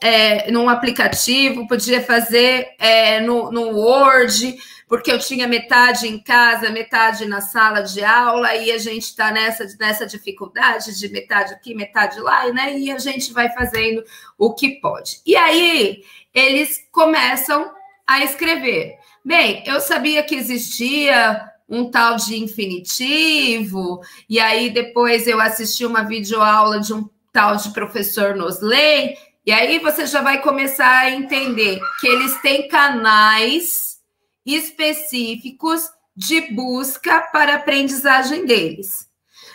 é, 0.00 0.52
num 0.52 0.68
aplicativo, 0.68 1.66
podia 1.66 2.00
fazer 2.00 2.68
é, 2.78 3.18
no, 3.20 3.50
no 3.50 3.76
Word, 3.76 4.56
porque 4.86 5.10
eu 5.10 5.18
tinha 5.18 5.48
metade 5.48 6.06
em 6.06 6.22
casa, 6.22 6.70
metade 6.70 7.26
na 7.26 7.40
sala 7.40 7.80
de 7.80 8.04
aula, 8.04 8.54
e 8.54 8.70
a 8.70 8.78
gente 8.78 9.06
está 9.06 9.32
nessa, 9.32 9.66
nessa 9.80 10.06
dificuldade 10.06 10.96
de 10.96 11.08
metade 11.08 11.54
aqui, 11.54 11.74
metade 11.74 12.20
lá, 12.20 12.52
né? 12.52 12.78
E 12.78 12.92
a 12.92 12.98
gente 12.98 13.32
vai 13.32 13.52
fazendo 13.52 14.04
o 14.38 14.54
que 14.54 14.80
pode. 14.80 15.20
E 15.26 15.34
aí 15.34 16.04
eles 16.32 16.86
começam 16.92 17.72
a 18.06 18.22
escrever. 18.22 18.96
Bem, 19.24 19.64
eu 19.66 19.80
sabia 19.80 20.22
que 20.22 20.36
existia 20.36 21.52
um 21.68 21.90
tal 21.90 22.16
de 22.16 22.36
infinitivo, 22.36 24.00
e 24.28 24.38
aí 24.38 24.70
depois 24.70 25.26
eu 25.26 25.40
assisti 25.40 25.84
uma 25.86 26.02
videoaula 26.02 26.80
de 26.80 26.92
um 26.92 27.08
tal 27.32 27.56
de 27.56 27.70
professor 27.70 28.36
Nosley, 28.36 29.16
e 29.46 29.52
aí 29.52 29.78
você 29.78 30.06
já 30.06 30.22
vai 30.22 30.40
começar 30.40 31.00
a 31.00 31.10
entender 31.10 31.78
que 32.00 32.06
eles 32.06 32.40
têm 32.40 32.68
canais 32.68 33.98
específicos 34.44 35.90
de 36.16 36.52
busca 36.52 37.20
para 37.32 37.56
aprendizagem 37.56 38.46
deles. 38.46 39.08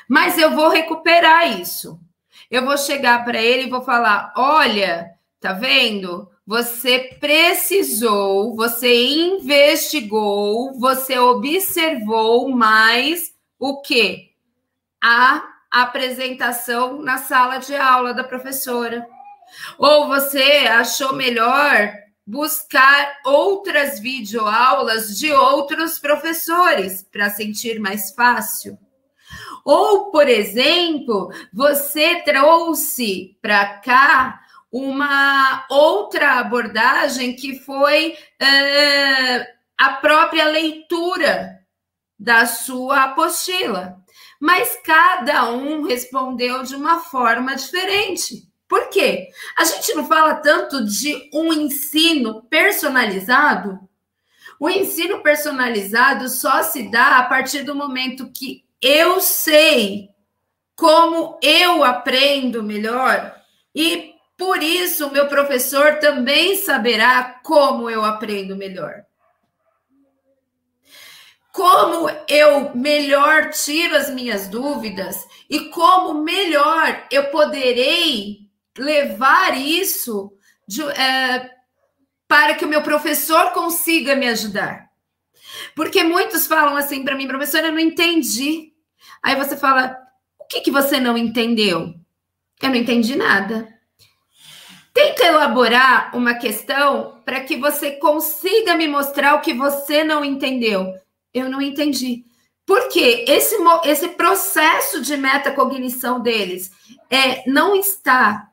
Mas 0.08 0.38
eu 0.38 0.52
vou 0.56 0.70
recuperar 0.70 1.60
isso. 1.60 2.00
Eu 2.50 2.66
vou 2.66 2.78
chegar 2.78 3.24
para 3.24 3.42
ele 3.42 3.68
e 3.68 3.70
vou 3.70 3.82
falar: 3.82 4.34
olha, 4.36 5.12
tá 5.40 5.54
vendo? 5.54 6.30
Você 6.50 7.16
precisou, 7.20 8.56
você 8.56 9.06
investigou, 9.06 10.74
você 10.80 11.16
observou 11.20 12.50
mais 12.50 13.32
o 13.60 13.80
que? 13.84 14.32
A 15.00 15.44
apresentação 15.70 17.04
na 17.04 17.20
sala 17.20 17.60
de 17.60 17.76
aula 17.76 18.16
da 18.16 18.24
professora. 18.24 19.06
Ou 19.78 20.08
você 20.08 20.42
achou 20.68 21.14
melhor 21.14 21.94
buscar 22.26 23.20
outras 23.24 24.00
videoaulas 24.00 25.20
de 25.20 25.32
outros 25.32 26.00
professores 26.00 27.04
para 27.12 27.30
sentir 27.30 27.80
mais 27.80 28.10
fácil? 28.10 28.76
Ou, 29.64 30.10
por 30.10 30.28
exemplo, 30.28 31.32
você 31.54 32.24
trouxe 32.24 33.38
para 33.40 33.78
cá 33.82 34.49
uma 34.72 35.66
outra 35.70 36.40
abordagem 36.40 37.36
que 37.36 37.60
foi 37.60 38.12
uh, 38.14 39.46
a 39.78 39.94
própria 39.94 40.46
leitura 40.46 41.60
da 42.18 42.46
sua 42.46 43.06
apostila. 43.06 43.98
Mas 44.40 44.78
cada 44.84 45.52
um 45.52 45.84
respondeu 45.84 46.64
de 46.64 46.76
uma 46.76 47.00
forma 47.00 47.56
diferente. 47.56 48.48
Por 48.68 48.90
quê? 48.90 49.30
A 49.58 49.66
gente 49.66 49.94
não 49.96 50.06
fala 50.06 50.36
tanto 50.36 50.86
de 50.86 51.30
um 51.34 51.52
ensino 51.52 52.44
personalizado. 52.44 53.80
O 54.60 54.70
ensino 54.70 55.24
personalizado 55.24 56.30
só 56.30 56.62
se 56.62 56.92
dá 56.92 57.18
a 57.18 57.24
partir 57.24 57.64
do 57.64 57.74
momento 57.74 58.32
que 58.32 58.64
eu 58.82 59.20
sei 59.20 60.10
como 60.76 61.38
eu 61.42 61.84
aprendo 61.84 62.64
melhor 62.64 63.36
e 63.74 64.09
por 64.40 64.64
isso 64.64 65.12
meu 65.12 65.28
professor 65.28 66.00
também 66.00 66.56
saberá 66.56 67.42
como 67.44 67.90
eu 67.90 68.06
aprendo 68.06 68.56
melhor. 68.56 69.04
Como 71.52 72.10
eu 72.26 72.74
melhor 72.74 73.50
tiro 73.50 73.98
as 73.98 74.10
minhas 74.10 74.48
dúvidas 74.48 75.28
e 75.50 75.66
como 75.66 76.24
melhor 76.24 77.06
eu 77.12 77.26
poderei 77.26 78.50
levar 78.78 79.58
isso 79.58 80.32
de, 80.66 80.84
é, 80.84 81.52
para 82.26 82.56
que 82.56 82.64
o 82.64 82.70
meu 82.70 82.82
professor 82.82 83.52
consiga 83.52 84.16
me 84.16 84.30
ajudar. 84.30 84.90
Porque 85.76 86.02
muitos 86.02 86.48
falam 86.48 86.78
assim 86.78 87.04
para 87.04 87.16
mim, 87.16 87.28
professora, 87.28 87.68
eu 87.68 87.74
não 87.74 87.80
entendi. 87.80 88.72
Aí 89.22 89.36
você 89.36 89.58
fala, 89.58 89.98
o 90.40 90.46
que, 90.46 90.62
que 90.62 90.72
você 90.72 90.98
não 90.98 91.18
entendeu? 91.18 91.94
Eu 92.62 92.70
não 92.70 92.76
entendi 92.76 93.18
nada. 93.18 93.79
Tenta 95.00 95.28
elaborar 95.28 96.14
uma 96.14 96.34
questão 96.34 97.22
para 97.24 97.40
que 97.40 97.56
você 97.56 97.92
consiga 97.92 98.76
me 98.76 98.86
mostrar 98.86 99.36
o 99.36 99.40
que 99.40 99.54
você 99.54 100.04
não 100.04 100.26
entendeu. 100.26 100.94
Eu 101.34 101.50
não 101.50 101.62
entendi. 101.62 102.26
Porque 102.66 103.24
esse, 103.26 103.56
esse 103.86 104.10
processo 104.10 105.02
de 105.02 105.16
metacognição 105.16 106.20
deles 106.20 106.70
é, 107.10 107.50
não 107.50 107.78
está 107.78 108.50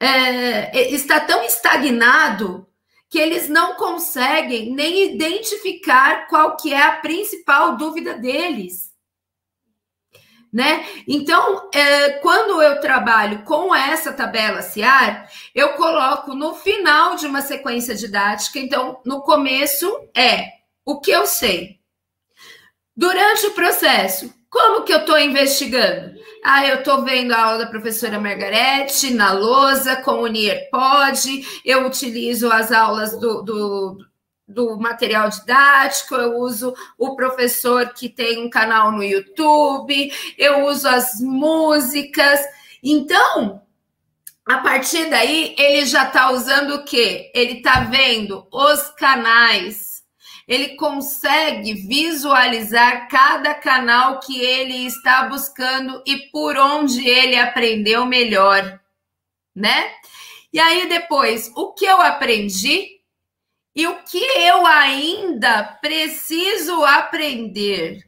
é, 0.00 0.76
é, 0.76 0.90
está 0.90 1.20
tão 1.20 1.44
estagnado 1.44 2.66
que 3.08 3.20
eles 3.20 3.48
não 3.48 3.76
conseguem 3.76 4.74
nem 4.74 5.14
identificar 5.14 6.26
qual 6.26 6.56
que 6.56 6.74
é 6.74 6.82
a 6.82 6.96
principal 6.96 7.76
dúvida 7.76 8.14
deles. 8.14 8.85
Né? 10.52 10.86
Então, 11.06 11.68
é, 11.74 12.10
quando 12.20 12.62
eu 12.62 12.80
trabalho 12.80 13.42
com 13.42 13.74
essa 13.74 14.12
tabela 14.12 14.62
CIAR, 14.62 15.28
eu 15.54 15.70
coloco 15.70 16.34
no 16.34 16.54
final 16.54 17.16
de 17.16 17.26
uma 17.26 17.42
sequência 17.42 17.94
didática. 17.94 18.58
Então, 18.58 19.00
no 19.04 19.20
começo 19.22 19.86
é 20.16 20.52
o 20.84 21.00
que 21.00 21.10
eu 21.10 21.26
sei. 21.26 21.78
Durante 22.96 23.46
o 23.46 23.52
processo, 23.52 24.32
como 24.48 24.84
que 24.84 24.92
eu 24.92 25.00
estou 25.00 25.18
investigando? 25.18 26.16
Ah, 26.42 26.66
eu 26.66 26.76
estou 26.76 27.04
vendo 27.04 27.32
a 27.32 27.44
aula 27.44 27.58
da 27.58 27.66
professora 27.66 28.20
Margarete 28.20 29.12
na 29.12 29.32
lousa 29.32 29.96
com 29.96 30.22
o 30.22 30.26
NIRPOD, 30.26 31.44
eu 31.64 31.84
utilizo 31.86 32.50
as 32.50 32.70
aulas 32.70 33.18
do, 33.18 33.42
do, 33.42 33.98
do 34.46 34.78
material 34.78 35.28
didático, 35.28 36.14
eu 36.14 36.36
uso 36.36 36.74
o 36.96 37.16
professor 37.16 37.92
que 37.92 38.08
tem 38.08 38.38
um 38.38 38.50
canal 38.50 38.92
no 38.92 39.02
YouTube, 39.02 40.12
eu 40.38 40.66
uso 40.66 40.88
as 40.88 41.20
músicas. 41.20 42.40
Então, 42.82 43.62
a 44.46 44.58
partir 44.58 45.10
daí, 45.10 45.54
ele 45.58 45.84
já 45.86 46.04
está 46.04 46.30
usando 46.30 46.76
o 46.76 46.84
quê? 46.84 47.30
Ele 47.34 47.54
está 47.58 47.80
vendo 47.80 48.46
os 48.52 48.90
canais 48.90 49.96
ele 50.46 50.76
consegue 50.76 51.74
visualizar 51.74 53.08
cada 53.08 53.52
canal 53.52 54.20
que 54.20 54.40
ele 54.40 54.86
está 54.86 55.24
buscando 55.24 56.02
e 56.06 56.30
por 56.30 56.56
onde 56.56 57.06
ele 57.06 57.36
aprendeu 57.36 58.06
melhor, 58.06 58.80
né? 59.54 59.92
E 60.52 60.60
aí 60.60 60.88
depois, 60.88 61.50
o 61.56 61.72
que 61.72 61.84
eu 61.84 62.00
aprendi 62.00 62.95
e 63.76 63.86
o 63.86 64.02
que 64.04 64.24
eu 64.38 64.66
ainda 64.66 65.62
preciso 65.82 66.82
aprender. 66.82 68.02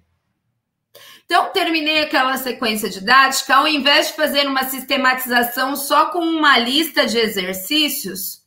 Então, 1.26 1.52
terminei 1.52 2.00
aquela 2.00 2.38
sequência 2.38 2.88
didática, 2.88 3.54
ao 3.54 3.68
invés 3.68 4.08
de 4.08 4.14
fazer 4.14 4.46
uma 4.46 4.64
sistematização 4.64 5.76
só 5.76 6.06
com 6.06 6.20
uma 6.20 6.56
lista 6.56 7.06
de 7.06 7.18
exercícios, 7.18 8.42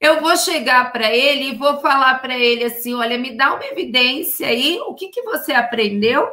eu 0.00 0.20
vou 0.20 0.36
chegar 0.36 0.90
para 0.90 1.14
ele 1.14 1.50
e 1.50 1.56
vou 1.56 1.80
falar 1.80 2.18
para 2.20 2.36
ele 2.36 2.64
assim: 2.64 2.92
olha, 2.92 3.16
me 3.16 3.36
dá 3.36 3.54
uma 3.54 3.64
evidência 3.64 4.48
aí, 4.48 4.80
o 4.80 4.94
que, 4.94 5.08
que 5.08 5.22
você 5.22 5.52
aprendeu? 5.52 6.28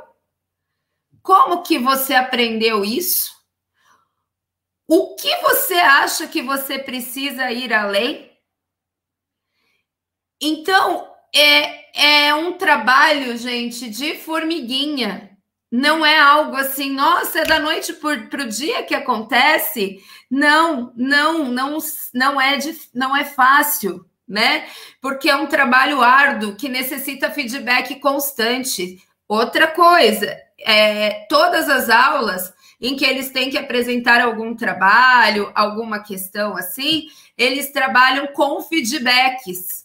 Como 1.21 1.61
que 1.61 1.77
você 1.77 2.15
aprendeu 2.15 2.83
isso? 2.83 3.31
O 4.87 5.15
que 5.15 5.35
você 5.37 5.75
acha 5.75 6.27
que 6.27 6.41
você 6.41 6.79
precisa 6.79 7.51
ir 7.51 7.71
além? 7.71 8.34
Então, 10.41 11.07
é, 11.33 12.27
é 12.27 12.35
um 12.35 12.53
trabalho, 12.53 13.37
gente, 13.37 13.89
de 13.89 14.15
formiguinha 14.15 15.35
não 15.75 16.05
é 16.05 16.17
algo 16.17 16.55
assim, 16.55 16.89
nossa, 16.91 17.39
é 17.39 17.43
da 17.43 17.59
noite 17.59 17.93
para 17.93 18.43
o 18.43 18.47
dia 18.47 18.83
que 18.83 18.95
acontece. 18.95 19.99
Não, 20.31 20.93
não, 20.95 21.45
não, 21.51 21.77
não 22.13 22.39
é, 22.39 22.55
de, 22.55 22.73
não 22.93 23.15
é 23.15 23.25
fácil, 23.25 24.05
né? 24.25 24.67
Porque 25.01 25.29
é 25.29 25.35
um 25.35 25.47
trabalho 25.47 26.01
árduo 26.01 26.55
que 26.55 26.69
necessita 26.69 27.31
feedback 27.31 27.99
constante. 27.99 29.03
Outra 29.27 29.67
coisa, 29.67 30.37
é, 30.65 31.25
todas 31.27 31.67
as 31.67 31.89
aulas 31.89 32.53
em 32.79 32.95
que 32.95 33.05
eles 33.05 33.29
têm 33.31 33.49
que 33.49 33.57
apresentar 33.57 34.21
algum 34.21 34.55
trabalho, 34.55 35.51
alguma 35.55 35.99
questão 35.99 36.55
assim, 36.55 37.07
eles 37.37 37.71
trabalham 37.71 38.27
com 38.27 38.61
feedbacks. 38.61 39.84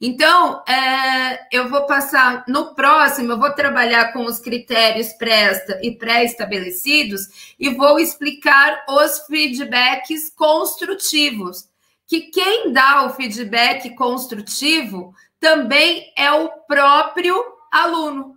Então, 0.00 0.62
é, 0.66 1.46
eu 1.50 1.68
vou 1.68 1.86
passar 1.86 2.44
no 2.48 2.74
próximo, 2.74 3.32
eu 3.32 3.38
vou 3.38 3.52
trabalhar 3.52 4.12
com 4.12 4.24
os 4.24 4.38
critérios 4.38 5.12
pré 5.14 5.64
e 5.82 5.92
pré-estabelecidos 5.92 7.54
e 7.58 7.70
vou 7.70 7.98
explicar 7.98 8.84
os 8.88 9.20
feedbacks 9.26 10.30
construtivos. 10.30 11.68
Que 12.06 12.22
quem 12.22 12.72
dá 12.72 13.04
o 13.04 13.14
feedback 13.14 13.94
construtivo 13.94 15.14
também 15.40 16.12
é 16.16 16.30
o 16.32 16.48
próprio 16.66 17.42
aluno. 17.70 18.36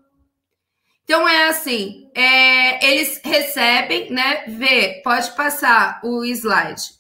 Então 1.03 1.27
é 1.27 1.47
assim, 1.47 2.11
é, 2.13 2.85
eles 2.85 3.21
recebem, 3.23 4.11
né? 4.11 4.43
Vê, 4.47 5.01
pode 5.03 5.31
passar 5.31 6.01
o 6.03 6.25
slide. 6.25 6.97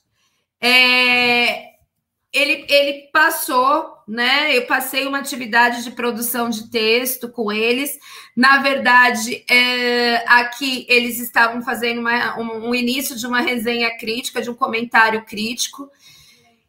É, 0.61 1.73
ele, 2.31 2.65
ele 2.69 3.09
passou, 3.11 3.96
né? 4.07 4.55
Eu 4.55 4.65
passei 4.65 5.05
uma 5.05 5.17
atividade 5.17 5.83
de 5.83 5.91
produção 5.91 6.49
de 6.49 6.69
texto 6.69 7.27
com 7.27 7.51
eles. 7.51 7.99
Na 8.35 8.59
verdade, 8.59 9.43
é, 9.49 10.23
aqui 10.27 10.85
eles 10.87 11.19
estavam 11.19 11.61
fazendo 11.61 11.99
uma, 11.99 12.39
um, 12.39 12.69
um 12.69 12.75
início 12.75 13.17
de 13.17 13.27
uma 13.27 13.41
resenha 13.41 13.97
crítica, 13.97 14.41
de 14.41 14.49
um 14.49 14.55
comentário 14.55 15.25
crítico. 15.25 15.91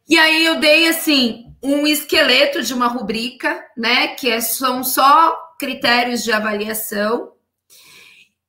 E 0.07 0.17
aí 0.17 0.45
eu 0.45 0.59
dei 0.59 0.87
assim 0.89 1.45
um 1.63 1.87
esqueleto 1.87 2.61
de 2.61 2.73
uma 2.73 2.87
rubrica, 2.87 3.63
né? 3.77 4.07
Que 4.09 4.29
é, 4.29 4.41
são 4.41 4.83
só 4.83 5.37
critérios 5.57 6.23
de 6.23 6.31
avaliação. 6.33 7.31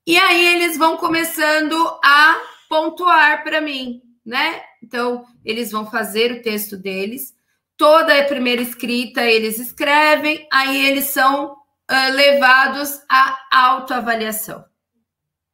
E 0.06 0.16
aí 0.16 0.56
eles 0.56 0.76
vão 0.76 0.96
começando 0.96 1.76
a 2.02 2.40
pontuar 2.68 3.44
para 3.44 3.60
mim, 3.60 4.02
né? 4.24 4.62
Então, 4.82 5.24
eles 5.44 5.70
vão 5.70 5.88
fazer 5.88 6.32
o 6.32 6.42
texto 6.42 6.76
deles. 6.76 7.34
Toda 7.80 8.20
a 8.20 8.24
primeira 8.24 8.60
escrita 8.60 9.24
eles 9.24 9.58
escrevem, 9.58 10.46
aí 10.52 10.86
eles 10.86 11.04
são 11.04 11.52
uh, 11.52 12.12
levados 12.12 13.00
à 13.08 13.38
autoavaliação, 13.50 14.62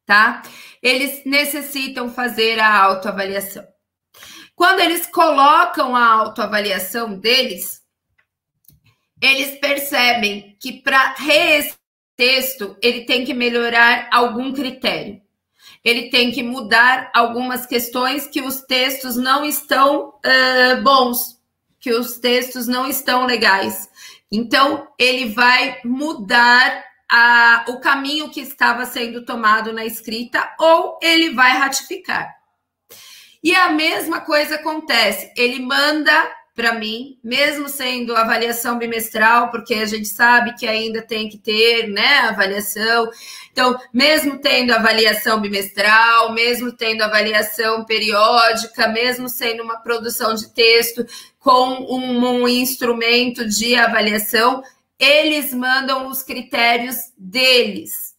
tá? 0.05 0.41
Eles 0.83 1.23
necessitam 1.25 2.09
fazer 2.09 2.59
a 2.59 2.83
autoavaliação. 2.83 3.65
Quando 4.53 4.81
eles 4.81 5.07
colocam 5.07 5.95
a 5.95 6.05
autoavaliação 6.05 7.17
deles, 7.17 7.81
eles 9.21 9.57
percebem 9.61 10.57
que 10.59 10.81
para 10.81 11.13
reescrever 11.13 11.77
texto, 12.17 12.75
ele 12.81 13.05
tem 13.05 13.23
que 13.23 13.33
melhorar 13.33 14.09
algum 14.11 14.51
critério. 14.51 15.21
Ele 15.83 16.09
tem 16.09 16.31
que 16.31 16.41
mudar 16.41 17.11
algumas 17.13 17.65
questões 17.65 18.27
que 18.27 18.41
os 18.41 18.61
textos 18.61 19.15
não 19.15 19.45
estão 19.45 20.09
uh, 20.09 20.83
bons, 20.83 21.36
que 21.87 21.93
os 21.93 22.17
textos 22.17 22.67
não 22.67 22.85
estão 22.85 23.25
legais. 23.25 23.89
Então, 24.29 24.89
ele 24.99 25.29
vai 25.29 25.79
mudar 25.85 26.83
a, 27.09 27.63
o 27.69 27.79
caminho 27.79 28.29
que 28.29 28.41
estava 28.41 28.85
sendo 28.85 29.23
tomado 29.23 29.71
na 29.71 29.85
escrita 29.85 30.53
ou 30.59 30.99
ele 31.01 31.33
vai 31.33 31.57
ratificar. 31.57 32.35
E 33.41 33.55
a 33.55 33.69
mesma 33.69 34.19
coisa 34.19 34.55
acontece, 34.55 35.31
ele 35.37 35.61
manda 35.61 36.29
para 36.53 36.73
mim, 36.73 37.17
mesmo 37.23 37.69
sendo 37.69 38.13
avaliação 38.13 38.77
bimestral, 38.77 39.49
porque 39.49 39.75
a 39.75 39.85
gente 39.85 40.09
sabe 40.09 40.55
que 40.55 40.67
ainda 40.67 41.01
tem 41.01 41.29
que 41.29 41.37
ter, 41.37 41.87
né, 41.87 42.17
avaliação. 42.21 43.09
Então, 43.57 43.75
mesmo 43.91 44.37
tendo 44.37 44.71
avaliação 44.71 45.41
bimestral, 45.41 46.31
mesmo 46.31 46.71
tendo 46.71 47.01
avaliação 47.01 47.83
periódica, 47.83 48.87
mesmo 48.87 49.27
sendo 49.27 49.63
uma 49.63 49.79
produção 49.79 50.35
de 50.35 50.53
texto 50.53 51.03
com 51.39 51.69
um, 51.89 52.43
um 52.43 52.47
instrumento 52.47 53.47
de 53.49 53.73
avaliação, 53.75 54.61
eles 54.99 55.55
mandam 55.55 56.05
os 56.05 56.21
critérios 56.21 56.97
deles, 57.17 58.15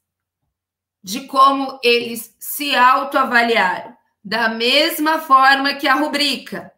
de 1.04 1.20
como 1.28 1.78
eles 1.84 2.34
se 2.40 2.74
autoavaliaram, 2.74 3.96
da 4.24 4.48
mesma 4.48 5.20
forma 5.20 5.74
que 5.74 5.86
a 5.86 5.94
rubrica, 5.94 6.72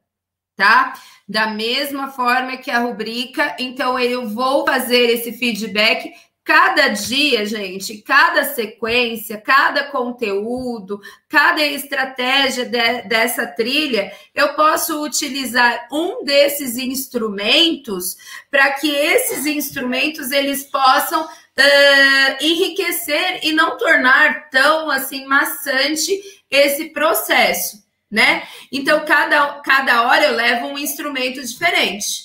tá? 0.55 0.93
da 1.31 1.47
mesma 1.47 2.09
forma 2.09 2.57
que 2.57 2.73
a 2.73 2.81
rubrica. 2.81 3.55
Então, 3.57 3.97
eu 3.97 4.29
vou 4.29 4.67
fazer 4.67 5.09
esse 5.11 5.33
feedback 5.33 6.13
cada 6.51 6.89
dia, 6.89 7.47
gente, 7.47 7.99
cada 7.99 8.43
sequência, 8.43 9.41
cada 9.41 9.85
conteúdo, 9.85 11.01
cada 11.29 11.65
estratégia 11.65 12.65
de, 12.65 13.03
dessa 13.03 13.47
trilha, 13.47 14.13
eu 14.35 14.55
posso 14.55 15.01
utilizar 15.01 15.87
um 15.93 16.25
desses 16.25 16.77
instrumentos 16.77 18.17
para 18.51 18.73
que 18.73 18.91
esses 18.91 19.47
instrumentos 19.47 20.33
eles 20.33 20.65
possam 20.65 21.25
uh, 21.25 22.45
enriquecer 22.45 23.45
e 23.45 23.53
não 23.53 23.79
tornar 23.79 24.51
tão 24.51 24.91
assim 24.91 25.27
maçante 25.27 26.21
esse 26.51 26.87
processo 26.87 27.89
né? 28.11 28.43
Então, 28.73 29.05
cada, 29.05 29.61
cada 29.61 30.09
hora 30.09 30.25
eu 30.25 30.35
levo 30.35 30.67
um 30.67 30.77
instrumento 30.77 31.41
diferente, 31.41 32.25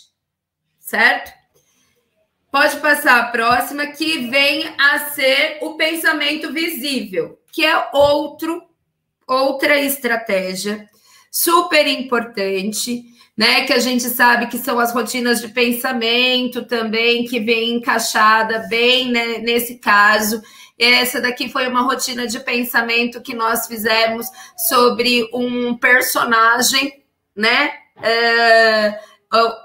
certo? 0.79 1.31
Pode 2.55 2.77
passar 2.77 3.19
a 3.19 3.25
próxima, 3.31 3.85
que 3.87 4.29
vem 4.29 4.73
a 4.79 4.99
ser 5.09 5.57
o 5.61 5.73
pensamento 5.73 6.53
visível, 6.53 7.37
que 7.51 7.65
é 7.65 7.89
outro, 7.91 8.63
outra 9.27 9.77
estratégia 9.77 10.87
super 11.29 11.85
importante, 11.85 13.03
né? 13.35 13.65
Que 13.65 13.73
a 13.73 13.79
gente 13.79 14.03
sabe 14.03 14.47
que 14.47 14.57
são 14.57 14.79
as 14.79 14.93
rotinas 14.93 15.41
de 15.41 15.49
pensamento 15.49 16.65
também, 16.65 17.25
que 17.25 17.41
vem 17.41 17.73
encaixada 17.73 18.65
bem 18.69 19.11
né, 19.11 19.39
nesse 19.39 19.77
caso. 19.77 20.41
Essa 20.79 21.19
daqui 21.19 21.49
foi 21.49 21.67
uma 21.67 21.81
rotina 21.81 22.25
de 22.25 22.39
pensamento 22.39 23.21
que 23.21 23.35
nós 23.35 23.67
fizemos 23.67 24.27
sobre 24.57 25.29
um 25.33 25.75
personagem, 25.77 27.03
né? 27.35 27.73
É, 28.01 28.97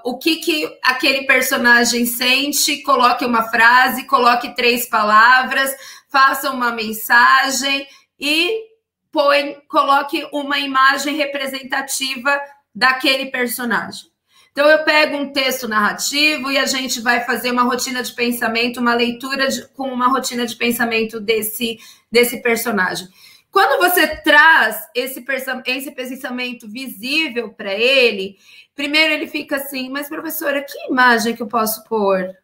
o 0.03 0.17
que, 0.17 0.37
que 0.37 0.79
aquele 0.83 1.23
personagem 1.25 2.05
sente, 2.05 2.81
coloque 2.83 3.25
uma 3.25 3.43
frase, 3.43 4.05
coloque 4.05 4.55
três 4.55 4.87
palavras, 4.87 5.71
faça 6.09 6.51
uma 6.51 6.71
mensagem 6.71 7.87
e 8.19 8.71
põe, 9.11 9.57
coloque 9.67 10.27
uma 10.31 10.59
imagem 10.59 11.15
representativa 11.15 12.39
daquele 12.73 13.27
personagem. 13.27 14.11
Então, 14.51 14.67
eu 14.67 14.83
pego 14.83 15.15
um 15.15 15.31
texto 15.31 15.67
narrativo 15.67 16.51
e 16.51 16.57
a 16.57 16.65
gente 16.65 16.99
vai 16.99 17.21
fazer 17.21 17.51
uma 17.51 17.63
rotina 17.63 18.03
de 18.03 18.13
pensamento, 18.13 18.81
uma 18.81 18.93
leitura 18.93 19.47
de, 19.47 19.65
com 19.69 19.87
uma 19.87 20.09
rotina 20.09 20.45
de 20.45 20.55
pensamento 20.55 21.21
desse, 21.21 21.77
desse 22.11 22.41
personagem. 22.41 23.07
Quando 23.49 23.79
você 23.79 24.07
traz 24.07 24.77
esse, 24.95 25.23
esse 25.67 25.91
pensamento 25.91 26.69
visível 26.69 27.49
para 27.49 27.73
ele, 27.73 28.37
primeiro 28.75 29.13
ele 29.13 29.27
fica 29.27 29.57
assim, 29.57 29.89
mas 29.89 30.07
professora, 30.07 30.63
que 30.63 30.87
imagem 30.87 31.35
que 31.35 31.41
eu 31.41 31.47
posso 31.47 31.83
pôr? 31.85 32.35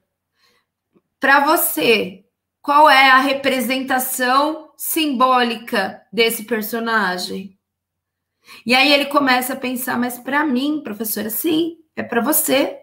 Para 1.20 1.40
você, 1.46 2.24
qual 2.62 2.90
é 2.90 3.10
a 3.10 3.20
representação 3.20 4.72
simbólica 4.78 6.02
desse 6.12 6.44
personagem? 6.44 7.58
E 8.66 8.76
aí 8.76 8.92
ele 8.92 9.06
começa 9.06 9.54
a 9.54 9.58
pensar, 9.58 9.98
mas 9.98 10.20
para 10.20 10.46
mim, 10.46 10.82
professora, 10.84 11.30
sim, 11.30 11.78
é 11.96 12.04
para 12.04 12.22
você. 12.22 12.82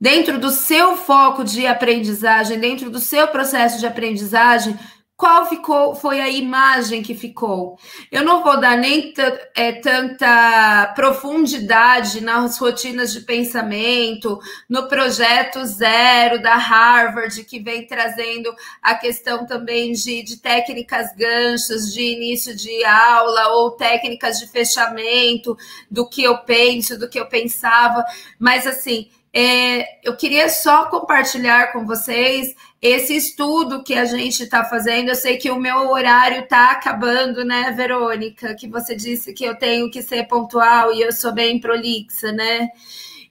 Dentro 0.00 0.38
do 0.38 0.50
seu 0.50 0.96
foco 0.96 1.44
de 1.44 1.66
aprendizagem, 1.66 2.58
dentro 2.58 2.90
do 2.90 2.98
seu 2.98 3.28
processo 3.28 3.78
de 3.78 3.86
aprendizagem, 3.86 4.78
qual 5.16 5.46
ficou 5.46 5.94
foi 5.94 6.20
a 6.20 6.28
imagem 6.28 7.02
que 7.02 7.14
ficou. 7.14 7.78
Eu 8.10 8.24
não 8.24 8.42
vou 8.42 8.60
dar 8.60 8.76
nem 8.76 9.14
é, 9.54 9.72
tanta 9.72 10.92
profundidade 10.96 12.20
nas 12.20 12.58
rotinas 12.58 13.12
de 13.12 13.20
pensamento, 13.20 14.40
no 14.68 14.88
projeto 14.88 15.64
zero 15.64 16.42
da 16.42 16.56
Harvard, 16.56 17.44
que 17.44 17.60
vem 17.60 17.86
trazendo 17.86 18.52
a 18.82 18.94
questão 18.96 19.46
também 19.46 19.92
de, 19.92 20.22
de 20.24 20.38
técnicas 20.38 21.14
ganchos, 21.16 21.92
de 21.92 22.02
início 22.02 22.54
de 22.56 22.84
aula, 22.84 23.48
ou 23.54 23.70
técnicas 23.70 24.38
de 24.40 24.48
fechamento 24.48 25.56
do 25.88 26.08
que 26.08 26.24
eu 26.24 26.38
penso, 26.38 26.98
do 26.98 27.08
que 27.08 27.20
eu 27.20 27.26
pensava, 27.26 28.04
mas 28.38 28.66
assim 28.66 29.08
é, 29.36 29.98
eu 30.08 30.16
queria 30.16 30.48
só 30.48 30.84
compartilhar 30.84 31.72
com 31.72 31.84
vocês 31.84 32.54
esse 32.84 33.16
estudo 33.16 33.82
que 33.82 33.94
a 33.94 34.04
gente 34.04 34.42
está 34.42 34.62
fazendo. 34.62 35.08
Eu 35.08 35.14
sei 35.14 35.38
que 35.38 35.50
o 35.50 35.58
meu 35.58 35.88
horário 35.90 36.42
está 36.42 36.70
acabando, 36.72 37.42
né, 37.42 37.72
Verônica? 37.74 38.54
Que 38.54 38.68
você 38.68 38.94
disse 38.94 39.32
que 39.32 39.42
eu 39.42 39.56
tenho 39.56 39.90
que 39.90 40.02
ser 40.02 40.28
pontual 40.28 40.92
e 40.92 41.00
eu 41.00 41.10
sou 41.10 41.32
bem 41.32 41.58
prolixa, 41.58 42.30
né? 42.30 42.68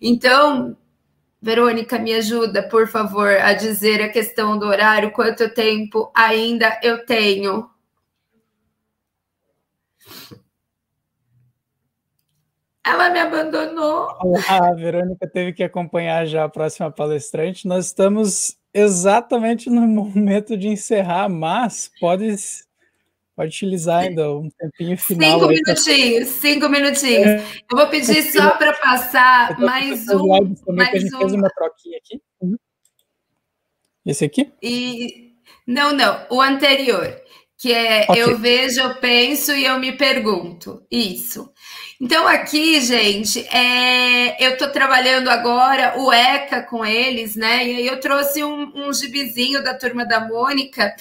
Então, 0.02 0.76
Verônica, 1.40 2.00
me 2.00 2.16
ajuda, 2.16 2.68
por 2.68 2.88
favor, 2.88 3.30
a 3.30 3.54
dizer 3.54 4.02
a 4.02 4.10
questão 4.10 4.58
do 4.58 4.66
horário, 4.66 5.12
quanto 5.12 5.48
tempo 5.54 6.12
ainda 6.16 6.80
eu 6.82 7.06
tenho. 7.06 7.70
Ela 12.84 13.12
me 13.12 13.20
abandonou. 13.20 14.08
a 14.50 14.74
Verônica 14.74 15.30
teve 15.30 15.54
que 15.54 15.64
acompanhar 15.64 16.26
já 16.26 16.44
a 16.44 16.50
próxima 16.50 16.92
palestrante. 16.92 17.68
Nós 17.68 17.86
estamos 17.86 18.58
exatamente 18.74 19.70
no 19.70 19.82
momento 19.82 20.58
de 20.58 20.68
encerrar, 20.68 21.30
mas 21.30 21.92
pode, 22.00 22.36
pode 23.36 23.50
utilizar 23.50 24.04
ainda 24.04 24.34
um 24.34 24.50
tempinho 24.50 24.98
final. 24.98 25.40
Cinco 25.40 25.48
minutinhos, 25.48 26.28
cinco 26.30 26.70
minutinhos. 26.70 27.28
É, 27.28 27.44
eu 27.72 27.78
vou 27.78 27.88
pedir 27.88 28.24
só 28.24 28.58
para 28.58 28.74
passar 28.74 29.60
mais 29.60 30.08
um. 30.10 30.28
Mais 30.70 30.96
a 30.96 30.98
gente 30.98 31.16
um... 31.16 31.20
fez 31.20 31.34
uma 31.34 31.50
troquinha 31.50 31.98
aqui. 31.98 32.22
Uhum. 32.42 32.58
Esse 34.06 34.26
aqui? 34.26 34.52
E... 34.62 35.32
Não, 35.66 35.94
não, 35.94 36.26
o 36.30 36.42
anterior, 36.42 37.16
que 37.58 37.72
é 37.72 38.04
okay. 38.10 38.22
eu 38.22 38.38
vejo, 38.38 38.82
eu 38.82 38.96
penso 38.96 39.54
e 39.54 39.64
eu 39.64 39.80
me 39.80 39.94
pergunto. 39.94 40.86
Isso. 40.92 41.53
Então, 42.06 42.28
aqui, 42.28 42.82
gente, 42.82 43.48
é, 43.48 44.46
eu 44.46 44.52
estou 44.52 44.68
trabalhando 44.68 45.30
agora 45.30 45.98
o 45.98 46.12
ECA 46.12 46.62
com 46.62 46.86
eles, 46.86 47.34
né? 47.34 47.66
E 47.66 47.78
aí 47.78 47.88
eu 47.88 47.98
trouxe 47.98 48.44
um, 48.44 48.74
um 48.76 48.92
gibizinho 48.92 49.64
da 49.64 49.74
turma 49.74 50.06
da 50.06 50.20
Mônica. 50.20 50.94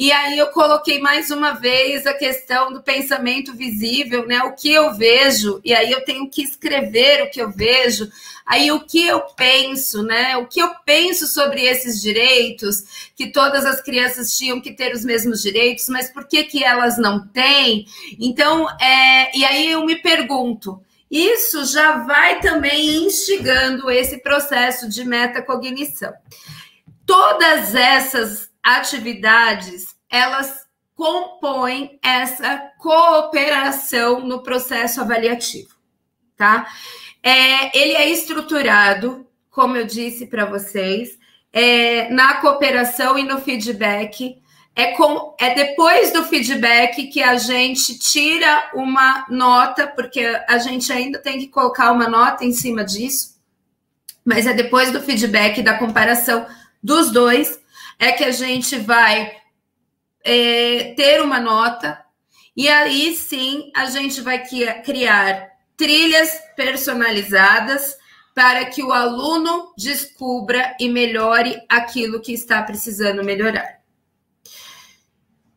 E 0.00 0.10
aí 0.12 0.38
eu 0.38 0.46
coloquei 0.46 0.98
mais 0.98 1.30
uma 1.30 1.50
vez 1.50 2.06
a 2.06 2.14
questão 2.14 2.72
do 2.72 2.82
pensamento 2.82 3.52
visível, 3.52 4.26
né? 4.26 4.42
O 4.44 4.54
que 4.54 4.72
eu 4.72 4.94
vejo, 4.94 5.60
e 5.62 5.74
aí 5.74 5.92
eu 5.92 6.02
tenho 6.06 6.26
que 6.26 6.42
escrever 6.42 7.22
o 7.22 7.30
que 7.30 7.38
eu 7.38 7.50
vejo, 7.50 8.10
aí 8.46 8.72
o 8.72 8.80
que 8.80 9.06
eu 9.06 9.20
penso, 9.36 10.02
né? 10.02 10.38
O 10.38 10.46
que 10.46 10.58
eu 10.58 10.70
penso 10.86 11.26
sobre 11.26 11.66
esses 11.66 12.00
direitos, 12.00 13.10
que 13.14 13.30
todas 13.30 13.66
as 13.66 13.82
crianças 13.82 14.34
tinham 14.38 14.58
que 14.58 14.72
ter 14.72 14.94
os 14.94 15.04
mesmos 15.04 15.42
direitos, 15.42 15.86
mas 15.90 16.10
por 16.10 16.26
que, 16.26 16.44
que 16.44 16.64
elas 16.64 16.96
não 16.96 17.28
têm? 17.28 17.84
Então, 18.18 18.70
é, 18.80 19.36
e 19.36 19.44
aí 19.44 19.70
eu 19.70 19.84
me 19.84 19.96
pergunto. 19.96 20.82
Isso 21.10 21.66
já 21.66 22.04
vai 22.04 22.40
também 22.40 23.04
instigando 23.04 23.90
esse 23.90 24.16
processo 24.22 24.88
de 24.88 25.04
metacognição. 25.04 26.14
Todas 27.04 27.74
essas 27.74 28.48
atividades, 28.62 29.89
elas 30.10 30.68
compõem 30.94 31.98
essa 32.02 32.58
cooperação 32.78 34.20
no 34.20 34.42
processo 34.42 35.00
avaliativo, 35.00 35.70
tá? 36.36 36.66
É, 37.22 37.78
ele 37.78 37.92
é 37.92 38.08
estruturado, 38.10 39.26
como 39.50 39.76
eu 39.76 39.86
disse 39.86 40.26
para 40.26 40.44
vocês, 40.44 41.18
é, 41.52 42.10
na 42.10 42.34
cooperação 42.34 43.18
e 43.18 43.22
no 43.22 43.40
feedback. 43.40 44.36
É, 44.76 44.92
com, 44.92 45.34
é 45.38 45.54
depois 45.54 46.12
do 46.12 46.24
feedback 46.24 47.08
que 47.08 47.22
a 47.22 47.36
gente 47.36 47.98
tira 47.98 48.70
uma 48.74 49.26
nota, 49.28 49.86
porque 49.86 50.20
a 50.48 50.58
gente 50.58 50.92
ainda 50.92 51.18
tem 51.18 51.38
que 51.38 51.48
colocar 51.48 51.92
uma 51.92 52.08
nota 52.08 52.44
em 52.44 52.52
cima 52.52 52.84
disso, 52.84 53.40
mas 54.24 54.46
é 54.46 54.52
depois 54.52 54.92
do 54.92 55.00
feedback 55.00 55.60
da 55.62 55.76
comparação 55.76 56.46
dos 56.82 57.10
dois 57.10 57.60
é 57.98 58.12
que 58.12 58.24
a 58.24 58.30
gente 58.30 58.76
vai 58.76 59.39
é, 60.24 60.94
ter 60.96 61.20
uma 61.22 61.40
nota 61.40 62.04
e 62.56 62.68
aí 62.68 63.14
sim 63.14 63.70
a 63.74 63.86
gente 63.86 64.20
vai 64.20 64.42
criar 64.84 65.48
trilhas 65.76 66.30
personalizadas 66.56 67.96
para 68.34 68.66
que 68.66 68.82
o 68.82 68.92
aluno 68.92 69.72
descubra 69.76 70.76
e 70.78 70.88
melhore 70.88 71.58
aquilo 71.68 72.20
que 72.20 72.32
está 72.32 72.62
precisando 72.62 73.24
melhorar. 73.24 73.80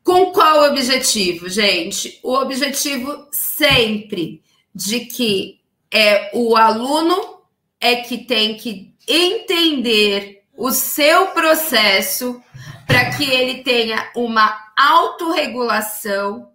Com 0.04 0.32
qual 0.32 0.70
objetivo, 0.70 1.48
gente? 1.48 2.20
O 2.24 2.34
objetivo 2.34 3.28
sempre 3.32 4.42
de 4.74 5.02
que 5.02 5.62
é 5.92 6.32
o 6.34 6.56
aluno 6.56 7.42
é 7.80 7.98
que 7.98 8.18
tem 8.18 8.58
que 8.58 8.94
entender 9.08 10.44
o 10.58 10.72
seu 10.72 11.28
processo 11.28 12.42
para 12.86 13.12
que 13.12 13.30
ele 13.30 13.64
tenha 13.64 14.12
uma 14.16 14.58
autorregulação 14.78 16.50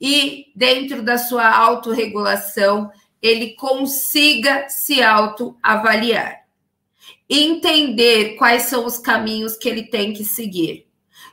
e, 0.00 0.46
dentro 0.54 1.02
da 1.02 1.18
sua 1.18 1.48
autorregulação, 1.48 2.90
ele 3.20 3.54
consiga 3.54 4.68
se 4.68 5.02
autoavaliar. 5.02 6.42
Entender 7.30 8.34
quais 8.36 8.64
são 8.64 8.84
os 8.84 8.98
caminhos 8.98 9.56
que 9.56 9.68
ele 9.68 9.84
tem 9.84 10.12
que 10.12 10.24
seguir, 10.24 10.86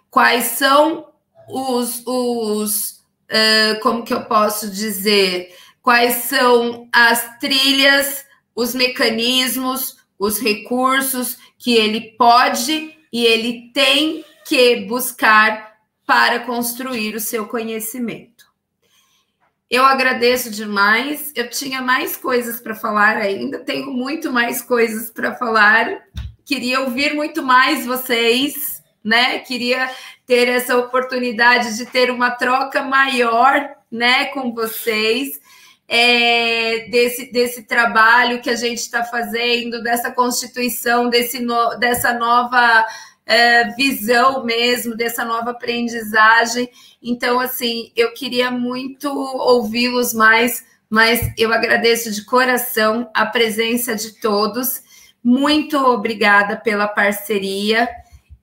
quais 0.09 0.45
são 0.45 1.07
os, 1.47 2.03
os 2.05 2.99
uh, 3.29 3.79
como 3.81 4.03
que 4.03 4.13
eu 4.13 4.23
posso 4.25 4.69
dizer, 4.69 5.53
quais 5.81 6.25
são 6.25 6.87
as 6.93 7.39
trilhas, 7.39 8.25
os 8.55 8.75
mecanismos, 8.75 9.97
os 10.17 10.39
recursos 10.39 11.37
que 11.57 11.73
ele 11.73 12.11
pode 12.11 12.95
e 13.11 13.25
ele 13.25 13.71
tem 13.73 14.23
que 14.49 14.87
buscar 14.87 15.75
para 16.07 16.39
construir 16.39 17.13
o 17.13 17.19
seu 17.19 17.45
conhecimento. 17.45 18.45
Eu 19.69 19.85
agradeço 19.85 20.49
demais. 20.49 21.31
Eu 21.35 21.51
tinha 21.51 21.83
mais 21.83 22.17
coisas 22.17 22.59
para 22.59 22.73
falar 22.73 23.17
ainda, 23.17 23.59
tenho 23.59 23.91
muito 23.91 24.31
mais 24.33 24.59
coisas 24.59 25.11
para 25.11 25.35
falar. 25.35 26.01
Queria 26.43 26.81
ouvir 26.81 27.13
muito 27.13 27.43
mais 27.43 27.85
vocês, 27.85 28.81
né? 29.03 29.37
Queria 29.37 29.87
ter 30.25 30.47
essa 30.47 30.75
oportunidade 30.75 31.77
de 31.77 31.85
ter 31.85 32.09
uma 32.09 32.31
troca 32.31 32.81
maior, 32.81 33.69
né, 33.91 34.25
com 34.25 34.51
vocês 34.51 35.39
é, 35.87 36.87
desse, 36.89 37.31
desse 37.31 37.63
trabalho 37.63 38.41
que 38.41 38.49
a 38.49 38.55
gente 38.55 38.77
está 38.77 39.03
fazendo, 39.03 39.81
dessa 39.81 40.11
constituição, 40.11 41.09
desse 41.09 41.39
no, 41.39 41.75
dessa 41.77 42.13
nova 42.13 42.85
é, 43.29 43.65
visão 43.75 44.43
mesmo, 44.43 44.95
dessa 44.95 45.23
nova 45.23 45.51
aprendizagem. 45.51 46.67
Então, 47.01 47.39
assim, 47.39 47.91
eu 47.95 48.11
queria 48.11 48.49
muito 48.49 49.07
ouvi-los 49.07 50.15
mais, 50.15 50.65
mas 50.89 51.31
eu 51.37 51.53
agradeço 51.53 52.11
de 52.11 52.25
coração 52.25 53.07
a 53.13 53.27
presença 53.27 53.95
de 53.95 54.19
todos. 54.19 54.81
Muito 55.23 55.77
obrigada 55.77 56.57
pela 56.57 56.87
parceria 56.87 57.87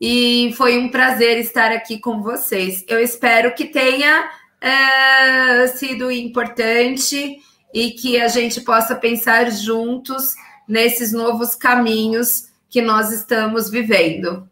e 0.01 0.55
foi 0.57 0.79
um 0.79 0.89
prazer 0.89 1.37
estar 1.39 1.73
aqui 1.73 1.99
com 1.99 2.23
vocês. 2.23 2.85
Eu 2.87 3.01
espero 3.01 3.57
que 3.57 3.65
tenha 3.65 4.31
é, 4.61 5.67
sido 5.67 6.13
importante 6.13 7.41
e 7.75 7.91
que 7.91 8.21
a 8.21 8.29
gente 8.29 8.61
possa 8.61 8.95
pensar 8.95 9.51
juntos 9.51 10.37
nesses 10.69 11.13
novos 11.13 11.57
caminhos 11.57 12.45
que 12.71 12.81
nós 12.81 13.11
estamos 13.11 13.69
vivendo. 13.69 14.49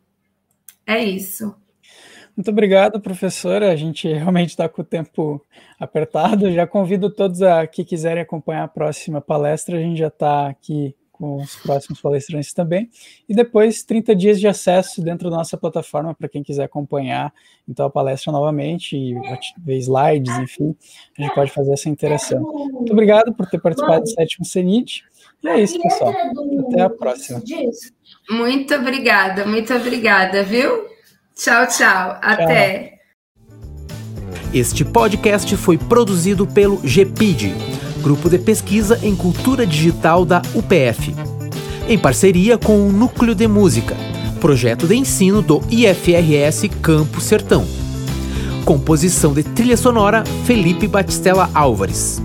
É 0.86 1.02
isso. 1.02 1.54
Muito 2.36 2.50
obrigado, 2.50 3.00
professora. 3.00 3.70
A 3.70 3.76
gente 3.76 4.08
realmente 4.08 4.50
está 4.50 4.68
com 4.68 4.82
o 4.82 4.84
tempo 4.84 5.40
apertado. 5.78 6.50
Já 6.50 6.66
convido 6.66 7.08
todos 7.08 7.42
a 7.42 7.66
que 7.66 7.84
quiserem 7.84 8.22
acompanhar 8.22 8.64
a 8.64 8.68
próxima 8.68 9.20
palestra. 9.20 9.78
A 9.78 9.80
gente 9.80 9.98
já 9.98 10.08
está 10.08 10.48
aqui 10.48 10.96
com 11.18 11.36
os 11.36 11.56
próximos 11.56 12.00
palestrantes 12.00 12.52
também. 12.52 12.90
E 13.28 13.34
depois, 13.34 13.82
30 13.82 14.14
dias 14.14 14.40
de 14.40 14.48
acesso 14.48 15.00
dentro 15.00 15.30
da 15.30 15.36
nossa 15.36 15.56
plataforma 15.56 16.14
para 16.14 16.28
quem 16.28 16.42
quiser 16.42 16.64
acompanhar 16.64 17.32
então 17.68 17.86
a 17.86 17.90
palestra 17.90 18.30
novamente 18.30 18.96
e 18.96 19.14
ver 19.58 19.78
slides, 19.78 20.36
enfim, 20.38 20.76
a 21.18 21.22
gente 21.22 21.34
pode 21.34 21.50
fazer 21.50 21.72
essa 21.72 21.88
interação. 21.88 22.40
Muito 22.42 22.92
obrigado 22.92 23.32
por 23.32 23.46
ter 23.46 23.60
participado 23.60 24.02
do 24.02 24.10
sétimo 24.10 24.44
CENIT. 24.44 25.04
E 25.42 25.48
é 25.48 25.60
isso, 25.60 25.80
pessoal. 25.80 26.12
Até 26.68 26.82
a 26.82 26.90
próxima. 26.90 27.42
Muito 28.28 28.74
obrigada, 28.74 29.46
muito 29.46 29.72
obrigada, 29.72 30.42
viu? 30.42 30.86
Tchau, 31.34 31.66
tchau. 31.68 32.18
Até. 32.20 32.98
Este 34.52 34.84
podcast 34.84 35.56
foi 35.56 35.76
produzido 35.76 36.46
pelo 36.46 36.76
GPID 36.78 37.83
Grupo 38.04 38.28
de 38.28 38.38
Pesquisa 38.38 39.00
em 39.02 39.16
Cultura 39.16 39.66
Digital 39.66 40.26
da 40.26 40.42
UPF, 40.54 41.14
em 41.88 41.98
parceria 41.98 42.58
com 42.58 42.86
o 42.86 42.92
Núcleo 42.92 43.34
de 43.34 43.48
Música, 43.48 43.96
projeto 44.42 44.86
de 44.86 44.94
ensino 44.94 45.40
do 45.40 45.62
IFRS 45.70 46.68
Campo 46.82 47.18
Sertão. 47.18 47.64
Composição 48.62 49.32
de 49.32 49.42
trilha 49.42 49.78
sonora 49.78 50.22
Felipe 50.44 50.86
Batistella 50.86 51.48
Álvares. 51.54 52.20